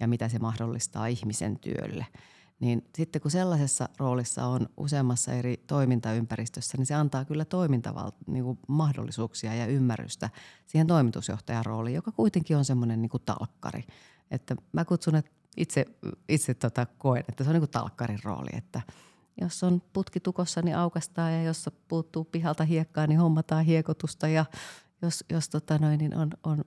ja 0.00 0.08
mitä 0.08 0.28
se 0.28 0.38
mahdollistaa 0.38 1.06
ihmisen 1.06 1.58
työlle. 1.58 2.06
Niin 2.60 2.88
sitten 2.94 3.22
kun 3.22 3.30
sellaisessa 3.30 3.88
roolissa 3.98 4.46
on 4.46 4.68
useammassa 4.76 5.32
eri 5.32 5.56
toimintaympäristössä, 5.66 6.78
niin 6.78 6.86
se 6.86 6.94
antaa 6.94 7.24
kyllä 7.24 7.44
toimintaval- 7.44 8.12
niin 8.26 8.44
kuin 8.44 8.58
mahdollisuuksia 8.68 9.54
ja 9.54 9.66
ymmärrystä 9.66 10.30
siihen 10.66 10.86
toimitusjohtajan 10.86 11.66
rooliin, 11.66 11.94
joka 11.94 12.12
kuitenkin 12.12 12.56
on 12.56 12.64
semmoinen 12.64 13.02
niin 13.02 13.10
talkkari. 13.24 13.84
Että 14.30 14.56
mä 14.72 14.84
kutsun, 14.84 15.14
että 15.14 15.39
itse, 15.56 15.86
itse 16.28 16.54
tota 16.54 16.86
koen, 16.98 17.24
että 17.28 17.44
se 17.44 17.50
on 17.50 17.54
niin 17.54 17.60
kuin 17.60 17.70
talkkarin 17.70 18.18
rooli, 18.24 18.50
että– 18.52 18.80
jos 19.40 19.62
on 19.64 19.82
putki 19.92 20.20
tukossa, 20.20 20.62
niin 20.62 20.76
aukastaa 20.76 21.30
ja 21.30 21.42
jos 21.42 21.70
puuttuu 21.88 22.24
pihalta 22.24 22.64
hiekkaa, 22.64 23.06
niin 23.06 23.20
hommataan 23.20 23.64
hiekotusta 23.64 24.28
ja 24.28 24.44
jos, 25.02 25.24
jos 25.30 25.48
tota 25.48 25.78
noin, 25.78 25.98
niin 25.98 26.16
on, 26.16 26.30
on 26.44 26.64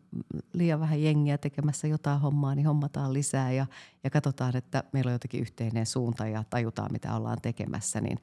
liian 0.54 0.80
vähän 0.80 1.04
jengiä 1.04 1.38
tekemässä 1.38 1.88
jotain 1.88 2.20
hommaa, 2.20 2.56
niin 2.56 2.68
hommataan 2.68 3.14
lisää 3.14 3.52
ja, 3.52 3.66
ja 4.04 4.10
katsotaan, 4.10 4.58
että 4.58 4.84
meillä 4.92 5.10
on 5.10 5.14
jotenkin 5.14 5.42
yhteinen 5.42 5.86
suunta 5.86 6.28
ja 6.28 6.44
tajutaan, 6.50 6.92
mitä 6.92 7.16
ollaan 7.16 7.42
tekemässä, 7.42 8.02
niin, 8.02 8.18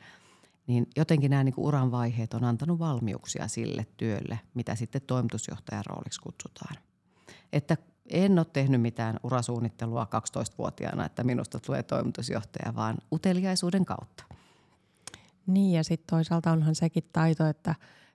niin 0.66 0.86
jotenkin 0.96 1.30
nämä 1.30 1.44
niin 1.44 1.54
uran 1.56 1.90
vaiheet 1.90 2.34
on 2.34 2.44
antanut 2.44 2.78
valmiuksia 2.78 3.48
sille 3.48 3.86
työlle, 3.96 4.40
mitä 4.54 4.74
sitten 4.74 5.02
toimitusjohtajan 5.06 5.84
rooliksi 5.86 6.20
kutsutaan. 6.20 6.76
Että 7.52 7.76
en 8.10 8.38
ole 8.38 8.46
tehnyt 8.52 8.80
mitään 8.80 9.16
urasuunnittelua 9.22 10.06
12-vuotiaana, 10.14 11.06
että 11.06 11.24
minusta 11.24 11.60
tulee 11.60 11.82
toimitusjohtaja, 11.82 12.74
vaan 12.74 12.96
uteliaisuuden 13.12 13.84
kautta. 13.84 14.24
Niin 15.46 15.72
ja 15.72 15.84
sitten 15.84 16.16
toisaalta 16.16 16.52
onhan 16.52 16.74
sekin 16.74 17.04
taito, 17.12 17.46
että 17.46 17.74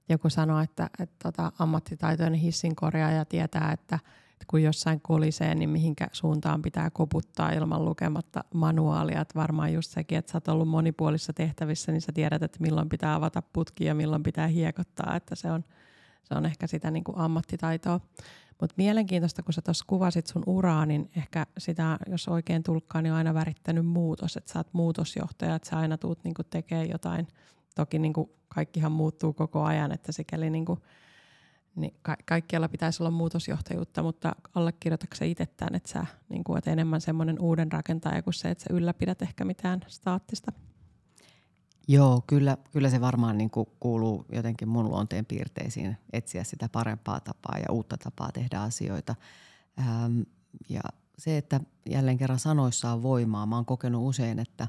joku 0.10 0.30
sanoo, 0.30 0.60
että, 0.60 0.90
että 1.00 1.16
tota, 1.24 1.52
ammattitaitoinen 1.60 2.40
hissinkorjaaja 2.40 3.26
tietää, 3.26 3.72
että, 3.72 4.00
että 4.32 4.46
kun 4.48 4.64
jossain 4.64 5.02
kolisee, 5.02 5.56
niin 5.56 5.70
mihinkä 5.70 6.08
suuntaan 6.12 6.62
pitää 6.62 6.90
koputtaa 6.90 7.52
ilman 7.52 7.86
lukematta 7.86 8.44
manuaalia. 8.54 9.22
Että 9.22 9.40
varmaan 9.40 9.74
just 9.74 9.92
sekin, 9.92 10.18
että 10.18 10.32
sä 10.32 10.38
oot 10.38 10.48
ollut 10.48 10.68
monipuolissa 10.68 11.34
tehtävissä, 11.34 11.92
niin 11.92 12.02
sä 12.02 12.12
tiedät, 12.12 12.44
että 12.44 12.58
milloin 12.62 12.90
pitää 12.90 13.16
avata 13.16 13.42
putki 13.54 13.86
ja 13.86 13.96
milloin 13.96 14.24
pitää 14.24 14.48
hiekottaa, 14.48 15.16
että 15.16 15.36
se 15.36 15.52
on, 15.52 15.64
se 16.26 16.36
on 16.36 16.46
ehkä 16.46 16.68
sitä 16.68 16.92
niin 16.92 17.04
kuin 17.04 17.18
ammattitaitoa. 17.18 18.00
Mutta 18.62 18.74
mielenkiintoista, 18.78 19.44
kun 19.44 19.54
sä 19.54 19.62
tuossa 19.62 19.86
kuvasit 19.88 20.28
sun 20.28 20.44
uraa, 20.46 20.86
niin 20.86 21.10
ehkä 21.18 21.46
sitä, 21.58 21.98
jos 22.08 22.28
oikein 22.28 22.64
tulkkaa, 22.64 23.02
niin 23.02 23.12
on 23.12 23.18
aina 23.18 23.34
värittänyt 23.34 23.86
muutos. 23.86 24.38
Että 24.38 24.54
sä 24.54 24.60
oot 24.60 24.74
muutosjohtaja, 24.74 25.56
että 25.56 25.70
sä 25.70 25.78
aina 25.80 25.98
tuut 25.98 26.24
niinku 26.24 26.44
tekemään 26.44 26.90
jotain. 26.90 27.28
Toki 27.76 28.00
niinku 28.00 28.36
kaikkihan 28.48 28.92
muuttuu 28.92 29.34
koko 29.34 29.64
ajan, 29.64 29.92
että 29.92 30.12
sikäli 30.12 30.50
niinku, 30.50 30.80
niin 31.76 31.94
ka- 32.02 32.18
kaikkialla 32.26 32.70
pitäisi 32.70 33.04
olla 33.04 33.12
muutosjohtajuutta, 33.12 34.04
mutta 34.04 34.36
allekirjoitatko 34.56 35.16
sä 35.16 35.26
itse 35.26 35.46
tämän, 35.46 35.76
että 35.76 35.90
sä 35.90 36.06
niinku, 36.30 36.54
oot 36.54 36.68
enemmän 36.68 37.02
semmoinen 37.02 37.40
uuden 37.40 37.72
rakentaja 37.72 38.22
kuin 38.22 38.34
se, 38.34 38.50
että 38.50 38.64
sä 38.64 38.74
ylläpidät 38.74 39.22
ehkä 39.22 39.46
mitään 39.46 39.82
staattista? 39.88 40.52
Joo, 41.88 42.24
kyllä, 42.28 42.58
kyllä 42.72 42.90
se 42.90 43.02
varmaan 43.02 43.38
niin 43.38 43.50
kuin 43.50 43.68
kuuluu 43.80 44.26
jotenkin 44.32 44.68
mun 44.68 44.90
luonteen 44.90 45.26
piirteisiin 45.26 45.98
etsiä 46.14 46.44
sitä 46.44 46.70
parempaa 46.70 47.20
tapaa 47.20 47.58
ja 47.58 47.72
uutta 47.72 47.98
tapaa 47.98 48.32
tehdä 48.32 48.60
asioita. 48.60 49.16
Ähm, 49.80 50.22
ja 50.70 50.82
se, 51.18 51.38
että 51.38 51.60
jälleen 51.90 52.18
kerran 52.18 52.40
sanoissa 52.40 52.92
on 52.92 53.04
voimaa. 53.04 53.46
Mä 53.46 53.56
oon 53.56 53.66
kokenut 53.66 54.08
usein, 54.08 54.40
että 54.40 54.68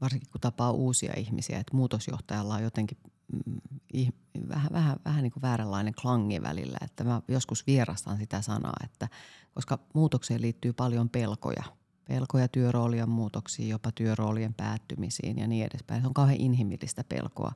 varsinkin 0.00 0.30
kun 0.32 0.40
tapaa 0.40 0.70
uusia 0.70 1.12
ihmisiä, 1.16 1.58
että 1.58 1.76
muutosjohtajalla 1.76 2.54
on 2.54 2.62
jotenkin 2.62 2.98
mm, 3.46 4.08
vähän, 4.48 4.72
vähän, 4.72 4.96
vähän 5.04 5.22
niin 5.22 5.32
kuin 5.32 5.42
vääränlainen 5.42 5.94
klangi 5.94 6.42
välillä. 6.42 6.78
Että 6.82 7.04
mä 7.04 7.22
joskus 7.28 7.66
vierastan 7.66 8.18
sitä 8.18 8.42
sanaa, 8.42 8.76
että 8.84 9.08
koska 9.54 9.78
muutokseen 9.94 10.42
liittyy 10.42 10.72
paljon 10.72 11.08
pelkoja– 11.08 11.62
pelkoja 12.08 12.48
työroolien 12.48 13.08
muutoksiin, 13.08 13.68
jopa 13.68 13.92
työroolien 13.92 14.54
päättymisiin 14.54 15.38
ja 15.38 15.46
niin 15.46 15.66
edespäin. 15.66 16.00
Se 16.00 16.06
on 16.06 16.14
kauhean 16.14 16.40
inhimillistä 16.40 17.04
pelkoa. 17.04 17.52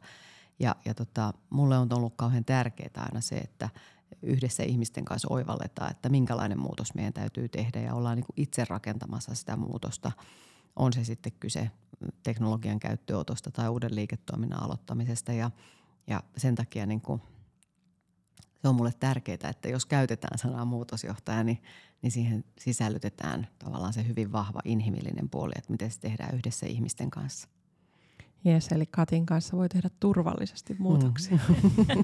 Ja, 0.59 0.77
ja 0.85 0.95
tota, 0.95 1.33
mulle 1.51 1.79
on 1.79 1.89
ollut 1.93 2.13
kauhean 2.17 2.45
tärkeää 2.45 2.91
aina 2.97 3.21
se, 3.21 3.37
että 3.37 3.69
yhdessä 4.23 4.63
ihmisten 4.63 5.05
kanssa 5.05 5.29
oivalletaan, 5.31 5.91
että 5.91 6.09
minkälainen 6.09 6.61
muutos 6.61 6.95
meidän 6.95 7.13
täytyy 7.13 7.49
tehdä 7.49 7.81
ja 7.81 7.95
ollaan 7.95 8.17
niin 8.17 8.27
itse 8.37 8.65
rakentamassa 8.65 9.35
sitä 9.35 9.57
muutosta. 9.57 10.13
On 10.77 10.93
se 10.93 11.05
sitten 11.05 11.33
kyse 11.41 11.71
teknologian 12.23 12.81
käyttöönotosta 12.81 13.51
tai 13.51 13.69
uuden 13.69 13.95
liiketoiminnan 13.95 14.63
aloittamisesta 14.63 15.33
ja, 15.33 15.51
ja 16.07 16.23
sen 16.37 16.55
takia 16.55 16.87
niin 16.87 17.01
kuin– 17.01 17.23
se 18.67 18.71
on 18.71 18.77
mulle 18.77 18.93
tärkeää, 19.01 19.51
että 19.51 19.69
jos 19.69 19.87
käytetään 19.87 20.39
sanaa 20.39 20.65
muutosjohtaja, 20.65 21.45
niin, 21.45 21.63
niin 22.03 22.11
siihen 22.11 22.45
sisällytetään 22.59 23.49
tavallaan 23.59 23.93
se 23.93 24.07
hyvin 24.07 24.33
vahva 24.33 24.61
inhimillinen 24.65 25.29
puoli, 25.31 25.53
että 25.57 25.73
miten 25.73 25.91
se 25.91 26.01
tehdään 26.01 26.35
yhdessä 26.35 26.67
ihmisten 26.67 27.11
kanssa. 27.11 27.49
Jes, 28.45 28.69
eli 28.69 28.87
Katin 28.87 29.27
kanssa 29.27 29.57
voi 29.57 29.69
tehdä 29.69 29.91
turvallisesti 30.01 30.77
muutoksia. 30.79 31.39
Mm. 31.49 32.03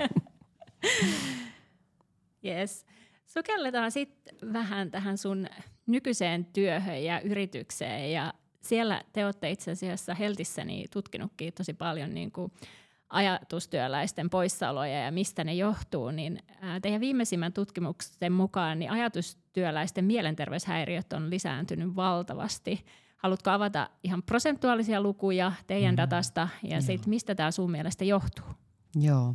yes. 2.51 2.87
Sukelletaan 3.27 3.93
sitten 3.93 4.53
vähän 4.53 4.91
tähän 4.91 5.19
sun 5.19 5.47
nykyiseen 5.87 6.45
työhön 6.45 7.05
ja 7.05 7.21
yritykseen. 7.21 8.13
Ja 8.13 8.35
siellä 8.61 9.03
te 9.13 9.25
olette 9.25 9.51
itse 9.51 9.71
asiassa 9.71 10.15
Heltissäni 10.15 10.85
tutkinutkin 10.91 11.53
tosi 11.53 11.75
paljon 11.75 12.15
niin 12.15 12.33
kuin 12.33 12.53
ajatustyöläisten 13.13 14.31
poissaoloja 14.31 15.01
ja 15.01 15.13
mistä 15.13 15.45
ne 15.45 15.55
johtuu, 15.55 16.11
niin 16.11 16.39
teidän 16.83 17.01
viimeisimmän 17.01 17.53
tutkimuksen 17.53 18.33
mukaan 18.33 18.79
niin 18.79 18.91
ajatustyöläisten 18.91 20.05
mielenterveyshäiriöt 20.05 21.13
on 21.13 21.31
lisääntynyt 21.31 21.97
valtavasti. 21.97 22.85
Haluatko 23.17 23.51
avata 23.51 23.91
ihan 24.05 24.23
prosentuaalisia 24.23 25.01
lukuja 25.01 25.53
teidän 25.67 25.95
mm. 25.95 25.97
datasta 25.97 26.49
ja 26.63 26.81
sit, 26.81 27.07
mistä 27.07 27.35
tämä 27.35 27.51
sun 27.51 27.71
mielestä 27.71 28.05
johtuu? 28.05 28.45
Joo. 28.95 29.35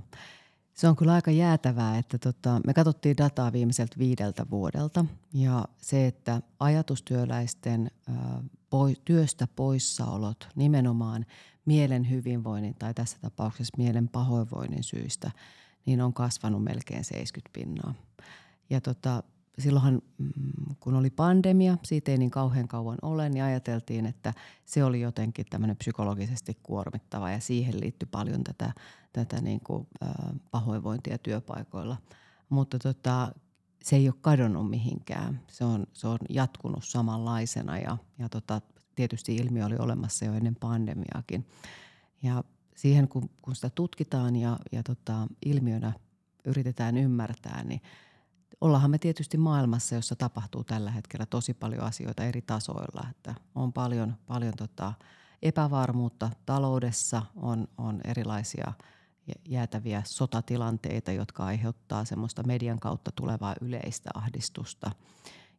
Se 0.73 0.87
on 0.87 0.95
kyllä 0.95 1.13
aika 1.13 1.31
jäätävää, 1.31 1.97
että 1.97 2.17
tota, 2.17 2.61
me 2.67 2.73
katsottiin 2.73 3.17
dataa 3.17 3.53
viimeiseltä 3.53 3.95
viideltä 3.97 4.45
vuodelta 4.49 5.05
ja 5.33 5.65
se, 5.77 6.07
että 6.07 6.41
ajatustyöläisten 6.59 7.91
ö, 8.09 8.11
poi, 8.69 8.93
työstä 9.05 9.47
poissaolot 9.55 10.47
nimenomaan 10.55 11.25
mielen 11.67 12.10
hyvinvoinnin 12.10 12.75
tai 12.80 12.93
tässä 12.93 13.17
tapauksessa 13.21 13.77
mielen 13.77 14.08
pahoinvoinnin 14.08 14.84
syistä, 14.84 15.32
niin 15.86 16.01
on 16.01 16.13
kasvanut 16.13 16.63
melkein 16.63 17.03
70 17.03 17.49
pinnaa. 17.53 17.93
Ja 18.69 18.82
tota, 18.82 19.23
silloinhan, 19.60 20.01
mm, 20.17 20.75
kun 20.80 20.95
oli 20.95 21.10
pandemia, 21.10 21.77
siitä 21.84 22.12
ei 22.12 22.17
niin 22.17 22.32
kauhean 22.32 22.67
kauan 22.67 22.97
ole, 23.01 23.30
niin 23.30 23.43
ajateltiin, 23.43 24.06
että 24.06 24.34
se 24.65 24.84
oli 24.84 25.01
jotenkin 25.01 25.45
tämmöinen 25.49 25.77
psykologisesti 25.77 26.58
kuormittava 26.63 27.32
ja 27.32 27.39
siihen 27.39 27.80
liittyi 27.80 28.08
paljon 28.12 28.43
tätä, 28.43 28.73
tätä 29.13 29.41
niin 29.41 29.60
kuin, 29.60 29.88
pahoinvointia 30.51 31.17
työpaikoilla. 31.17 31.97
Mutta 32.49 32.80
tota, 32.80 33.32
se 33.84 33.95
ei 33.95 34.08
ole 34.10 34.15
kadonnut 34.21 34.69
mihinkään. 34.69 35.41
Se 35.51 35.65
on, 35.65 35.88
se 35.93 36.08
on 36.08 36.17
jatkunut 36.30 36.84
samanlaisena 36.84 37.77
ja, 37.77 37.97
ja 38.19 38.30
tota, 38.30 38.62
tietysti 38.97 39.36
ilmiö 39.36 39.65
oli 39.65 39.75
olemassa 39.79 40.25
jo 40.25 40.33
ennen 40.33 40.55
pandemiaakin. 40.55 41.47
Ja 42.23 42.43
siihen, 42.75 43.07
kun, 43.07 43.29
kun 43.41 43.55
sitä 43.55 43.69
tutkitaan 43.69 44.36
ja, 44.36 44.57
ja 44.71 44.83
tota, 44.83 45.27
ilmiönä 45.45 45.93
yritetään 46.45 46.97
ymmärtää, 46.97 47.63
niin 47.63 47.81
ollaanhan 48.62 48.91
me 48.91 48.97
tietysti 48.97 49.38
maailmassa, 49.38 49.95
jossa 49.95 50.15
tapahtuu 50.15 50.63
tällä 50.63 50.91
hetkellä 50.91 51.25
tosi 51.25 51.53
paljon 51.53 51.83
asioita 51.83 52.23
eri 52.23 52.41
tasoilla. 52.41 53.07
Että 53.12 53.36
on 53.55 53.73
paljon, 53.73 54.15
paljon 54.27 54.53
tota 54.57 54.93
epävarmuutta 55.41 56.29
taloudessa, 56.45 57.21
on, 57.36 57.67
on 57.77 58.01
erilaisia 58.03 58.73
jäätäviä 59.49 60.01
sotatilanteita, 60.05 61.12
jotka 61.12 61.45
aiheuttaa 61.45 62.05
semmoista 62.05 62.43
median 62.43 62.79
kautta 62.79 63.12
tulevaa 63.12 63.55
yleistä 63.62 64.10
ahdistusta– 64.13 64.91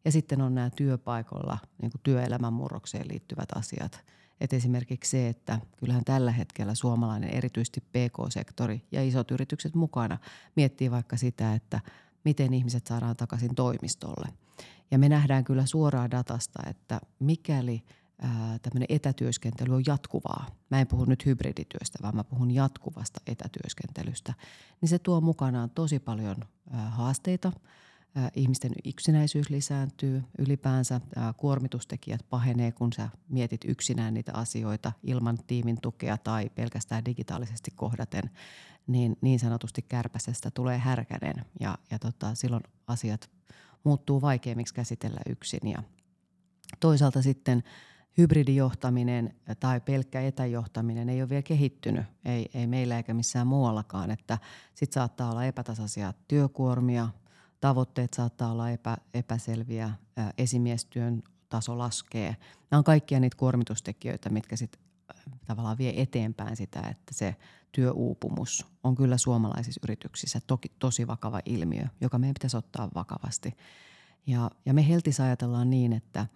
ja 0.09 0.13
sitten 0.13 0.41
on 0.41 0.55
nämä 0.55 0.71
työpaikoilla 0.71 1.59
niin 1.83 1.91
kuin 1.91 2.01
työelämän 2.03 2.53
murrokseen 2.53 3.09
liittyvät 3.09 3.49
asiat. 3.55 4.05
Et 4.41 4.53
esimerkiksi 4.53 5.11
se, 5.11 5.29
että 5.29 5.61
kyllähän 5.77 6.05
tällä 6.05 6.33
hetkellä 6.33 6.75
suomalainen, 6.75 7.31
erityisesti 7.31 7.81
PK-sektori 7.81 8.83
ja 8.93 9.05
isot 9.05 9.31
yritykset 9.31 9.75
mukana, 9.75 10.19
miettii 10.57 10.91
vaikka 10.91 11.17
sitä, 11.17 11.55
että 11.55 11.81
miten 12.25 12.55
ihmiset 12.55 12.87
saadaan 12.87 13.17
takaisin 13.17 13.55
toimistolle. 13.55 14.29
Ja 14.91 14.99
me 14.99 15.09
nähdään 15.09 15.45
kyllä 15.45 15.67
suoraa 15.67 16.11
datasta, 16.11 16.63
että 16.71 17.01
mikäli 17.19 17.83
tämmöinen 18.63 18.87
etätyöskentely 18.89 19.75
on 19.75 19.83
jatkuvaa, 19.87 20.47
mä 20.71 20.81
en 20.81 20.87
puhu 20.87 21.05
nyt 21.05 21.27
hybridityöstä, 21.27 21.99
vaan 22.03 22.17
mä 22.17 22.25
puhun 22.25 22.51
jatkuvasta 22.51 23.21
etätyöskentelystä, 23.27 24.35
niin 24.81 24.89
se 24.89 24.99
tuo 24.99 25.21
mukanaan 25.21 25.71
tosi 25.71 25.99
paljon 25.99 26.37
haasteita– 26.71 27.53
ihmisten 28.35 28.73
yksinäisyys 28.85 29.51
lisääntyy, 29.51 30.23
ylipäänsä 30.39 31.01
kuormitustekijät 31.37 32.21
pahenee, 32.31 32.73
kun 32.73 32.93
sä 32.93 33.09
mietit 33.29 33.61
yksinään 33.65 34.15
niitä 34.15 34.33
asioita 34.35 34.93
ilman 35.03 35.39
tiimin 35.47 35.81
tukea 35.81 36.17
tai 36.17 36.51
pelkästään 36.55 37.05
digitaalisesti 37.05 37.71
kohdaten, 37.77 38.31
niin 38.87 39.17
niin 39.21 39.39
sanotusti 39.39 39.83
kärpäsestä 39.83 40.51
tulee 40.51 40.79
härkänen. 40.79 41.45
Ja, 41.61 41.79
ja 41.91 41.99
tota, 41.99 42.35
silloin 42.35 42.63
asiat 42.87 43.31
muuttuu 43.85 44.21
vaikeimmiksi 44.21 44.75
käsitellä 44.75 45.21
yksin. 45.29 45.71
Ja 45.71 45.83
toisaalta 46.81 47.23
sitten 47.23 47.63
hybridijohtaminen 48.19 49.35
tai 49.61 49.81
pelkkä 49.81 50.21
etäjohtaminen 50.21 51.09
ei 51.09 51.23
ole 51.23 51.29
vielä 51.29 51.43
kehittynyt, 51.43 52.07
ei, 52.25 52.51
ei 52.55 52.67
meillä 52.67 52.97
eikä 52.97 53.15
missään 53.15 53.47
muuallakaan, 53.47 54.11
että 54.11 54.39
sitten 54.75 54.95
saattaa 54.95 55.31
olla 55.31 55.45
epätasaisia 55.45 56.13
työkuormia– 56.29 57.09
tavoitteet 57.61 58.15
saattaa 58.15 58.53
olla 58.53 58.71
epä, 58.71 58.97
epäselviä, 59.15 59.91
esimiestyön 60.39 61.23
taso 61.49 61.79
laskee. 61.79 62.37
Nämä 62.71 62.79
on 62.79 62.85
kaikkia 62.85 63.21
niitä 63.21 63.37
kuormitustekijöitä, 63.37 64.29
mitkä 64.29 64.57
sitten 64.57 64.83
tavallaan 65.47 65.79
vie 65.79 66.03
eteenpäin 66.03 66.57
sitä, 66.57 66.81
että 66.81 67.15
se 67.15 67.37
työuupumus 67.73 68.67
on 68.83 68.95
kyllä 68.95 69.19
suomalaisissa 69.19 69.81
yrityksissä 69.85 70.41
toki, 70.47 70.73
tosi 70.79 71.07
vakava 71.07 71.41
ilmiö, 71.45 71.83
joka 72.01 72.19
meidän 72.19 72.35
pitäisi 72.35 72.57
ottaa 72.57 72.89
vakavasti. 72.95 73.57
Ja, 74.27 74.51
ja 74.67 74.75
me 74.75 74.89
Heltissä 74.89 75.25
ajatellaan 75.25 75.71
niin, 75.71 75.93
että 75.93 76.27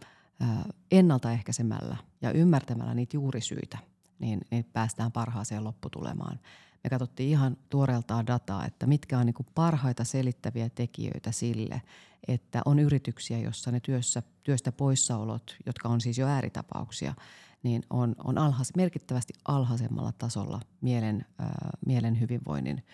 ennaltaehkäisemällä 0.91 1.97
ja 2.23 2.31
ymmärtämällä 2.33 2.95
niitä 2.95 3.17
juurisyitä, 3.17 3.79
niin, 4.19 4.41
niin 4.51 4.65
päästään 4.73 5.13
parhaaseen 5.13 5.65
lopputulemaan 5.65 6.41
me 6.85 6.90
katsottiin 6.90 7.29
ihan 7.29 7.57
tuoreeltaan 7.71 8.27
dataa, 8.27 8.66
että 8.66 8.87
mitkä 8.87 9.18
on 9.18 9.27
niin 9.27 9.47
parhaita 9.55 10.05
selittäviä 10.05 10.71
tekijöitä 10.71 11.33
sille, 11.33 11.83
että 12.29 12.62
on 12.64 12.79
yrityksiä, 12.79 13.38
jossa 13.38 13.71
ne 13.71 13.81
työssä, 13.81 14.23
työstä 14.42 14.73
poissaolot, 14.73 15.57
jotka 15.66 15.88
on 15.88 16.01
siis 16.01 16.18
jo 16.18 16.27
ääritapauksia, 16.27 17.14
niin 17.62 17.83
on, 17.90 18.14
on 18.25 18.38
alhais, 18.38 18.77
merkittävästi 18.77 19.33
alhaisemmalla 19.45 20.12
tasolla 20.12 20.61
mielen, 20.81 21.27
äh, 21.40 21.49
mielen 21.87 22.21
hyvinvoinnin 22.21 22.85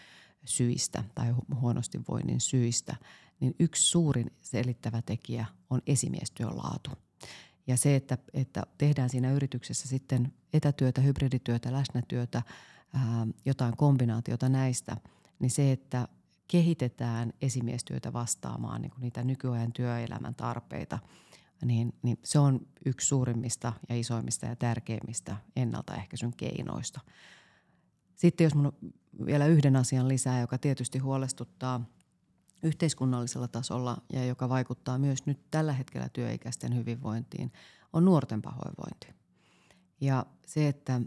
syistä 0.44 1.04
tai 1.14 1.34
huonosti 1.60 2.00
voinnin 2.08 2.40
syistä, 2.40 2.96
niin 3.40 3.54
yksi 3.58 3.90
suurin 3.90 4.30
selittävä 4.40 5.02
tekijä 5.02 5.46
on 5.70 5.82
esimiestyön 5.86 6.56
laatu. 6.56 6.90
Ja 7.66 7.76
se, 7.76 7.96
että, 7.96 8.18
että 8.34 8.62
tehdään 8.78 9.10
siinä 9.10 9.32
yrityksessä 9.32 9.88
sitten 9.88 10.32
etätyötä, 10.52 11.00
hybridityötä, 11.00 11.72
läsnätyötä, 11.72 12.42
ää, 12.94 13.26
jotain 13.44 13.76
kombinaatiota 13.76 14.48
näistä, 14.48 14.96
niin 15.38 15.50
se, 15.50 15.72
että 15.72 16.08
kehitetään 16.48 17.32
esimiestyötä 17.42 18.12
vastaamaan 18.12 18.82
niin 18.82 18.90
kuin 18.90 19.00
niitä 19.00 19.24
nykyajan 19.24 19.72
työelämän 19.72 20.34
tarpeita, 20.34 20.98
niin, 21.64 21.94
niin 22.02 22.18
se 22.24 22.38
on 22.38 22.60
yksi 22.84 23.06
suurimmista 23.06 23.72
ja 23.88 23.96
isoimmista 23.96 24.46
ja 24.46 24.56
tärkeimmistä 24.56 25.36
ennaltaehkäisyn 25.56 26.36
keinoista. 26.36 27.00
Sitten 28.14 28.44
jos 28.44 28.54
minun 28.54 28.72
vielä 29.26 29.46
yhden 29.46 29.76
asian 29.76 30.08
lisää, 30.08 30.40
joka 30.40 30.58
tietysti 30.58 30.98
huolestuttaa 30.98 31.84
yhteiskunnallisella 32.62 33.48
tasolla 33.48 34.02
ja 34.12 34.24
joka 34.24 34.48
vaikuttaa 34.48 34.98
myös 34.98 35.26
nyt 35.26 35.50
tällä 35.50 35.72
hetkellä 35.72 36.08
työikäisten 36.08 36.76
hyvinvointiin, 36.76 37.52
on 37.92 38.04
nuorten 38.04 38.42
pahoinvointi. 38.42 39.08
Ja 40.00 40.26
se, 40.46 40.68
että 40.68 41.00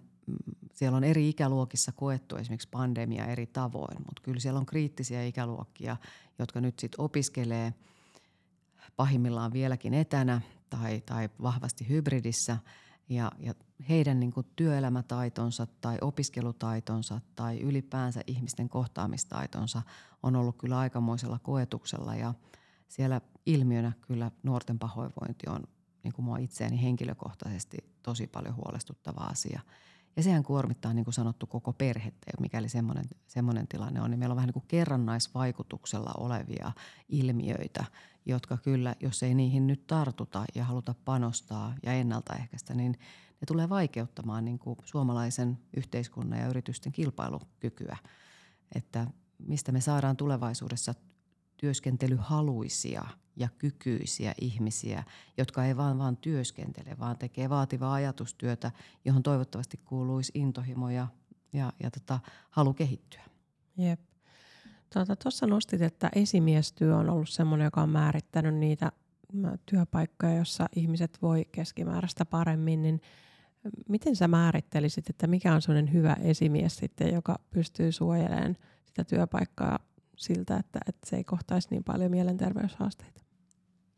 siellä 0.73 0.97
on 0.97 1.03
eri 1.03 1.29
ikäluokissa 1.29 1.91
koettu 1.91 2.35
esimerkiksi 2.35 2.69
pandemia 2.71 3.25
eri 3.25 3.47
tavoin, 3.47 3.97
mutta 3.97 4.21
kyllä 4.23 4.39
siellä 4.39 4.59
on 4.59 4.65
kriittisiä 4.65 5.23
ikäluokkia, 5.23 5.97
jotka 6.39 6.61
nyt 6.61 6.79
sitten 6.79 7.01
opiskelee 7.01 7.73
pahimmillaan 8.95 9.53
vieläkin 9.53 9.93
etänä 9.93 10.41
tai, 10.69 11.01
tai 11.05 11.29
vahvasti 11.41 11.89
hybridissä. 11.89 12.57
Ja, 13.09 13.31
ja 13.39 13.53
heidän 13.89 14.19
niin 14.19 14.31
kuin 14.31 14.47
työelämätaitonsa 14.55 15.67
tai 15.81 15.97
opiskelutaitonsa 16.01 17.21
tai 17.35 17.59
ylipäänsä 17.59 18.21
ihmisten 18.27 18.69
kohtaamistaitonsa 18.69 19.81
on 20.23 20.35
ollut 20.35 20.57
kyllä 20.57 20.79
aikamoisella 20.79 21.39
koetuksella. 21.39 22.15
Ja 22.15 22.33
siellä 22.87 23.21
ilmiönä 23.45 23.91
kyllä 24.01 24.31
nuorten 24.43 24.79
pahoinvointi 24.79 25.49
on 25.49 25.63
niin 26.03 26.13
kuin 26.13 26.25
mua 26.25 26.37
itseäni 26.37 26.81
henkilökohtaisesti 26.81 27.77
tosi 28.03 28.27
paljon 28.27 28.55
huolestuttava 28.55 29.21
asia– 29.21 29.61
ja 30.15 30.23
sehän 30.23 30.43
kuormittaa, 30.43 30.93
niin 30.93 31.05
kuin 31.05 31.13
sanottu, 31.13 31.47
koko 31.47 31.73
perhettä, 31.73 32.31
mikäli 32.39 32.69
semmoinen, 32.69 33.05
semmoinen 33.27 33.67
tilanne 33.67 34.01
on. 34.01 34.11
Niin 34.11 34.19
meillä 34.19 34.33
on 34.33 34.37
vähän 34.37 34.47
niin 34.47 34.53
kuin 34.53 34.67
kerrannaisvaikutuksella 34.67 36.11
olevia 36.17 36.71
ilmiöitä, 37.09 37.85
jotka 38.25 38.57
kyllä, 38.57 38.95
jos 38.99 39.23
ei 39.23 39.35
niihin 39.35 39.67
nyt 39.67 39.87
tartuta 39.87 40.45
ja 40.55 40.65
haluta 40.65 40.95
panostaa 41.05 41.75
ja 41.83 41.93
ennaltaehkäistä, 41.93 42.73
niin 42.73 42.91
ne 43.41 43.45
tulee 43.47 43.69
vaikeuttamaan 43.69 44.45
niin 44.45 44.59
kuin 44.59 44.77
suomalaisen 44.83 45.59
yhteiskunnan 45.77 46.39
ja 46.39 46.47
yritysten 46.47 46.91
kilpailukykyä. 46.91 47.97
Että 48.75 49.07
mistä 49.47 49.71
me 49.71 49.81
saadaan 49.81 50.17
tulevaisuudessa 50.17 50.93
työskentelyhaluisia 51.57 53.05
ja 53.35 53.49
kykyisiä 53.57 54.33
ihmisiä, 54.41 55.03
jotka 55.37 55.65
ei 55.65 55.77
vaan 55.77 55.97
vaan 55.97 56.17
työskentele, 56.17 56.99
vaan 56.99 57.17
tekee 57.17 57.49
vaativaa 57.49 57.93
ajatustyötä, 57.93 58.71
johon 59.05 59.23
toivottavasti 59.23 59.77
kuuluisi 59.85 60.31
intohimo 60.35 60.89
ja, 60.89 61.07
ja, 61.53 61.73
ja 61.83 61.91
tota, 61.91 62.19
halu 62.49 62.73
kehittyä. 62.73 63.21
Jep. 63.77 63.99
Tuota, 64.93 65.15
tuossa 65.15 65.39
tuota, 65.39 65.55
nostit, 65.55 65.81
että 65.81 66.09
esimiestyö 66.15 66.97
on 66.97 67.09
ollut 67.09 67.29
sellainen, 67.29 67.65
joka 67.65 67.81
on 67.81 67.89
määrittänyt 67.89 68.55
niitä 68.55 68.91
työpaikkoja, 69.65 70.35
jossa 70.35 70.69
ihmiset 70.75 71.17
voi 71.21 71.45
keskimääräistä 71.51 72.25
paremmin, 72.25 72.81
niin 72.81 73.01
miten 73.89 74.15
sä 74.15 74.27
määrittelisit, 74.27 75.09
että 75.09 75.27
mikä 75.27 75.53
on 75.53 75.61
sellainen 75.61 75.93
hyvä 75.93 76.13
esimies 76.13 76.77
sitten, 76.77 77.13
joka 77.13 77.39
pystyy 77.51 77.91
suojelemaan 77.91 78.57
sitä 78.85 79.03
työpaikkaa 79.03 79.79
siltä, 80.21 80.57
että, 80.57 80.79
että 80.87 81.09
se 81.09 81.15
ei 81.15 81.23
kohtaisi 81.23 81.67
niin 81.71 81.83
paljon 81.83 82.11
mielenterveyshaasteita? 82.11 83.21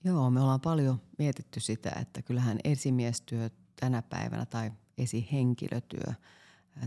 Joo, 0.04 0.30
me 0.30 0.42
ollaan 0.42 0.62
paljon 0.62 1.02
mietitty 1.18 1.60
sitä, 1.60 1.92
että 2.02 2.22
kyllähän 2.22 2.60
esimiestyö 2.64 3.50
tänä 3.80 4.02
päivänä 4.02 4.46
tai 4.46 4.72
esihenkilötyö 4.98 6.14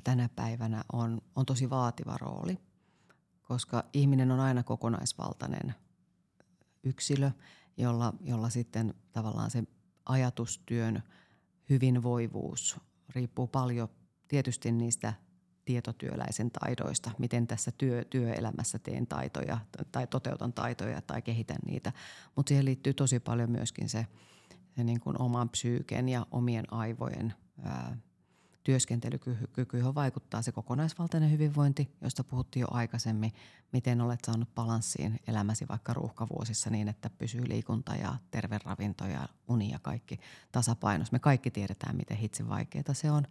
tänä 0.05 0.29
päivänä 0.37 0.85
on, 0.92 1.20
on 1.37 1.46
tosi 1.46 1.70
vaativa 1.70 2.16
rooli, 2.20 2.59
koska 3.42 3.85
ihminen 3.92 4.31
on 4.31 4.40
aina 4.40 4.62
kokonaisvaltainen 4.62 5.75
yksilö, 6.85 7.31
jolla, 7.77 8.14
jolla 8.20 8.51
sitten 8.51 8.94
tavallaan 9.12 9.51
se 9.51 9.64
ajatustyön 10.07 11.03
hyvinvoivuus 11.70 12.81
riippuu 13.09 13.46
paljon 13.46 13.88
tietysti 14.29 14.72
niistä 14.72 15.12
tietotyöläisen 15.66 16.50
taidoista, 16.50 17.11
miten 17.18 17.46
tässä 17.46 17.70
työ, 17.79 18.05
työelämässä 18.05 18.79
teen 18.79 19.07
taitoja 19.07 19.59
tai 19.92 20.07
toteutan 20.07 20.52
taitoja 20.52 21.02
tai 21.02 21.22
kehitän 21.22 21.59
niitä. 21.66 21.92
Mutta 22.37 22.48
siihen 22.48 22.64
liittyy 22.64 22.94
tosi 22.94 23.20
paljon 23.20 23.50
myöskin 23.50 23.88
se, 23.88 24.07
se 24.76 24.85
niin 24.85 25.00
kuin 25.00 25.22
oman 25.22 25.48
psyyken 25.48 26.09
ja 26.09 26.26
omien 26.31 26.72
aivojen 26.72 27.35
ää, 27.62 27.96
työskentelykyky, 28.64 29.79
johon 29.79 29.94
vaikuttaa 29.94 30.42
se 30.42 30.52
kokonaisvaltainen 30.52 31.31
hyvinvointi, 31.31 31.96
josta 32.00 32.24
puhuttiin 32.24 32.61
jo 32.61 32.66
aikaisemmin. 32.70 33.33
Miten 33.72 34.00
olet 34.00 34.24
saanut 34.26 34.55
balanssiin 34.55 35.20
elämäsi 35.26 35.68
vaikka 35.68 35.94
ruuhkavuosissa 35.94 36.70
niin, 36.70 36.88
että 36.88 37.11
pysyy 37.11 37.48
liikunta 37.48 37.94
ja 37.94 38.16
terve 38.31 38.59
ravinto 38.64 39.05
ja 39.05 39.29
uni 39.48 39.70
ja 39.70 39.79
kaikki 39.79 40.20
tasapainossa. 40.52 41.12
Me 41.12 41.18
kaikki 41.18 41.50
tiedetään, 41.50 41.96
miten 41.96 42.16
hitsin 42.16 42.48
vaikeaa 42.48 42.94
se 42.94 43.11
on 43.11 43.26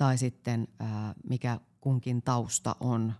tai 0.00 0.18
sitten 0.18 0.68
mikä 1.28 1.60
kunkin 1.80 2.22
tausta 2.22 2.76
on. 2.80 3.12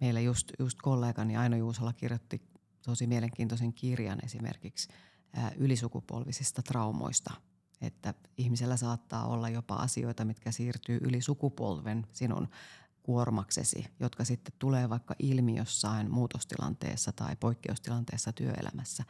Meillä 0.00 0.20
just, 0.20 0.52
just 0.58 0.78
kollegani 0.82 1.36
Aino 1.36 1.56
Juusola 1.56 1.92
kirjoitti 1.92 2.42
tosi 2.84 3.06
mielenkiintoisen 3.06 3.72
kirjan 3.72 4.18
esimerkiksi 4.24 4.88
ylisukupolvisista 5.56 6.62
traumoista, 6.62 7.34
että 7.80 8.14
ihmisellä 8.38 8.76
saattaa 8.76 9.26
olla 9.26 9.48
jopa 9.48 9.74
asioita, 9.74 10.24
mitkä 10.24 10.52
siirtyy 10.52 10.98
yli 11.02 11.20
sukupolven 11.20 12.06
sinun 12.12 12.48
kuormaksesi, 13.02 13.86
jotka 14.00 14.24
sitten 14.24 14.54
tulee 14.58 14.88
vaikka 14.88 15.14
ilmi 15.18 15.56
jossain 15.56 16.10
muutostilanteessa 16.10 17.12
tai 17.12 17.36
poikkeustilanteessa 17.36 18.32
työelämässä. 18.32 19.04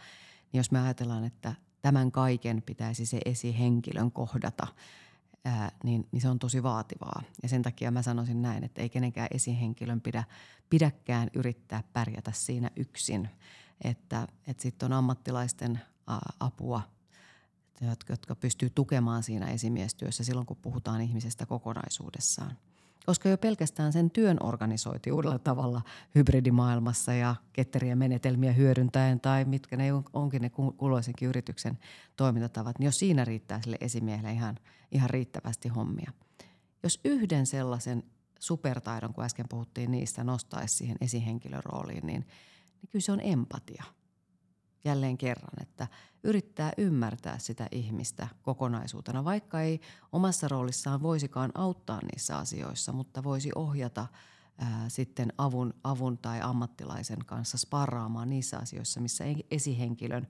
Niin 0.52 0.58
jos 0.58 0.70
me 0.70 0.80
ajatellaan, 0.80 1.24
että 1.24 1.54
tämän 1.82 2.12
kaiken 2.12 2.62
pitäisi 2.62 3.06
se 3.06 3.20
esihenkilön 3.24 4.12
kohdata– 4.12 4.66
ää, 5.46 5.70
niin, 5.84 6.08
niin 6.12 6.20
se 6.20 6.28
on 6.28 6.38
tosi 6.38 6.62
vaativaa. 6.62 7.22
Ja 7.42 7.48
sen 7.48 7.62
takia 7.62 7.90
mä 7.90 8.02
sanoisin 8.02 8.42
näin, 8.42 8.64
että 8.64 8.82
ei 8.82 8.88
kenenkään 8.88 9.28
esihenkilön 9.30 10.00
pidä, 10.00 10.24
pidäkään 10.70 11.30
yrittää 11.34 11.82
pärjätä 11.92 12.32
siinä 12.34 12.70
yksin. 12.76 13.28
Että, 13.84 14.28
että 14.46 14.62
sitten 14.62 14.86
on 14.86 14.92
ammattilaisten 14.92 15.80
ä, 16.10 16.18
apua, 16.40 16.82
jotka 18.08 18.34
pystyy 18.34 18.70
tukemaan 18.70 19.22
siinä 19.22 19.46
esimiestyössä 19.46 20.24
silloin, 20.24 20.46
kun 20.46 20.56
puhutaan 20.56 21.00
ihmisestä 21.00 21.46
kokonaisuudessaan. 21.46 22.56
Koska 23.06 23.28
jo 23.28 23.38
pelkästään 23.38 23.92
sen 23.92 24.10
työn 24.10 24.36
organisointi 24.42 25.12
uudella 25.12 25.38
tavalla 25.38 25.82
hybridimaailmassa 26.14 27.12
ja 27.12 27.34
ketteriä 27.52 27.96
menetelmiä 27.96 28.52
hyödyntäen 28.52 29.20
tai 29.20 29.44
mitkä 29.44 29.76
ne 29.76 29.84
onkin 30.12 30.42
ne 30.42 30.50
kuloisenkin 30.50 31.28
yrityksen 31.28 31.78
toimintatavat, 32.16 32.78
niin 32.78 32.84
jos 32.84 32.98
siinä 32.98 33.24
riittää 33.24 33.60
sille 33.62 33.76
esimiehelle 33.80 34.32
ihan, 34.32 34.56
ihan 34.92 35.10
riittävästi 35.10 35.68
hommia. 35.68 36.12
Jos 36.82 37.00
yhden 37.04 37.46
sellaisen 37.46 38.02
supertaidon, 38.38 39.14
kun 39.14 39.24
äsken 39.24 39.46
puhuttiin 39.48 39.90
niistä, 39.90 40.24
nostaisi 40.24 40.76
siihen 40.76 40.96
esihenkilörooliin, 41.00 42.06
niin, 42.06 42.20
niin 42.82 42.88
kyllä 42.90 43.02
se 43.02 43.12
on 43.12 43.20
empatia– 43.20 43.84
jälleen 44.86 45.18
kerran, 45.18 45.62
että 45.62 45.86
yrittää 46.24 46.72
ymmärtää 46.76 47.38
sitä 47.38 47.66
ihmistä 47.72 48.28
kokonaisuutena, 48.42 49.24
vaikka 49.24 49.60
ei 49.60 49.80
omassa 50.12 50.48
roolissaan 50.48 51.02
voisikaan 51.02 51.50
auttaa 51.54 52.00
niissä 52.12 52.38
asioissa, 52.38 52.92
mutta 52.92 53.24
voisi 53.24 53.50
ohjata 53.54 54.06
ää, 54.58 54.88
sitten 54.88 55.32
avun, 55.38 55.74
avun 55.84 56.18
tai 56.18 56.40
ammattilaisen 56.40 57.24
kanssa 57.26 57.58
sparraamaan 57.58 58.30
niissä 58.30 58.58
asioissa, 58.58 59.00
missä 59.00 59.24
esihenkilön 59.50 60.28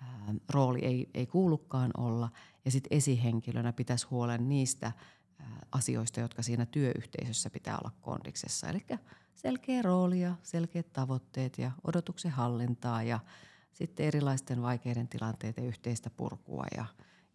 ää, 0.00 0.34
rooli 0.50 0.84
ei, 0.84 1.10
ei 1.14 1.26
kuulukaan 1.26 1.90
olla. 1.96 2.28
Ja 2.64 2.70
sitten 2.70 2.96
esihenkilönä 2.96 3.72
pitäisi 3.72 4.06
huolen 4.10 4.48
niistä 4.48 4.86
ää, 4.86 5.66
asioista, 5.72 6.20
jotka 6.20 6.42
siinä 6.42 6.66
työyhteisössä 6.66 7.50
pitää 7.50 7.78
olla 7.78 7.92
kondiksessa. 8.00 8.68
Eli 8.68 8.86
selkeä 9.34 9.82
rooli 9.82 10.20
ja 10.20 10.34
selkeät 10.42 10.92
tavoitteet 10.92 11.58
ja 11.58 11.70
odotuksen 11.84 12.30
hallintaa 12.30 13.02
ja– 13.02 13.20
sitten 13.76 14.06
erilaisten 14.06 14.62
vaikeiden 14.62 15.08
tilanteiden 15.08 15.64
yhteistä 15.64 16.10
purkua 16.10 16.64
ja, 16.76 16.84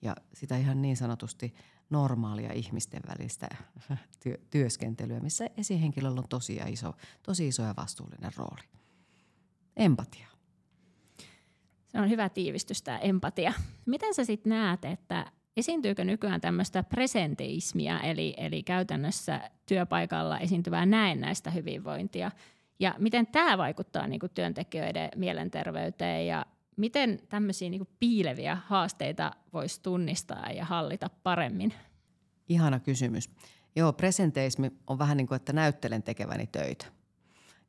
ja 0.02 0.16
sitä 0.34 0.58
ihan 0.58 0.82
niin 0.82 0.98
sanotusti 0.98 1.54
normaalia 1.90 2.54
ihmisten 2.54 3.02
välistä 3.08 3.48
työ, 4.24 4.38
työskentelyä, 4.50 5.20
missä 5.20 5.48
esihenkilöllä 5.58 6.22
on 6.22 6.28
tosi 6.30 6.60
iso, 6.68 6.94
tosi 7.24 7.48
iso 7.48 7.64
ja 7.64 7.74
vastuullinen 7.78 8.32
rooli. 8.38 8.64
Empatia. 9.78 10.28
Se 11.88 12.00
on 12.00 12.10
hyvä 12.10 12.30
tiivistys 12.30 12.82
tämä 12.82 12.98
empatia. 12.98 13.54
Miten 13.86 14.14
sä 14.14 14.26
sitten 14.26 14.50
näet, 14.50 14.86
että 14.86 15.32
esiintyykö 15.58 16.06
nykyään 16.06 16.42
tämmöistä 16.42 16.84
presenteismia, 16.84 18.00
eli, 18.00 18.34
eli 18.38 18.64
käytännössä 18.64 19.52
työpaikalla 19.66 20.40
esiintyvää 20.40 20.86
näennäistä 20.86 21.52
hyvinvointia– 21.52 22.32
ja 22.82 22.96
miten 22.98 23.28
tämä 23.28 23.58
vaikuttaa 23.58 24.08
niin 24.08 24.20
kuin 24.20 24.32
työntekijöiden 24.34 25.10
mielenterveyteen 25.16 26.28
ja 26.28 26.46
miten 26.78 27.20
tämmöisiä 27.30 27.70
niin 27.70 27.80
kuin 27.80 27.96
piileviä 28.00 28.58
haasteita 28.68 29.32
voisi 29.54 29.82
tunnistaa 29.82 30.52
ja 30.52 30.66
hallita 30.66 31.10
paremmin? 31.24 31.74
Ihana 32.50 32.80
kysymys. 32.80 33.30
Joo, 33.76 33.94
presenteismi 33.94 34.72
on 34.88 35.00
vähän 35.00 35.18
niin 35.18 35.28
kuin, 35.28 35.36
että 35.36 35.54
näyttelen 35.54 36.04
tekeväni 36.04 36.48
töitä. 36.48 36.86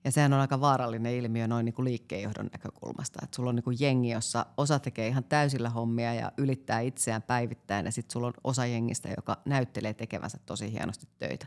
Ja 0.04 0.10
sehän 0.10 0.32
on 0.32 0.40
aika 0.40 0.60
vaarallinen 0.60 1.14
ilmiö 1.14 1.48
noin 1.48 1.64
niin 1.64 1.74
kuin 1.74 1.84
liikkeenjohdon 1.84 2.48
näkökulmasta. 2.52 3.20
Että 3.22 3.36
sulla 3.36 3.48
on 3.48 3.54
niin 3.56 3.64
kuin 3.64 3.76
jengi, 3.80 4.10
jossa 4.10 4.46
osa 4.56 4.78
tekee 4.78 5.08
ihan 5.08 5.24
täysillä 5.24 5.70
hommia 5.70 6.14
ja 6.14 6.32
ylittää 6.36 6.80
itseään 6.80 7.22
päivittäin. 7.22 7.86
Ja 7.86 7.92
sitten 7.92 8.12
sulla 8.12 8.26
on 8.26 8.32
osa 8.44 8.66
jengistä, 8.66 9.08
joka 9.16 9.36
näyttelee 9.44 9.94
tekevänsä 9.94 10.38
tosi 10.46 10.72
hienosti 10.72 11.06
töitä. 11.18 11.46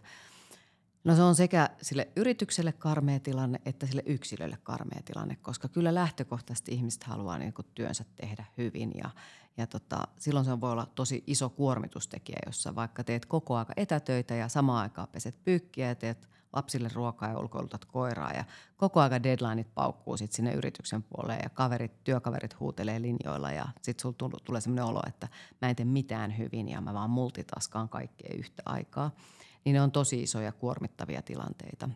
No 1.05 1.15
se 1.15 1.21
on 1.21 1.35
sekä 1.35 1.69
sille 1.81 2.07
yritykselle 2.15 2.71
karmea 2.71 3.19
tilanne 3.19 3.59
että 3.65 3.85
sille 3.85 4.03
yksilölle 4.05 4.57
karmea 4.63 5.01
tilanne, 5.05 5.35
koska 5.35 5.67
kyllä 5.67 5.95
lähtökohtaisesti 5.95 6.71
ihmiset 6.71 7.03
haluaa 7.03 7.37
niin 7.37 7.53
kuin 7.53 7.67
työnsä 7.75 8.05
tehdä 8.15 8.45
hyvin 8.57 8.91
ja, 8.97 9.09
ja 9.57 9.67
tota, 9.67 10.07
silloin 10.17 10.45
se 10.45 10.61
voi 10.61 10.71
olla 10.71 10.87
tosi 10.95 11.23
iso 11.27 11.49
kuormitustekijä, 11.49 12.39
jossa 12.45 12.75
vaikka 12.75 13.03
teet 13.03 13.25
koko 13.25 13.55
aika 13.55 13.73
etätöitä 13.77 14.35
ja 14.35 14.47
samaan 14.47 14.81
aikaan 14.81 15.07
peset 15.07 15.43
pyykkiä 15.43 15.87
ja 15.87 15.95
teet 15.95 16.29
lapsille 16.53 16.89
ruokaa 16.93 17.29
ja 17.29 17.39
ulkoilutat 17.39 17.85
koiraa 17.85 18.31
ja 18.31 18.43
koko 18.77 18.99
aika 18.99 19.23
deadlineit 19.23 19.73
paukkuu 19.73 20.17
sit 20.17 20.31
sinne 20.31 20.53
yrityksen 20.53 21.03
puoleen 21.03 21.39
ja 21.43 21.49
kaverit, 21.49 22.03
työkaverit 22.03 22.59
huutelee 22.59 23.01
linjoilla 23.01 23.51
ja 23.51 23.67
sitten 23.81 24.01
sulla 24.01 24.39
tulee 24.43 24.61
sellainen 24.61 24.85
olo, 24.85 25.01
että 25.07 25.27
mä 25.61 25.69
en 25.69 25.75
tee 25.75 25.85
mitään 25.85 26.37
hyvin 26.37 26.69
ja 26.69 26.81
mä 26.81 26.93
vaan 26.93 27.09
multitaskaan 27.09 27.89
kaikkea 27.89 28.35
yhtä 28.37 28.63
aikaa– 28.65 29.11
niin 29.65 29.73
ne 29.73 29.81
on 29.81 29.91
tosi 29.91 30.23
isoja 30.23 30.51
kuormittavia 30.51 31.21
tilanteita. 31.21 31.89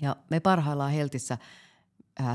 Ja 0.00 0.16
me 0.30 0.40
parhaillaan 0.40 0.92
Heltissä 0.92 1.38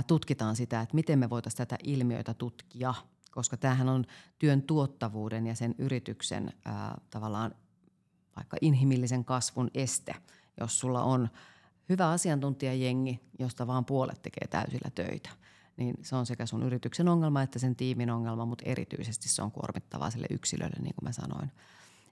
tutkitaan 0.08 0.56
sitä, 0.56 0.82
että 0.82 0.96
miten 0.96 1.20
me 1.20 1.30
voitaisiin 1.30 1.58
tätä 1.58 1.78
ilmiötä 1.84 2.34
tutkia, 2.34 2.94
koska 3.32 3.58
tämähän 3.58 3.90
on 3.90 4.06
työn 4.40 4.62
tuottavuuden 4.62 5.48
ja 5.48 5.56
sen 5.56 5.76
yrityksen 5.78 6.54
ää, 6.66 7.02
tavallaan 7.10 7.56
vaikka 8.36 8.58
inhimillisen 8.62 9.26
kasvun 9.26 9.72
este, 9.74 10.16
jos 10.60 10.80
sulla 10.80 11.04
on 11.04 11.30
hyvä 11.90 12.10
asiantuntijajengi, 12.10 13.20
josta 13.40 13.68
vaan 13.68 13.86
puolet 13.86 14.22
tekee 14.22 14.48
täysillä 14.48 14.92
töitä 14.96 15.30
niin 15.78 15.96
se 16.02 16.16
on 16.16 16.26
sekä 16.26 16.46
sun 16.46 16.64
yrityksen 16.64 17.08
ongelma 17.08 17.42
että 17.42 17.60
sen 17.60 17.76
tiimin 17.76 18.10
ongelma, 18.10 18.46
mutta 18.46 18.64
erityisesti 18.68 19.30
se 19.30 19.42
on 19.42 19.52
kuormittavaa 19.52 20.10
sille 20.10 20.28
yksilölle, 20.30 20.76
niin 20.82 20.96
kuin 20.96 21.08
mä 21.08 21.12
sanoin. 21.12 21.52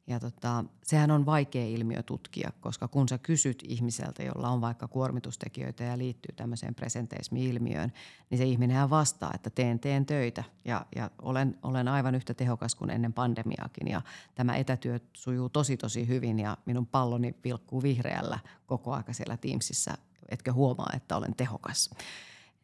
Ja 0.09 0.19
tota, 0.19 0.65
sehän 0.83 1.12
on 1.12 1.25
vaikea 1.25 1.65
ilmiö 1.65 2.03
tutkia, 2.03 2.51
koska 2.62 2.88
kun 2.88 3.09
sä 3.09 3.17
kysyt 3.17 3.63
ihmiseltä, 3.67 4.23
jolla 4.23 4.49
on 4.49 4.62
vaikka 4.62 4.88
kuormitustekijöitä 4.88 5.83
ja 5.83 5.97
liittyy 5.97 6.35
tämmöiseen 6.35 6.75
presenteismi-ilmiöön, 6.75 7.91
niin 8.29 8.38
se 8.38 8.43
ihminen 8.43 8.89
vastaa, 8.89 9.31
että 9.35 9.49
teen, 9.49 9.79
teen 9.79 10.05
töitä. 10.05 10.43
Ja, 10.65 10.85
ja 10.95 11.12
olen, 11.21 11.57
olen 11.63 11.88
aivan 11.88 12.15
yhtä 12.15 12.33
tehokas 12.33 12.75
kuin 12.75 12.89
ennen 12.89 13.13
pandemiaakin. 13.13 13.88
Ja 13.88 14.01
tämä 14.35 14.55
etätyö 14.55 14.99
sujuu 15.13 15.49
tosi 15.49 15.77
tosi 15.77 16.07
hyvin 16.07 16.39
ja 16.39 16.57
minun 16.65 16.88
palloni 16.88 17.35
vilkkuu 17.43 17.83
vihreällä 17.83 18.39
koko 18.65 18.93
aika 18.93 19.13
siellä 19.13 19.38
Teamsissa, 19.38 19.97
etkö 20.29 20.53
huomaa, 20.53 20.89
että 20.95 21.17
olen 21.17 21.35
tehokas. 21.35 21.89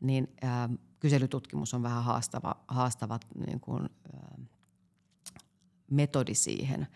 Niin 0.01 0.35
äh, 0.43 0.69
kyselytutkimus 0.99 1.73
on 1.73 1.83
vähän 1.83 2.03
haastava, 2.03 2.55
haastava 2.67 3.19
niin 3.47 3.59
kuin, 3.59 3.89
äh, 4.15 4.45
metodi 5.89 6.35
siihen– 6.35 6.87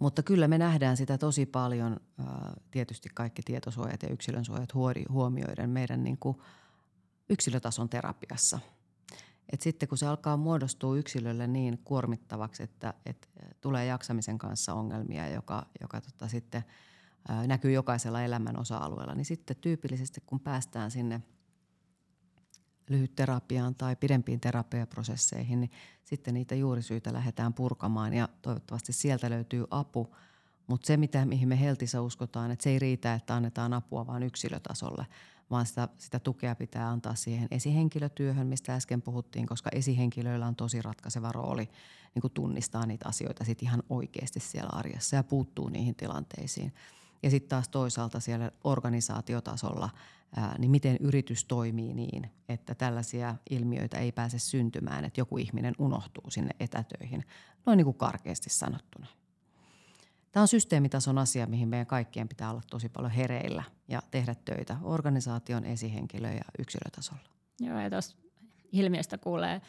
mutta 0.00 0.22
kyllä 0.22 0.48
me 0.48 0.58
nähdään 0.58 0.96
sitä 0.96 1.18
tosi 1.18 1.46
paljon, 1.46 1.96
tietysti 2.70 3.08
kaikki 3.14 3.42
tietosuojat 3.42 4.02
ja 4.02 4.08
yksilönsuojat 4.08 4.74
huomioiden 5.08 5.70
meidän 5.70 6.04
niin 6.04 6.18
kuin 6.18 6.36
yksilötason 7.30 7.88
terapiassa. 7.88 8.58
Et 9.52 9.60
sitten 9.60 9.88
kun 9.88 9.98
se 9.98 10.06
alkaa 10.06 10.36
muodostua 10.36 10.96
yksilölle 10.96 11.46
niin 11.46 11.78
kuormittavaksi, 11.84 12.62
että, 12.62 12.94
että 13.06 13.28
tulee 13.60 13.86
jaksamisen 13.86 14.38
kanssa 14.38 14.74
ongelmia, 14.74 15.28
joka, 15.28 15.66
joka 15.80 16.00
tota 16.00 16.28
sitten 16.28 16.64
näkyy 17.46 17.72
jokaisella 17.72 18.22
elämän 18.22 18.60
osa-alueella, 18.60 19.14
niin 19.14 19.24
sitten 19.24 19.56
tyypillisesti 19.56 20.22
kun 20.26 20.40
päästään 20.40 20.90
sinne– 20.90 21.22
lyhytterapiaan 22.88 23.74
tai 23.74 23.96
pidempiin 23.96 24.40
terapiaprosesseihin, 24.40 25.60
niin 25.60 25.70
sitten 26.04 26.34
niitä 26.34 26.54
juurisyitä 26.54 27.12
lähdetään 27.12 27.54
purkamaan 27.54 28.14
ja 28.14 28.28
toivottavasti 28.42 28.92
sieltä 28.92 29.30
löytyy 29.30 29.64
apu. 29.70 30.16
Mutta 30.66 30.86
se, 30.86 30.96
mitä, 30.96 31.24
mihin 31.24 31.48
me 31.48 31.60
Heltissä 31.60 32.00
uskotaan, 32.00 32.50
että 32.50 32.62
se 32.62 32.70
ei 32.70 32.78
riitä, 32.78 33.14
että 33.14 33.34
annetaan 33.34 33.72
apua 33.72 34.06
vain 34.06 34.22
yksilötasolle, 34.22 35.06
vaan 35.50 35.66
sitä, 35.66 35.88
sitä 35.98 36.18
tukea 36.18 36.54
pitää 36.54 36.88
antaa 36.88 37.14
siihen 37.14 37.48
esihenkilötyöhön, 37.50 38.46
mistä 38.46 38.74
äsken 38.74 39.02
puhuttiin, 39.02 39.46
koska 39.46 39.70
esihenkilöillä 39.72 40.46
on 40.46 40.56
tosi 40.56 40.82
ratkaiseva 40.82 41.32
rooli 41.32 41.68
niin 42.14 42.20
kuin 42.20 42.32
tunnistaa 42.32 42.86
niitä 42.86 43.08
asioita 43.08 43.44
sit 43.44 43.62
ihan 43.62 43.82
oikeasti 43.90 44.40
siellä 44.40 44.70
arjessa 44.72 45.16
ja 45.16 45.22
puuttuu 45.22 45.68
niihin 45.68 45.94
tilanteisiin. 45.94 46.74
Ja 47.22 47.30
sitten 47.30 47.48
taas 47.48 47.68
toisaalta 47.68 48.20
siellä 48.20 48.50
organisaatiotasolla– 48.64 49.90
niin 50.58 50.70
miten 50.70 50.96
yritys 51.00 51.44
toimii 51.44 51.94
niin, 51.94 52.30
että 52.48 52.74
tällaisia 52.74 53.34
ilmiöitä 53.50 53.98
ei 53.98 54.12
pääse 54.12 54.38
syntymään, 54.38 55.04
että 55.04 55.20
joku 55.20 55.38
ihminen 55.38 55.74
unohtuu 55.78 56.30
sinne 56.30 56.50
etätöihin, 56.60 57.24
noin 57.66 57.76
niin 57.76 57.84
kuin 57.84 57.98
karkeasti 57.98 58.50
sanottuna. 58.50 59.06
Tämä 60.32 60.42
on 60.42 60.48
systeemitason 60.48 61.18
asia, 61.18 61.46
mihin 61.46 61.68
meidän 61.68 61.86
kaikkien 61.86 62.28
pitää 62.28 62.50
olla 62.50 62.62
tosi 62.70 62.88
paljon 62.88 63.10
hereillä 63.10 63.62
ja 63.88 64.02
tehdä 64.10 64.34
töitä 64.44 64.76
organisaation, 64.82 65.64
esihenkilö- 65.64 66.32
ja 66.32 66.44
yksilötasolla. 66.58 67.22
Joo, 67.60 67.80
ja 67.80 67.90
tuossa 67.90 68.16
ilmiöstä 68.72 69.18
kuulee 69.18 69.60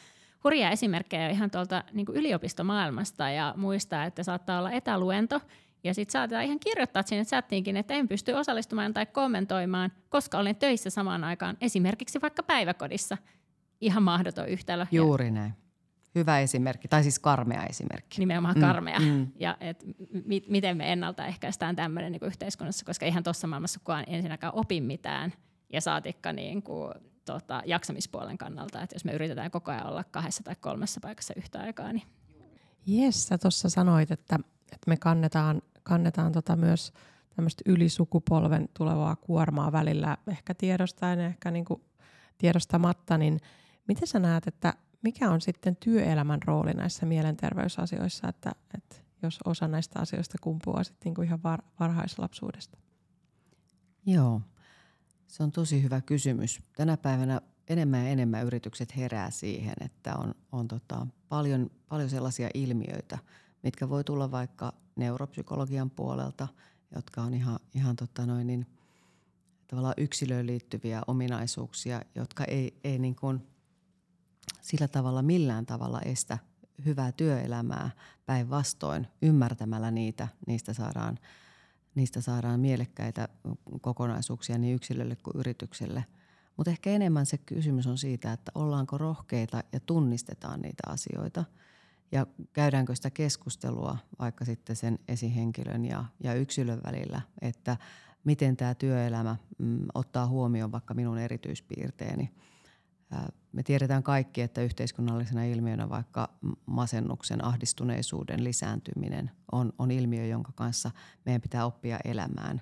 hurjia 0.44 0.70
esimerkkejä 0.70 1.28
ihan 1.28 1.50
tuolta 1.50 1.84
niin 1.92 2.06
yliopistomaailmasta 2.12 3.30
ja 3.30 3.54
muistaa, 3.56 4.04
että 4.04 4.22
saattaa 4.22 4.58
olla 4.58 4.70
etäluento– 4.70 5.40
ja 5.84 5.94
sitten 5.94 6.12
saatetaan 6.12 6.44
ihan 6.44 6.60
kirjoittaa 6.60 7.02
sinne 7.02 7.24
chattiinkin, 7.24 7.76
että 7.76 7.94
en 7.94 8.08
pysty 8.08 8.32
osallistumaan 8.32 8.94
tai 8.94 9.06
kommentoimaan, 9.06 9.92
koska 10.08 10.38
olen 10.38 10.56
töissä 10.56 10.90
samaan 10.90 11.24
aikaan, 11.24 11.56
esimerkiksi 11.60 12.22
vaikka 12.22 12.42
päiväkodissa. 12.42 13.16
Ihan 13.80 14.02
mahdoton 14.02 14.48
yhtälö. 14.48 14.86
Juuri 14.90 15.30
näin. 15.30 15.54
Hyvä 16.14 16.40
esimerkki, 16.40 16.88
tai 16.88 17.02
siis 17.02 17.18
karmea 17.18 17.66
esimerkki. 17.66 18.18
Nimenomaan 18.18 18.54
mm, 18.54 18.60
karmea. 18.60 19.00
Mm. 19.00 19.26
Ja 19.38 19.56
et 19.60 19.84
mi- 20.24 20.44
miten 20.48 20.76
me 20.76 20.92
ennaltaehkäistään 20.92 21.76
tämmöinen 21.76 22.12
niin 22.12 22.24
yhteiskunnassa, 22.24 22.84
koska 22.84 23.06
ihan 23.06 23.22
tuossa 23.22 23.46
maailmassa 23.46 23.80
kukaan 23.80 24.04
ensinnäkään 24.06 24.54
opi 24.54 24.80
mitään, 24.80 25.32
ja 25.72 25.80
saatikka 25.80 26.32
niin 26.32 26.62
kuin, 26.62 26.94
tota, 27.24 27.62
jaksamispuolen 27.66 28.38
kannalta, 28.38 28.82
että 28.82 28.94
jos 28.94 29.04
me 29.04 29.12
yritetään 29.12 29.50
koko 29.50 29.70
ajan 29.70 29.86
olla 29.86 30.04
kahdessa 30.04 30.42
tai 30.42 30.54
kolmessa 30.60 31.00
paikassa 31.00 31.34
yhtä 31.36 31.60
aikaa. 31.60 31.92
Niin... 31.92 32.06
Jes, 32.86 33.28
sä 33.28 33.38
tuossa 33.38 33.68
sanoit, 33.68 34.10
että, 34.10 34.38
että 34.72 34.86
me 34.86 34.96
kannetaan 34.96 35.62
kannetaan 35.82 36.32
tota 36.32 36.56
myös 36.56 36.92
tämmöistä 37.36 37.62
ylisukupolven 37.66 38.68
tulevaa 38.78 39.16
kuormaa 39.16 39.72
välillä 39.72 40.16
ehkä 40.28 40.54
tiedostaen, 40.54 41.20
ehkä 41.20 41.50
niin 41.50 41.64
kuin 41.64 41.82
tiedostamatta, 42.38 43.18
niin 43.18 43.40
miten 43.88 44.08
sä 44.08 44.18
näet, 44.18 44.46
että 44.46 44.74
mikä 45.02 45.30
on 45.30 45.40
sitten 45.40 45.76
työelämän 45.76 46.42
rooli 46.44 46.72
näissä 46.72 47.06
mielenterveysasioissa, 47.06 48.28
että, 48.28 48.52
että 48.74 48.96
jos 49.22 49.38
osa 49.44 49.68
näistä 49.68 50.00
asioista 50.00 50.38
kumpuaa 50.40 50.84
sitten 50.84 51.04
niin 51.04 51.14
kuin 51.14 51.26
ihan 51.26 51.42
var, 51.42 51.62
varhaislapsuudesta? 51.80 52.78
Joo, 54.06 54.40
se 55.26 55.42
on 55.42 55.52
tosi 55.52 55.82
hyvä 55.82 56.00
kysymys. 56.00 56.60
Tänä 56.76 56.96
päivänä 56.96 57.40
enemmän 57.68 58.04
ja 58.04 58.08
enemmän 58.08 58.46
yritykset 58.46 58.96
herää 58.96 59.30
siihen, 59.30 59.74
että 59.80 60.16
on, 60.16 60.34
on 60.52 60.68
tota 60.68 61.06
paljon, 61.28 61.70
paljon 61.88 62.10
sellaisia 62.10 62.48
ilmiöitä, 62.54 63.18
mitkä 63.62 63.88
voi 63.88 64.04
tulla 64.04 64.30
vaikka 64.30 64.72
neuropsykologian 65.00 65.90
puolelta, 65.90 66.48
jotka 66.94 67.22
on 67.22 67.34
ihan, 67.34 67.58
ihan 67.74 67.96
tota 67.96 68.26
noin 68.26 68.46
niin, 68.46 68.66
tavallaan 69.66 69.94
yksilöön 69.96 70.46
liittyviä 70.46 71.02
ominaisuuksia, 71.06 72.02
jotka 72.14 72.44
ei, 72.44 72.80
ei 72.84 72.98
niin 72.98 73.16
kuin 73.16 73.46
sillä 74.60 74.88
tavalla 74.88 75.22
millään 75.22 75.66
tavalla 75.66 76.00
estä 76.00 76.38
hyvää 76.84 77.12
työelämää 77.12 77.90
päinvastoin 78.26 79.06
ymmärtämällä 79.22 79.90
niitä, 79.90 80.28
niistä 80.46 80.72
saadaan, 80.72 81.18
niistä 81.94 82.20
saadaan 82.20 82.60
mielekkäitä 82.60 83.28
kokonaisuuksia 83.80 84.58
niin 84.58 84.74
yksilölle 84.74 85.16
kuin 85.16 85.36
yritykselle. 85.36 86.04
Mutta 86.56 86.70
ehkä 86.70 86.90
enemmän 86.90 87.26
se 87.26 87.38
kysymys 87.38 87.86
on 87.86 87.98
siitä, 87.98 88.32
että 88.32 88.52
ollaanko 88.54 88.98
rohkeita 88.98 89.62
ja 89.72 89.80
tunnistetaan 89.80 90.60
niitä 90.60 90.82
asioita 90.86 91.44
ja 92.12 92.26
käydäänkö 92.52 92.94
sitä 92.94 93.10
keskustelua 93.10 93.98
vaikka 94.18 94.44
sitten 94.44 94.76
sen 94.76 94.98
esihenkilön 95.08 95.84
ja, 95.84 96.04
ja 96.24 96.34
yksilön 96.34 96.80
välillä, 96.86 97.20
että 97.40 97.76
miten 98.24 98.56
tämä 98.56 98.74
työelämä 98.74 99.36
mm, 99.58 99.86
ottaa 99.94 100.26
huomioon 100.26 100.72
vaikka 100.72 100.94
minun 100.94 101.18
erityispiirteeni– 101.18 102.30
me 103.52 103.62
tiedetään 103.62 104.02
kaikki, 104.02 104.40
että 104.42 104.62
yhteiskunnallisena 104.62 105.44
ilmiönä 105.44 105.88
vaikka 105.88 106.28
masennuksen, 106.66 107.44
ahdistuneisuuden 107.44 108.44
lisääntyminen 108.44 109.30
on, 109.52 109.72
on 109.78 109.90
ilmiö, 109.90 110.26
jonka 110.26 110.52
kanssa 110.54 110.90
meidän 111.24 111.40
pitää 111.40 111.66
oppia 111.66 111.98
elämään. 112.04 112.60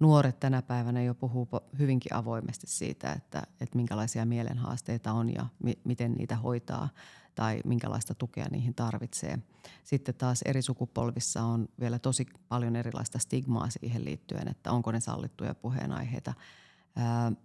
Nuoret 0.00 0.40
tänä 0.40 0.62
päivänä 0.62 1.02
jo 1.02 1.14
puhuu 1.14 1.48
hyvinkin 1.78 2.14
avoimesti 2.14 2.66
siitä, 2.66 3.12
että, 3.12 3.42
että 3.60 3.76
minkälaisia 3.76 4.26
mielenhaasteita 4.26 5.12
on 5.12 5.34
ja 5.34 5.46
mi, 5.62 5.78
miten 5.84 6.12
niitä 6.12 6.36
hoitaa 6.36 6.88
tai 7.34 7.60
minkälaista 7.64 8.14
tukea 8.14 8.46
niihin 8.50 8.74
tarvitsee. 8.74 9.38
Sitten 9.84 10.14
taas 10.14 10.42
eri 10.42 10.62
sukupolvissa 10.62 11.42
on 11.42 11.68
vielä 11.80 11.98
tosi 11.98 12.26
paljon 12.48 12.76
erilaista 12.76 13.18
stigmaa 13.18 13.70
siihen 13.70 14.04
liittyen, 14.04 14.48
että 14.48 14.72
onko 14.72 14.92
ne 14.92 15.00
sallittuja 15.00 15.54
puheenaiheita– 15.54 16.34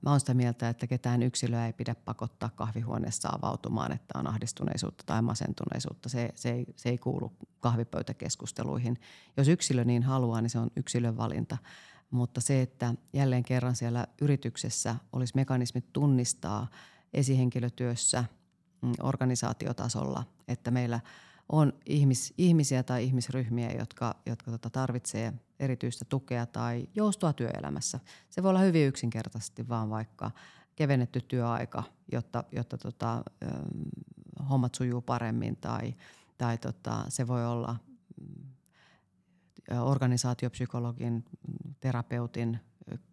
Mä 0.01 0.09
oon 0.09 0.19
sitä 0.19 0.33
mieltä, 0.33 0.69
että 0.69 0.87
ketään 0.87 1.23
yksilöä 1.23 1.65
ei 1.65 1.73
pidä 1.73 1.95
pakottaa 1.95 2.49
kahvihuoneessa 2.49 3.29
avautumaan, 3.29 3.91
että 3.91 4.19
on 4.19 4.27
ahdistuneisuutta 4.27 5.03
tai 5.07 5.21
masentuneisuutta. 5.21 6.09
Se, 6.09 6.29
se, 6.35 6.51
ei, 6.51 6.65
se 6.75 6.89
ei 6.89 6.97
kuulu 6.97 7.31
kahvipöytäkeskusteluihin. 7.59 8.99
Jos 9.37 9.47
yksilö 9.47 9.85
niin 9.85 10.03
haluaa, 10.03 10.41
niin 10.41 10.49
se 10.49 10.59
on 10.59 10.71
yksilön 10.75 11.17
valinta. 11.17 11.57
Mutta 12.11 12.41
se, 12.41 12.61
että 12.61 12.93
jälleen 13.13 13.43
kerran 13.43 13.75
siellä 13.75 14.07
yrityksessä 14.21 14.95
olisi 15.13 15.35
mekanismit 15.35 15.93
tunnistaa 15.93 16.67
esihenkilötyössä 17.13 18.23
organisaatiotasolla, 19.01 20.23
että 20.47 20.71
meillä– 20.71 20.99
on 21.49 21.73
ihmis, 21.85 22.33
ihmisiä 22.37 22.83
tai 22.83 23.03
ihmisryhmiä, 23.03 23.71
jotka, 23.71 24.15
jotka 24.25 24.51
tota, 24.51 24.69
tarvitsee 24.69 25.33
erityistä 25.59 26.05
tukea 26.05 26.45
tai 26.45 26.87
joustoa 26.95 27.33
työelämässä. 27.33 27.99
Se 28.29 28.43
voi 28.43 28.49
olla 28.49 28.59
hyvin 28.59 28.87
yksinkertaisesti 28.87 29.69
vaan 29.69 29.89
vaikka 29.89 30.31
kevennetty 30.75 31.21
työaika, 31.21 31.83
jotta, 32.11 32.43
jotta 32.51 32.77
tota, 32.77 33.23
hommat 34.49 34.75
sujuu 34.75 35.01
paremmin 35.01 35.57
tai, 35.57 35.95
tai 36.37 36.57
tota, 36.57 37.05
se 37.07 37.27
voi 37.27 37.45
olla 37.45 37.75
mm, 38.21 38.51
organisaatiopsykologin, 39.81 41.25
terapeutin 41.79 42.59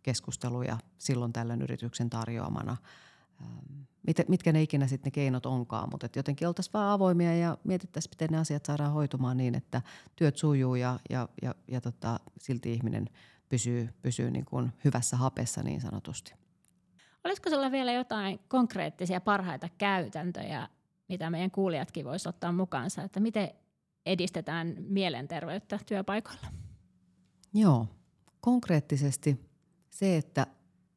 keskusteluja 0.03 0.79
silloin 0.99 1.33
tällöin 1.33 1.63
yrityksen 1.63 2.11
tarjoamana– 2.11 2.77
mit, 4.07 4.29
mitkä 4.29 4.53
ne 4.53 4.63
ikinä 4.63 4.87
sitten 4.87 5.11
ne 5.11 5.11
keinot 5.11 5.47
onkaan, 5.47 5.89
mutta 5.91 6.09
jotenkin 6.17 6.49
oltaisiin 6.49 6.73
vaan 6.73 6.93
avoimia 6.93 7.37
ja 7.37 7.59
mietittäisiin, 7.65 8.11
miten 8.11 8.29
ne 8.31 8.39
asiat 8.39 8.65
saadaan 8.65 8.93
hoitumaan 8.93 9.37
niin, 9.37 9.55
että 9.55 9.83
työt 10.17 10.37
sujuu 10.37 10.75
ja, 10.75 10.99
ja, 11.11 11.29
ja, 11.43 11.55
ja 11.69 11.81
tota, 11.81 12.21
silti 12.41 12.73
ihminen 12.73 13.09
pysyy, 13.49 13.89
pysyy 14.03 14.31
niin 14.31 14.45
kuin 14.45 14.73
hyvässä 14.85 15.17
hapessa 15.17 15.63
niin 15.63 15.81
sanotusti. 15.81 16.35
Olisiko 17.25 17.51
sinulla 17.51 17.71
vielä 17.71 17.93
jotain 17.93 18.39
konkreettisia 18.49 19.21
parhaita 19.21 19.69
käytäntöjä, 19.79 20.69
mitä 21.09 21.31
meidän 21.31 21.51
kuulijatkin 21.51 22.05
voisivat 22.05 22.35
ottaa 22.35 22.53
mukaansa, 22.53 23.03
että 23.03 23.21
miten 23.21 23.51
edistetään 24.07 24.77
mielenterveyttä 24.79 25.79
työpaikoilla? 25.87 26.47
Joo, 27.55 27.89
konkreettisesti 28.41 29.51
se, 29.91 30.17
että 30.17 30.47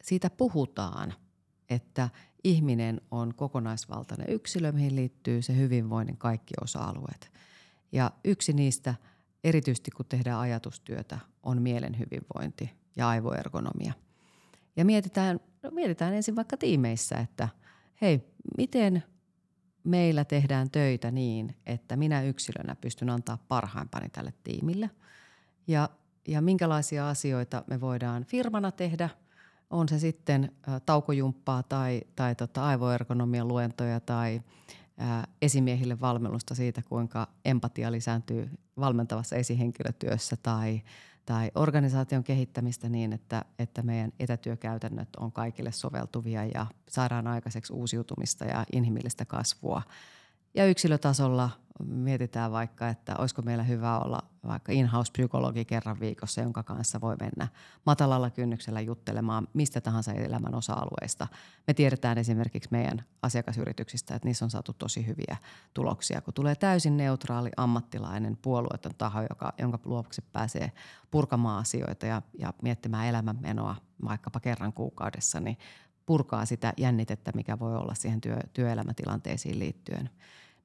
siitä 0.02 0.30
puhutaan– 0.30 1.14
että 1.70 2.10
ihminen 2.44 3.02
on 3.12 3.34
kokonaisvaltainen 3.36 4.30
yksilö, 4.30 4.72
mihin 4.72 4.96
liittyy 4.96 5.42
se 5.42 5.56
hyvinvoinnin 5.56 6.18
kaikki 6.18 6.54
osa-alueet. 6.64 7.32
Ja 7.92 8.12
yksi 8.26 8.54
niistä, 8.54 8.96
erityisesti 9.44 9.92
kun 9.92 10.06
tehdään 10.06 10.40
ajatustyötä, 10.40 11.20
on 11.44 11.62
mielen 11.62 12.00
hyvinvointi 12.00 12.72
ja 12.96 13.10
aivoergonomia. 13.10 13.94
Ja 14.76 14.86
mietitään, 14.86 15.40
no 15.64 15.72
mietitään 15.72 16.14
ensin 16.14 16.36
vaikka 16.36 16.58
tiimeissä, 16.58 17.18
että 17.18 17.50
hei, 18.02 18.22
miten 18.58 19.04
meillä 19.84 20.26
tehdään 20.26 20.72
töitä 20.72 21.12
niin, 21.12 21.56
että 21.66 21.96
minä 21.96 22.22
yksilönä 22.22 22.76
pystyn 22.76 23.10
antaa 23.10 23.38
parhaimpani 23.48 24.10
tälle 24.10 24.34
tiimille. 24.44 24.90
Ja, 25.68 25.90
ja 26.28 26.42
minkälaisia 26.42 27.10
asioita 27.10 27.64
me 27.68 27.82
voidaan 27.82 28.24
firmana 28.26 28.72
tehdä– 28.72 29.10
on 29.70 29.90
se 29.90 30.00
sitten 30.00 30.52
taukojumppaa 30.86 31.64
tai, 31.64 32.02
tai 32.16 32.36
tota 32.36 32.66
aivoergonomian 32.66 33.48
luentoja 33.48 34.00
tai 34.00 34.42
ää, 34.98 35.28
esimiehille 35.42 36.00
valmennusta 36.00 36.56
siitä, 36.56 36.82
kuinka 36.82 37.28
empatia 37.46 37.92
lisääntyy 37.92 38.50
valmentavassa 38.80 39.36
esihenkilötyössä 39.36 40.38
tai, 40.44 40.82
tai 41.26 41.52
organisaation 41.56 42.24
kehittämistä 42.24 42.90
niin, 42.90 43.14
että, 43.14 43.46
että 43.60 43.82
meidän 43.82 44.12
etätyökäytännöt 44.20 45.10
on 45.18 45.32
kaikille 45.32 45.72
soveltuvia 45.72 46.46
ja 46.46 46.66
saadaan 46.90 47.28
aikaiseksi 47.28 47.74
uusiutumista 47.74 48.46
ja 48.46 48.66
inhimillistä 48.74 49.26
kasvua. 49.26 49.82
Ja 50.54 50.66
yksilötasolla 50.66 51.50
mietitään 51.86 52.52
vaikka, 52.52 52.90
että 52.90 53.16
olisiko 53.18 53.42
meillä 53.42 53.64
hyvä 53.64 54.00
olla 54.00 54.24
vaikka 54.48 54.72
in-house-psykologi 54.72 55.66
kerran 55.66 56.00
viikossa, 56.00 56.42
jonka 56.42 56.64
kanssa 56.64 57.02
voi 57.02 57.16
mennä 57.20 57.48
matalalla 57.86 58.30
kynnyksellä 58.30 58.82
juttelemaan 58.82 59.48
mistä 59.54 59.82
tahansa 59.82 60.14
elämän 60.14 60.56
osa-alueista. 60.56 61.28
Me 61.68 61.74
tiedetään 61.74 62.18
esimerkiksi 62.18 62.70
meidän 62.72 63.04
asiakasyrityksistä, 63.22 64.16
että 64.16 64.28
niissä 64.28 64.46
on 64.46 64.52
saatu 64.52 64.74
tosi 64.74 65.08
hyviä 65.08 65.38
tuloksia, 65.74 66.22
kun 66.22 66.34
tulee 66.34 66.56
täysin 66.56 66.98
neutraali 66.98 67.50
ammattilainen 67.58 68.38
puolueeton 68.38 68.96
taho, 68.98 69.22
joka, 69.22 69.54
jonka 69.60 69.80
luovuksi 69.86 70.22
pääsee 70.34 70.72
purkamaan 71.12 71.62
asioita 71.62 72.06
ja, 72.06 72.22
ja 72.38 72.54
miettimään 72.62 73.08
elämänmenoa 73.08 73.76
vaikkapa 74.06 74.40
kerran 74.40 74.74
kuukaudessa, 74.74 75.40
niin 75.40 75.58
purkaa 76.10 76.46
sitä 76.46 76.74
jännitettä, 76.78 77.32
mikä 77.36 77.60
voi 77.60 77.76
olla 77.76 77.94
siihen 77.94 78.22
työ, 78.22 78.38
työelämätilanteisiin 78.54 79.60
liittyen– 79.60 80.10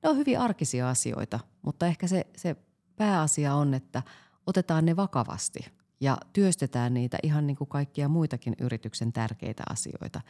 ne 0.05 0.11
on 0.11 0.17
hyvin 0.17 0.39
arkisia 0.39 0.91
asioita, 0.91 1.41
mutta 1.63 1.87
ehkä 1.87 2.07
se, 2.07 2.27
se 2.37 2.57
pääasia 2.97 3.55
on, 3.55 3.75
että 3.75 4.03
otetaan 4.47 4.85
ne 4.85 4.97
vakavasti 4.97 5.61
ja 6.01 6.19
työstetään 6.33 6.95
niitä 6.95 7.19
ihan 7.23 7.47
niin 7.47 7.57
kuin 7.57 7.69
kaikkia 7.69 8.09
muitakin 8.09 8.55
yrityksen 8.61 9.13
tärkeitä 9.13 9.63
asioita. 9.71 10.21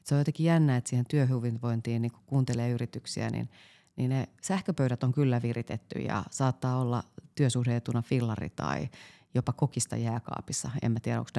Et 0.00 0.06
se 0.06 0.14
on 0.14 0.20
jotenkin 0.20 0.46
jännä, 0.46 0.76
että 0.76 0.90
siihen 0.90 1.06
työhyvinvointiin, 1.08 2.02
niin 2.02 2.12
kun 2.12 2.22
kuuntelee 2.26 2.70
yrityksiä, 2.70 3.30
niin, 3.30 3.50
niin 3.96 4.10
ne 4.10 4.28
sähköpöydät 4.42 5.04
on 5.04 5.12
kyllä 5.12 5.42
viritetty 5.42 5.98
ja 5.98 6.24
saattaa 6.30 6.78
olla 6.78 7.02
työsuhdeetuna 7.34 8.02
fillari 8.02 8.50
tai 8.50 8.88
jopa 9.34 9.52
kokista 9.52 9.96
jääkaapissa. 9.96 10.70
En 10.82 10.92
mä 10.92 11.00
tiedä, 11.00 11.18
onko 11.18 11.30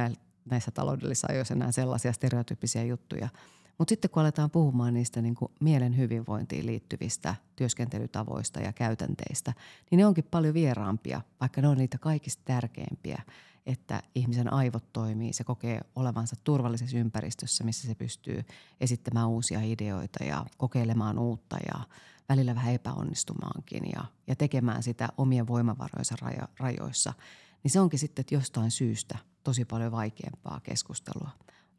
näissä 0.50 0.72
taloudellisissa 0.72 1.28
ajoissa 1.32 1.54
enää 1.54 1.72
sellaisia 1.72 2.14
stereotyyppisiä 2.14 2.84
juttuja– 2.84 3.30
mutta 3.78 3.92
sitten 3.92 4.12
kun 4.12 4.22
aletaan 4.22 4.52
puhumaan 4.52 4.94
niistä 4.94 5.22
niin 5.22 5.36
kuin 5.36 5.52
mielen 5.60 5.98
hyvinvointiin 5.98 6.66
liittyvistä 6.66 7.36
työskentelytavoista 7.56 8.60
ja 8.60 8.74
käytänteistä, 8.74 9.54
niin 9.92 9.98
ne 9.98 10.06
onkin 10.06 10.28
paljon 10.32 10.54
vieraampia, 10.54 11.22
vaikka 11.42 11.62
ne 11.62 11.68
on 11.68 11.78
niitä 11.78 11.98
kaikista 11.98 12.42
tärkeimpiä, 12.46 13.22
että 13.66 14.04
ihmisen 14.16 14.54
aivot 14.54 14.94
toimii, 14.94 15.34
se 15.34 15.44
kokee 15.44 15.82
olevansa 15.96 16.36
turvallisessa 16.44 16.98
ympäristössä, 16.98 17.64
missä 17.64 17.88
se 17.88 17.96
pystyy 17.96 18.44
esittämään 18.82 19.30
uusia 19.30 19.62
ideoita 19.62 20.24
ja 20.24 20.46
kokeilemaan 20.58 21.20
uutta 21.20 21.58
ja 21.74 21.84
välillä 22.30 22.56
vähän 22.56 22.74
epäonnistumaankin 22.74 23.84
ja, 23.96 24.06
ja 24.28 24.36
tekemään 24.36 24.84
sitä 24.84 25.10
omien 25.18 25.48
voimavarojensa 25.48 26.16
rajo, 26.22 26.48
rajoissa– 26.60 27.14
niin 27.64 27.72
se 27.72 27.80
onkin 27.80 28.00
sitten 28.00 28.26
jostain 28.32 28.72
syystä 28.72 29.18
tosi 29.44 29.66
paljon 29.66 29.92
vaikeampaa 29.92 30.60
keskustelua. 30.64 31.30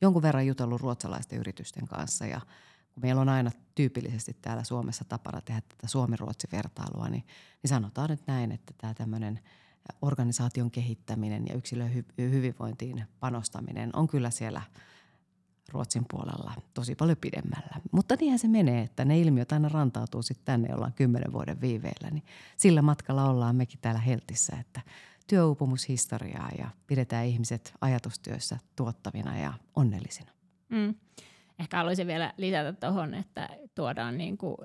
Jonkun 0.01 0.23
verran 0.23 0.47
jutellut 0.47 0.81
ruotsalaisten 0.81 1.39
yritysten 1.39 1.87
kanssa 1.87 2.27
ja 2.27 2.41
kun 2.95 3.03
meillä 3.03 3.21
on 3.21 3.29
aina 3.29 3.51
tyypillisesti 3.75 4.37
täällä 4.43 4.65
Suomessa 4.65 5.05
tapana 5.05 5.41
tehdä 5.41 5.61
tätä 5.61 5.87
Suomi-Ruotsi-vertailua, 5.87 7.09
niin, 7.09 7.25
niin 7.63 7.69
sanotaan 7.69 8.11
nyt 8.11 8.27
näin, 8.27 8.53
että 8.53 8.75
tämä 8.79 8.95
tämmöinen 8.95 9.41
organisaation 10.03 10.71
kehittäminen 10.71 11.47
ja 11.47 11.55
yksilön 11.55 11.91
hy- 11.91 12.23
hyvinvointiin 12.23 13.05
panostaminen 13.21 13.91
on 13.93 14.09
kyllä 14.09 14.31
siellä 14.31 14.63
Ruotsin 15.73 16.05
puolella 16.11 16.53
tosi 16.75 16.95
paljon 16.95 17.17
pidemmällä. 17.21 17.81
Mutta 17.93 18.17
niinhän 18.21 18.39
se 18.39 18.49
menee, 18.49 18.83
että 18.83 19.05
ne 19.05 19.21
ilmiöt 19.21 19.53
aina 19.53 19.69
rantautuu 19.69 20.23
sitten 20.23 20.45
tänne, 20.45 20.75
ollaan 20.75 20.93
kymmenen 20.93 21.33
vuoden 21.33 21.61
viiveellä. 21.61 22.11
Niin 22.11 22.25
sillä 22.57 22.83
matkalla 22.83 23.31
ollaan 23.31 23.57
mekin 23.57 23.79
täällä 23.83 24.01
Heltissä, 24.01 24.57
että 24.61 24.81
työuupumushistoriaa 25.27 26.51
ja 26.59 26.69
pidetään 26.87 27.27
ihmiset 27.27 27.75
ajatustyössä 27.81 28.59
tuottavina 28.77 29.39
ja 29.39 29.53
onnellisina. 29.77 30.33
Mm. 30.69 30.95
Ehkä 31.59 31.77
haluaisin 31.77 32.07
vielä 32.07 32.33
lisätä 32.37 32.73
tuohon, 32.73 33.15
että 33.15 33.49
tuodaan 33.75 34.19
niin 34.19 34.39
kuin 34.39 34.57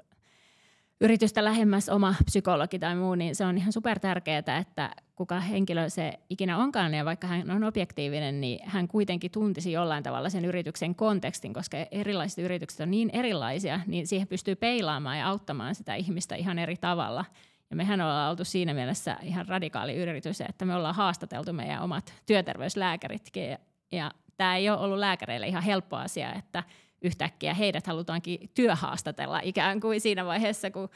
yritystä 1.02 1.44
lähemmäs 1.44 1.90
oma 1.90 2.16
psykologi 2.26 2.80
tai 2.80 2.96
muu, 2.96 3.16
niin 3.16 3.36
se 3.36 3.46
on 3.46 3.58
ihan 3.58 3.74
super 3.74 4.00
tärkeää, 4.00 4.58
että 4.60 4.96
kuka 5.16 5.40
henkilö 5.40 5.90
se 5.90 6.20
ikinä 6.30 6.58
onkaan, 6.58 6.94
ja 6.94 7.06
vaikka 7.06 7.28
hän 7.28 7.52
on 7.52 7.64
objektiivinen, 7.64 8.42
niin 8.42 8.60
hän 8.64 8.88
kuitenkin 8.88 9.32
tuntisi 9.32 9.72
jollain 9.72 10.04
tavalla 10.04 10.30
sen 10.30 10.46
yrityksen 10.46 10.96
kontekstin, 10.96 11.54
koska 11.54 11.78
erilaiset 11.92 12.46
yritykset 12.46 12.80
on 12.80 12.92
niin 12.92 13.10
erilaisia, 13.14 13.80
niin 13.88 14.08
siihen 14.08 14.28
pystyy 14.28 14.56
peilaamaan 14.56 15.18
ja 15.18 15.28
auttamaan 15.28 15.76
sitä 15.76 15.96
ihmistä 15.96 16.36
ihan 16.36 16.60
eri 16.60 16.78
tavalla. 16.78 17.26
Ja 17.70 17.76
mehän 17.76 18.02
ollaan 18.02 18.32
oltu 18.32 18.46
siinä 18.46 18.74
mielessä 18.74 19.18
ihan 19.22 19.48
radikaali 19.48 19.96
yritys, 19.96 20.42
että 20.42 20.66
me 20.66 20.76
ollaan 20.76 20.96
haastateltu 20.96 21.54
meidän 21.54 21.82
omat 21.82 22.14
työterveyslääkäritkin, 22.26 23.50
ja, 23.50 23.58
ja 23.92 24.12
tämä 24.38 24.56
ei 24.56 24.70
ole 24.70 24.80
ollut 24.80 25.00
lääkäreille 25.00 25.48
ihan 25.48 25.64
helppo 25.64 25.96
asia, 25.96 26.34
että 26.34 26.64
yhtäkkiä 27.02 27.54
heidät 27.54 27.88
halutaankin 27.88 28.50
työhaastatella 28.54 29.40
ikään 29.44 29.80
kuin 29.80 30.02
siinä 30.02 30.26
vaiheessa, 30.26 30.72
kun 30.72 30.90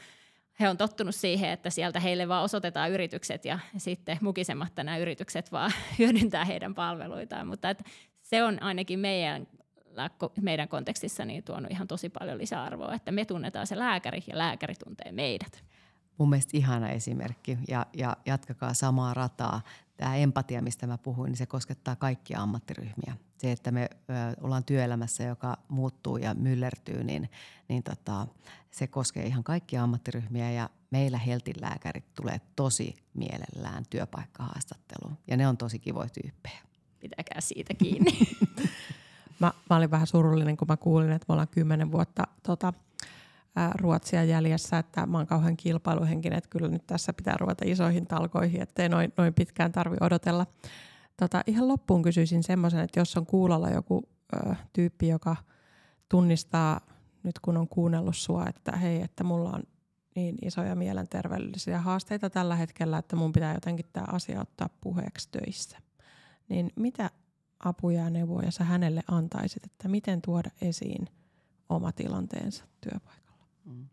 he 0.60 0.68
on 0.68 0.76
tottunut 0.76 1.14
siihen, 1.14 1.50
että 1.50 1.70
sieltä 1.70 2.00
heille 2.00 2.28
vaan 2.28 2.44
osoitetaan 2.44 2.90
yritykset 2.90 3.44
ja 3.44 3.58
sitten 3.76 4.18
mukisematta 4.20 4.84
nämä 4.84 4.98
yritykset 4.98 5.52
vaan 5.52 5.72
hyödyntää 5.98 6.44
heidän 6.44 6.74
palveluitaan. 6.74 7.46
Mutta 7.46 7.70
että 7.70 7.84
se 8.22 8.42
on 8.42 8.62
ainakin 8.62 8.98
meidän, 8.98 9.46
meidän 10.40 10.68
kontekstissa 10.68 11.24
niin 11.24 11.44
tuonut 11.44 11.70
ihan 11.70 11.88
tosi 11.88 12.08
paljon 12.08 12.38
lisäarvoa, 12.38 12.94
että 12.94 13.12
me 13.12 13.24
tunnetaan 13.24 13.66
se 13.66 13.78
lääkäri 13.78 14.24
ja 14.26 14.38
lääkäri 14.38 14.74
tuntee 14.74 15.12
meidät. 15.12 15.64
Mun 16.18 16.30
mielestä 16.30 16.56
ihana 16.56 16.88
esimerkki 16.88 17.58
ja, 17.68 17.86
ja 17.92 18.16
jatkakaa 18.26 18.74
samaa 18.74 19.14
rataa 19.14 19.60
tämä 19.96 20.16
empatia, 20.16 20.62
mistä 20.62 20.86
mä 20.86 20.98
puhuin, 20.98 21.28
niin 21.28 21.36
se 21.36 21.46
koskettaa 21.46 21.96
kaikkia 21.96 22.42
ammattiryhmiä. 22.42 23.16
Se, 23.38 23.52
että 23.52 23.70
me 23.70 23.88
ö, 23.92 24.14
ollaan 24.40 24.64
työelämässä, 24.64 25.22
joka 25.22 25.56
muuttuu 25.68 26.16
ja 26.16 26.34
myllertyy, 26.34 27.04
niin, 27.04 27.30
niin 27.68 27.82
tota, 27.82 28.26
se 28.70 28.86
koskee 28.86 29.26
ihan 29.26 29.44
kaikkia 29.44 29.82
ammattiryhmiä 29.82 30.50
ja 30.50 30.70
meillä 30.90 31.18
Heltin 31.18 31.60
lääkärit 31.60 32.14
tulee 32.14 32.40
tosi 32.56 32.94
mielellään 33.14 33.84
työpaikkahaastatteluun 33.90 35.18
ja 35.26 35.36
ne 35.36 35.48
on 35.48 35.56
tosi 35.56 35.78
kivoja 35.78 36.08
tyyppejä. 36.08 36.58
Pitäkää 37.00 37.40
siitä 37.40 37.74
kiinni. 37.74 38.18
mä, 39.40 39.52
mä 39.70 39.76
olin 39.76 39.90
vähän 39.90 40.06
surullinen, 40.06 40.56
kun 40.56 40.68
mä 40.68 40.76
kuulin, 40.76 41.12
että 41.12 41.26
me 41.28 41.32
ollaan 41.32 41.48
kymmenen 41.48 41.92
vuotta 41.92 42.26
tota, 42.42 42.72
Ruotsia 43.74 44.24
jäljessä, 44.24 44.78
että 44.78 45.06
mä 45.06 45.18
oon 45.18 45.26
kauhean 45.26 45.56
kilpailuhenkinen, 45.56 46.38
että 46.38 46.50
kyllä 46.50 46.68
nyt 46.68 46.86
tässä 46.86 47.12
pitää 47.12 47.36
ruveta 47.40 47.64
isoihin 47.66 48.06
talkoihin, 48.06 48.62
ettei 48.62 48.88
noin, 48.88 49.12
noin 49.16 49.34
pitkään 49.34 49.72
tarvi 49.72 49.96
odotella. 50.00 50.46
Tota, 51.16 51.42
ihan 51.46 51.68
loppuun 51.68 52.02
kysyisin 52.02 52.42
semmoisen, 52.42 52.80
että 52.80 53.00
jos 53.00 53.16
on 53.16 53.26
kuulolla 53.26 53.70
joku 53.70 54.02
ö, 54.36 54.54
tyyppi, 54.72 55.08
joka 55.08 55.36
tunnistaa 56.08 56.80
nyt 57.22 57.38
kun 57.38 57.56
on 57.56 57.68
kuunnellut 57.68 58.16
sua, 58.16 58.46
että 58.48 58.76
hei, 58.76 59.02
että 59.02 59.24
mulla 59.24 59.50
on 59.50 59.62
niin 60.16 60.36
isoja 60.42 60.74
mielenterveydellisiä 60.74 61.80
haasteita 61.80 62.30
tällä 62.30 62.56
hetkellä, 62.56 62.98
että 62.98 63.16
mun 63.16 63.32
pitää 63.32 63.54
jotenkin 63.54 63.86
tämä 63.92 64.06
asia 64.12 64.40
ottaa 64.40 64.68
puheeksi 64.80 65.28
töissä. 65.30 65.78
Niin 66.48 66.70
mitä 66.76 67.10
apuja 67.64 68.00
ja 68.00 68.10
neuvoja 68.10 68.50
sä 68.50 68.64
hänelle 68.64 69.02
antaisit, 69.10 69.64
että 69.64 69.88
miten 69.88 70.22
tuoda 70.22 70.50
esiin 70.60 71.08
oma 71.68 71.92
tilanteensa 71.92 72.64
työpaikalla? 72.80 73.23
Mm. 73.64 73.88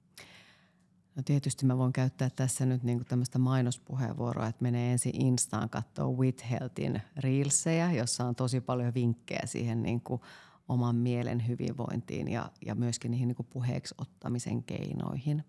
No 1.15 1.24
tietysti 1.26 1.65
mä 1.65 1.78
voin 1.78 1.93
käyttää 1.93 2.30
tässä 2.30 2.65
nyt 2.65 2.84
niinku 2.84 3.03
tämmöistä 3.03 3.39
mainospuheenvuoroa, 3.39 4.47
että 4.47 4.63
menee 4.63 4.91
ensin 4.91 5.22
Instaan 5.22 5.69
katsoa 5.69 6.17
Healthin 6.49 7.01
reelsejä, 7.17 7.91
jossa 7.91 8.26
on 8.26 8.36
tosi 8.36 8.61
paljon 8.61 8.93
vinkkejä 8.93 9.41
siihen 9.45 9.84
niinku 9.84 10.22
oman 10.67 10.95
mielen 10.95 11.47
hyvinvointiin 11.47 12.28
ja, 12.28 12.51
ja 12.65 12.76
myöskin 12.76 13.11
niihin 13.11 13.28
niinku 13.28 13.43
puheeksi 13.43 13.95
ottamisen 13.97 14.63
keinoihin. 14.63 15.43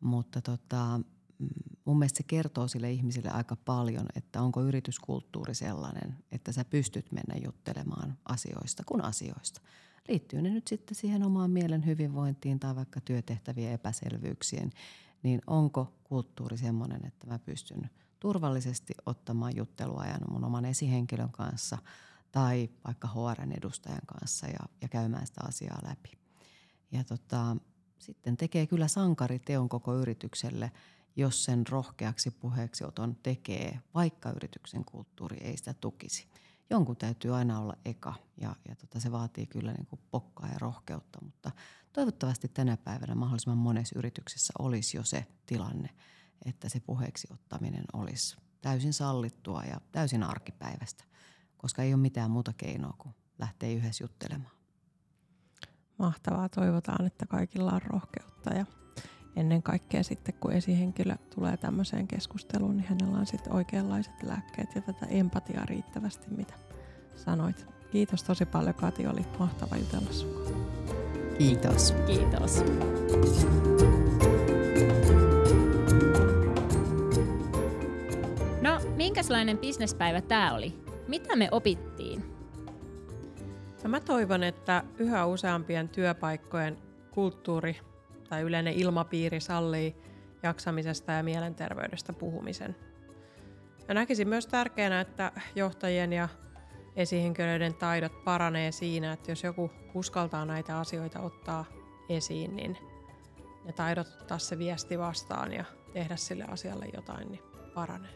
Mutta 0.00 0.40
tota, 0.40 1.00
mm, 1.38 1.48
mun 1.84 1.98
mielestä 1.98 2.16
se 2.16 2.22
kertoo 2.22 2.68
sille 2.68 2.92
ihmisille 2.92 3.30
aika 3.30 3.56
paljon, 3.56 4.06
että 4.14 4.42
onko 4.42 4.62
yrityskulttuuri 4.62 5.54
sellainen, 5.54 6.16
että 6.32 6.52
sä 6.52 6.64
pystyt 6.64 7.12
mennä 7.12 7.34
juttelemaan 7.44 8.18
asioista 8.24 8.82
kuin 8.86 9.04
asioista– 9.04 9.60
liittyy 10.08 10.42
ne 10.42 10.50
nyt 10.50 10.66
sitten 10.66 10.94
siihen 10.94 11.22
omaan 11.22 11.50
mielen 11.50 11.86
hyvinvointiin 11.86 12.60
tai 12.60 12.76
vaikka 12.76 13.00
työtehtävien 13.00 13.72
epäselvyyksiin, 13.72 14.72
niin 15.22 15.40
onko 15.46 15.92
kulttuuri 16.04 16.56
semmoinen, 16.56 17.06
että 17.06 17.26
mä 17.26 17.38
pystyn 17.38 17.90
turvallisesti 18.20 18.94
ottamaan 19.06 19.56
jutteluajan 19.56 20.20
mun 20.30 20.44
oman 20.44 20.64
esihenkilön 20.64 21.32
kanssa 21.32 21.78
tai 22.32 22.70
vaikka 22.84 23.08
HRn 23.08 23.52
edustajan 23.52 24.06
kanssa 24.06 24.46
ja, 24.46 24.58
ja 24.82 24.88
käymään 24.88 25.26
sitä 25.26 25.40
asiaa 25.48 25.78
läpi. 25.88 26.12
Ja 26.92 27.04
tota, 27.04 27.56
sitten 27.98 28.36
tekee 28.36 28.66
kyllä 28.66 28.88
sankariteon 28.88 29.68
koko 29.68 29.94
yritykselle, 29.94 30.72
jos 31.16 31.44
sen 31.44 31.66
rohkeaksi 31.68 32.30
puheeksi 32.30 32.84
oton 32.84 33.16
tekee, 33.22 33.80
vaikka 33.94 34.30
yrityksen 34.30 34.84
kulttuuri 34.84 35.36
ei 35.36 35.56
sitä 35.56 35.74
tukisi– 35.74 36.26
jonkun 36.70 36.96
täytyy 36.96 37.34
aina 37.36 37.60
olla 37.60 37.76
eka 37.84 38.14
ja, 38.40 38.56
ja 38.68 38.76
tota, 38.76 39.00
se 39.00 39.12
vaatii 39.12 39.46
kyllä 39.46 39.72
niin 39.72 39.86
kuin 39.86 40.00
pokkaa 40.10 40.48
ja 40.48 40.58
rohkeutta, 40.58 41.18
mutta 41.22 41.50
toivottavasti 41.92 42.48
tänä 42.48 42.76
päivänä 42.76 43.14
mahdollisimman 43.14 43.58
monessa 43.58 43.98
yrityksessä 43.98 44.52
olisi 44.58 44.96
jo 44.96 45.04
se 45.04 45.26
tilanne, 45.46 45.90
että 46.44 46.68
se 46.68 46.80
puheeksi 46.80 47.28
ottaminen 47.32 47.84
olisi 47.92 48.36
täysin 48.60 48.92
sallittua 48.92 49.62
ja 49.62 49.80
täysin 49.92 50.22
arkipäivästä, 50.22 51.04
koska 51.56 51.82
ei 51.82 51.94
ole 51.94 52.02
mitään 52.02 52.30
muuta 52.30 52.52
keinoa 52.56 52.94
kuin 52.98 53.14
lähteä 53.38 53.68
yhdessä 53.68 54.04
juttelemaan. 54.04 54.60
Mahtavaa. 55.98 56.48
Toivotaan, 56.48 57.06
että 57.06 57.26
kaikilla 57.26 57.72
on 57.72 57.82
rohkeutta 57.82 58.54
ja 58.54 58.66
ennen 59.36 59.62
kaikkea 59.62 60.02
sitten, 60.02 60.34
kun 60.40 60.52
esihenkilö 60.52 61.14
tulee 61.34 61.56
tämmöiseen 61.56 62.08
keskusteluun, 62.08 62.76
niin 62.76 62.86
hänellä 62.88 63.18
on 63.18 63.26
sitten 63.26 63.52
oikeanlaiset 63.52 64.22
lääkkeet 64.22 64.74
ja 64.74 64.80
tätä 64.80 65.06
empatiaa 65.06 65.64
riittävästi, 65.66 66.26
mitä 66.30 66.54
sanoit. 67.16 67.66
Kiitos 67.90 68.22
tosi 68.22 68.46
paljon, 68.46 68.74
Kati. 68.74 69.06
Oli 69.06 69.26
mahtava 69.38 69.76
jutella 69.76 70.12
sinulle. 70.12 70.50
Kiitos. 71.38 71.94
Kiitos. 72.06 72.64
No, 78.62 78.80
minkälainen 78.96 79.58
bisnespäivä 79.58 80.20
tämä 80.20 80.54
oli? 80.54 80.84
Mitä 81.08 81.36
me 81.36 81.48
opittiin? 81.50 82.24
No 83.84 83.90
mä 83.90 84.00
toivon, 84.00 84.42
että 84.42 84.84
yhä 84.98 85.26
useampien 85.26 85.88
työpaikkojen 85.88 86.78
kulttuuri 87.10 87.76
tai 88.30 88.42
yleinen 88.42 88.74
ilmapiiri 88.74 89.40
sallii 89.40 89.96
jaksamisesta 90.42 91.12
ja 91.12 91.22
mielenterveydestä 91.22 92.12
puhumisen. 92.12 92.76
Ja 93.88 93.94
näkisin 93.94 94.28
myös 94.28 94.46
tärkeänä, 94.46 95.00
että 95.00 95.32
johtajien 95.54 96.12
ja 96.12 96.28
esihenkilöiden 96.96 97.74
taidot 97.74 98.24
paranee 98.24 98.72
siinä, 98.72 99.12
että 99.12 99.30
jos 99.30 99.42
joku 99.42 99.70
uskaltaa 99.94 100.44
näitä 100.44 100.78
asioita 100.78 101.20
ottaa 101.20 101.64
esiin, 102.08 102.56
niin 102.56 102.76
ne 103.64 103.72
taidot 103.72 104.06
ottaa 104.20 104.38
se 104.38 104.58
viesti 104.58 104.98
vastaan 104.98 105.52
ja 105.52 105.64
tehdä 105.92 106.16
sille 106.16 106.44
asialle 106.44 106.86
jotain, 106.94 107.28
niin 107.28 107.42
paranee. 107.74 108.10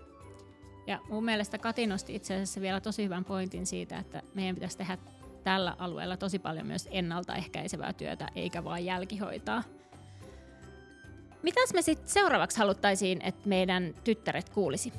Ja 0.86 1.00
mun 1.08 1.24
mielestä 1.24 1.58
Kati 1.58 1.86
nosti 1.86 2.14
itse 2.14 2.34
asiassa 2.34 2.60
vielä 2.60 2.80
tosi 2.80 3.04
hyvän 3.04 3.24
pointin 3.24 3.66
siitä, 3.66 3.98
että 3.98 4.22
meidän 4.34 4.54
pitäisi 4.54 4.78
tehdä 4.78 4.98
tällä 5.44 5.76
alueella 5.78 6.16
tosi 6.16 6.38
paljon 6.38 6.66
myös 6.66 6.88
ennaltaehkäisevää 6.90 7.92
työtä, 7.92 8.28
eikä 8.34 8.64
vain 8.64 8.84
jälkihoitaa. 8.84 9.62
Mitäs 11.44 11.74
me 11.74 11.82
sitten 11.82 12.08
seuraavaksi 12.08 12.58
haluttaisiin, 12.58 13.22
että 13.22 13.48
meidän 13.48 13.94
tyttäret 14.04 14.48
kuulisi? 14.48 14.92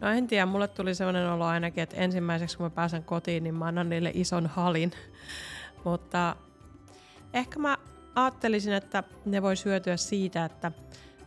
No 0.00 0.08
en 0.08 0.26
tiedä, 0.26 0.46
mulle 0.46 0.68
tuli 0.68 0.94
sellainen 0.94 1.30
olo 1.30 1.44
ainakin, 1.44 1.82
että 1.82 1.96
ensimmäiseksi 1.96 2.56
kun 2.56 2.66
mä 2.66 2.70
pääsen 2.70 3.04
kotiin, 3.04 3.44
niin 3.44 3.54
mä 3.54 3.66
annan 3.66 3.88
niille 3.88 4.10
ison 4.14 4.46
halin. 4.46 4.92
Mutta 5.84 6.36
ehkä 7.32 7.58
mä 7.58 7.78
ajattelisin, 8.14 8.72
että 8.72 9.02
ne 9.24 9.42
voi 9.42 9.54
hyötyä 9.64 9.96
siitä, 9.96 10.44
että 10.44 10.72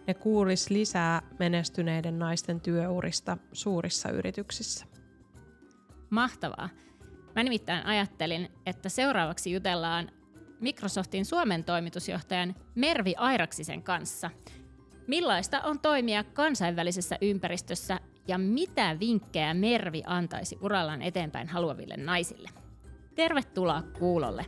ne 0.08 0.14
kuulis 0.14 0.70
lisää 0.70 1.22
menestyneiden 1.40 2.20
naisten 2.20 2.62
työurista 2.62 3.38
suurissa 3.54 4.10
yrityksissä. 4.10 4.86
Mahtavaa. 6.10 6.70
Mä 7.36 7.44
nimittäin 7.44 7.86
ajattelin, 7.86 8.52
että 8.66 8.90
seuraavaksi 8.90 9.52
jutellaan 9.52 10.12
Microsoftin 10.60 11.26
Suomen 11.26 11.64
toimitusjohtajan 11.64 12.56
Mervi 12.76 13.14
Airaksisen 13.18 13.84
kanssa. 13.84 14.30
Millaista 15.08 15.62
on 15.62 15.80
toimia 15.80 16.24
kansainvälisessä 16.24 17.18
ympäristössä 17.22 18.00
ja 18.28 18.38
mitä 18.38 18.98
vinkkejä 19.00 19.54
Mervi 19.54 20.04
antaisi 20.06 20.58
urallaan 20.62 21.02
eteenpäin 21.02 21.48
haluaville 21.48 21.98
naisille? 21.98 22.50
Tervetuloa 23.16 23.84
kuulolle! 24.00 24.46